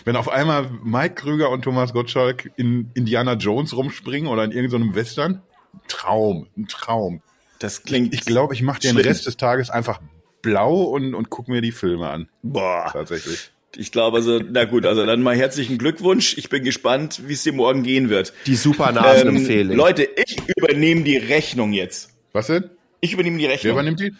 [0.04, 4.94] Wenn auf einmal Mike Krüger und Thomas Gottschalk in Indiana Jones rumspringen oder in irgendeinem
[4.94, 5.42] Western,
[5.88, 7.22] Traum, ein Traum.
[7.58, 8.12] das klingt.
[8.14, 9.06] Ich glaube, ich mache den Schlimm.
[9.06, 10.00] Rest des Tages einfach
[10.42, 12.28] blau und, und guck mir die Filme an.
[12.42, 12.90] boah.
[12.92, 13.50] Tatsächlich.
[13.74, 16.36] Ich glaube also, na gut, also dann mal herzlichen Glückwunsch.
[16.36, 18.34] Ich bin gespannt, wie es dir morgen gehen wird.
[18.44, 19.76] Die Supernasen empfehle ich.
[19.78, 22.10] Leute, ich übernehme die Rechnung jetzt.
[22.32, 22.68] Was denn?
[23.00, 23.72] Ich übernehme die Wer Rechnung.
[23.72, 24.12] übernimmt die?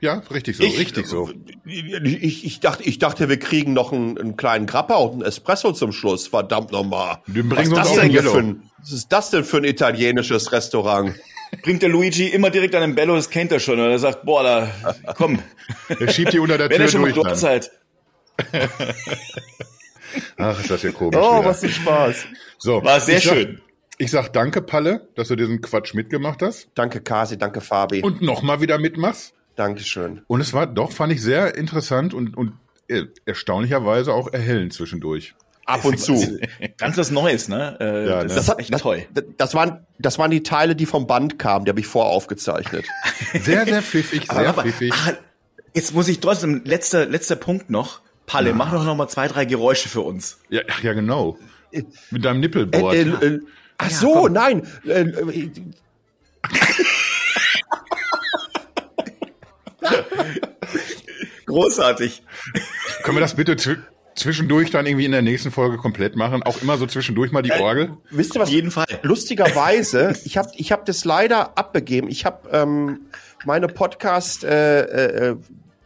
[0.00, 1.28] Ja, richtig so, Ich- richtig so.
[1.66, 5.72] Ich, ich, dachte, ich dachte, wir kriegen noch einen, einen kleinen Grappa und einen Espresso
[5.72, 6.28] zum Schluss.
[6.28, 7.18] Verdammt nochmal.
[7.26, 9.56] Den Was bringen ist das auch denn hier für ein, was ist das denn für
[9.56, 11.14] ein italienisches Restaurant?
[11.62, 13.80] Bringt der Luigi immer direkt an den Bello, das kennt er schon.
[13.80, 15.40] Und er sagt, boah, da, komm,
[15.98, 17.16] Der schiebt die unter der wenn Tür er schon mal durch.
[17.16, 17.38] dort Dann.
[17.38, 17.70] seid.
[20.36, 21.18] Ach, ist das hier komisch.
[21.20, 21.48] Oh, wieder.
[21.48, 22.24] was ein Spaß.
[22.58, 23.60] so, War sehr ich sag, schön.
[23.98, 28.02] Ich sag danke, Palle, dass du diesen Quatsch mitgemacht hast Danke, Kasi, danke, Fabi.
[28.02, 29.34] und nochmal wieder mitmachst.
[29.58, 30.22] Dankeschön.
[30.28, 32.52] Und es war doch, fand ich sehr interessant und, und
[32.86, 35.34] äh, erstaunlicherweise auch erhellend zwischendurch.
[35.66, 36.38] Ab und zu.
[36.78, 37.76] Ganz was Neues, ne?
[37.80, 38.38] Äh, Ja, das ne?
[38.40, 39.04] ist hat- echt das, toll.
[39.12, 41.64] Das, das, waren, das waren die Teile, die vom Band kamen.
[41.64, 42.86] Die habe ich voraufgezeichnet.
[43.42, 44.92] Sehr, sehr pfiffig, sehr Aber, pfiffig.
[44.94, 45.12] ah,
[45.74, 48.00] jetzt muss ich trotzdem, letzter, letzter Punkt noch.
[48.26, 50.38] Palle, mach doch noch mal zwei, drei Geräusche für uns.
[50.50, 51.36] Ja, ja, genau.
[52.10, 52.94] Mit deinem Äh, Nippelboard.
[52.94, 53.40] äh, äh,
[53.76, 54.32] ach so, komm.
[54.34, 54.66] nein.
[54.86, 55.50] Äh, äh,
[61.46, 62.22] Großartig.
[63.02, 63.78] Können wir das bitte zwi-
[64.14, 66.42] zwischendurch dann irgendwie in der nächsten Folge komplett machen?
[66.42, 67.96] Auch immer so zwischendurch mal die Orgel?
[68.10, 68.48] wisst ihr was?
[68.48, 68.86] Auf jeden Fall.
[69.02, 72.10] Lustigerweise, ich habe ich hab das leider abbegeben.
[72.10, 73.00] Ich habe ähm,
[73.44, 75.36] meine Podcast äh, äh,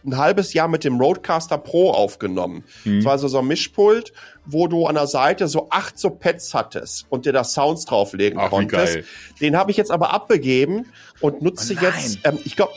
[0.05, 2.64] ein halbes Jahr mit dem Roadcaster Pro aufgenommen.
[2.84, 2.97] Mhm.
[2.97, 4.12] Das war also so ein Mischpult,
[4.44, 8.36] wo du an der Seite so acht so Pads hattest und dir da Sounds drauflegen
[8.40, 8.94] Ach, wie konntest.
[8.94, 9.05] geil.
[9.40, 10.86] Den habe ich jetzt aber abbegeben
[11.20, 12.72] und nutze Oh jetzt, ähm, ich glaube,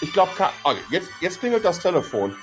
[0.00, 0.30] ich glaube,
[0.64, 2.34] oh, jetzt, jetzt klingelt das Telefon.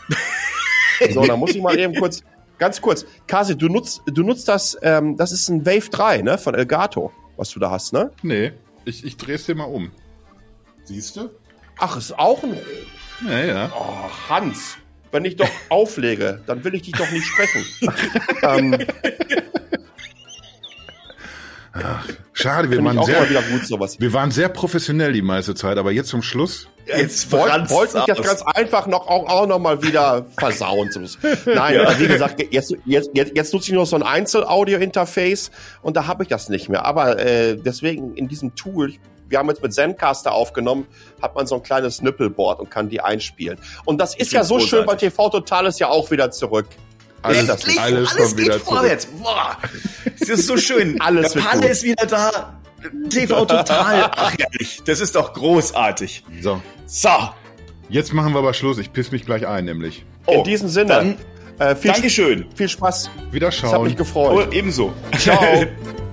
[1.13, 2.23] so, da muss ich mal eben kurz,
[2.57, 3.05] ganz kurz.
[3.27, 7.11] Kasi, du nutzt, du nutzt das, ähm, das ist ein Wave 3, ne, von Elgato,
[7.37, 8.11] was du da hast, ne?
[8.21, 8.53] Nee,
[8.85, 9.91] ich, ich dreh's dir mal um.
[10.83, 11.29] Siehst du?
[11.77, 12.57] Ach, ist auch ein,
[13.27, 13.71] Ja, ja.
[13.75, 14.77] oh, Hans.
[15.11, 17.65] Wenn ich doch auflege, dann will ich dich doch nicht sprechen.
[18.43, 18.77] ähm,
[22.31, 23.99] Schade, wir ich waren, sehr, gut, sowas.
[23.99, 26.67] wir waren sehr professionell die meiste Zeit, aber jetzt zum Schluss.
[26.85, 30.89] Jetzt Wollt, wollte ich das ganz einfach noch auch, auch noch mal wieder versauen.
[31.45, 35.97] Nein, aber wie gesagt, jetzt, jetzt, jetzt, jetzt nutze ich nur so ein Einzel-Audio-Interface und
[35.97, 36.85] da habe ich das nicht mehr.
[36.85, 38.93] Aber äh, deswegen in diesem Tool,
[39.27, 40.87] wir haben jetzt mit Zencaster aufgenommen,
[41.21, 43.57] hat man so ein kleines Nippelboard und kann die einspielen.
[43.83, 45.09] Und das ist ja find's so schön, weil großartig.
[45.09, 46.67] TV Total ist ja auch wieder zurück.
[47.25, 47.79] Alles, das nicht?
[47.79, 48.67] alles, alles kommt geht wieder zurück.
[48.77, 49.05] vorwärts.
[49.07, 49.57] Boah,
[50.19, 50.99] das ist so schön.
[51.01, 52.59] Alles Der Palle ist wieder da.
[53.09, 54.11] TV total.
[54.15, 54.81] Ach herrlich.
[54.85, 56.23] Das ist doch großartig.
[56.41, 57.09] So, So.
[57.89, 58.77] jetzt machen wir aber Schluss.
[58.77, 60.05] Ich piss mich gleich ein, nämlich.
[60.27, 61.15] In diesem Sinne,
[61.57, 62.45] Dann, äh, viel, Dankeschön.
[62.55, 63.09] viel Spaß.
[63.31, 64.47] Wieder Es hat mich gefreut.
[64.49, 64.93] Oh, ebenso.
[65.17, 65.65] Ciao.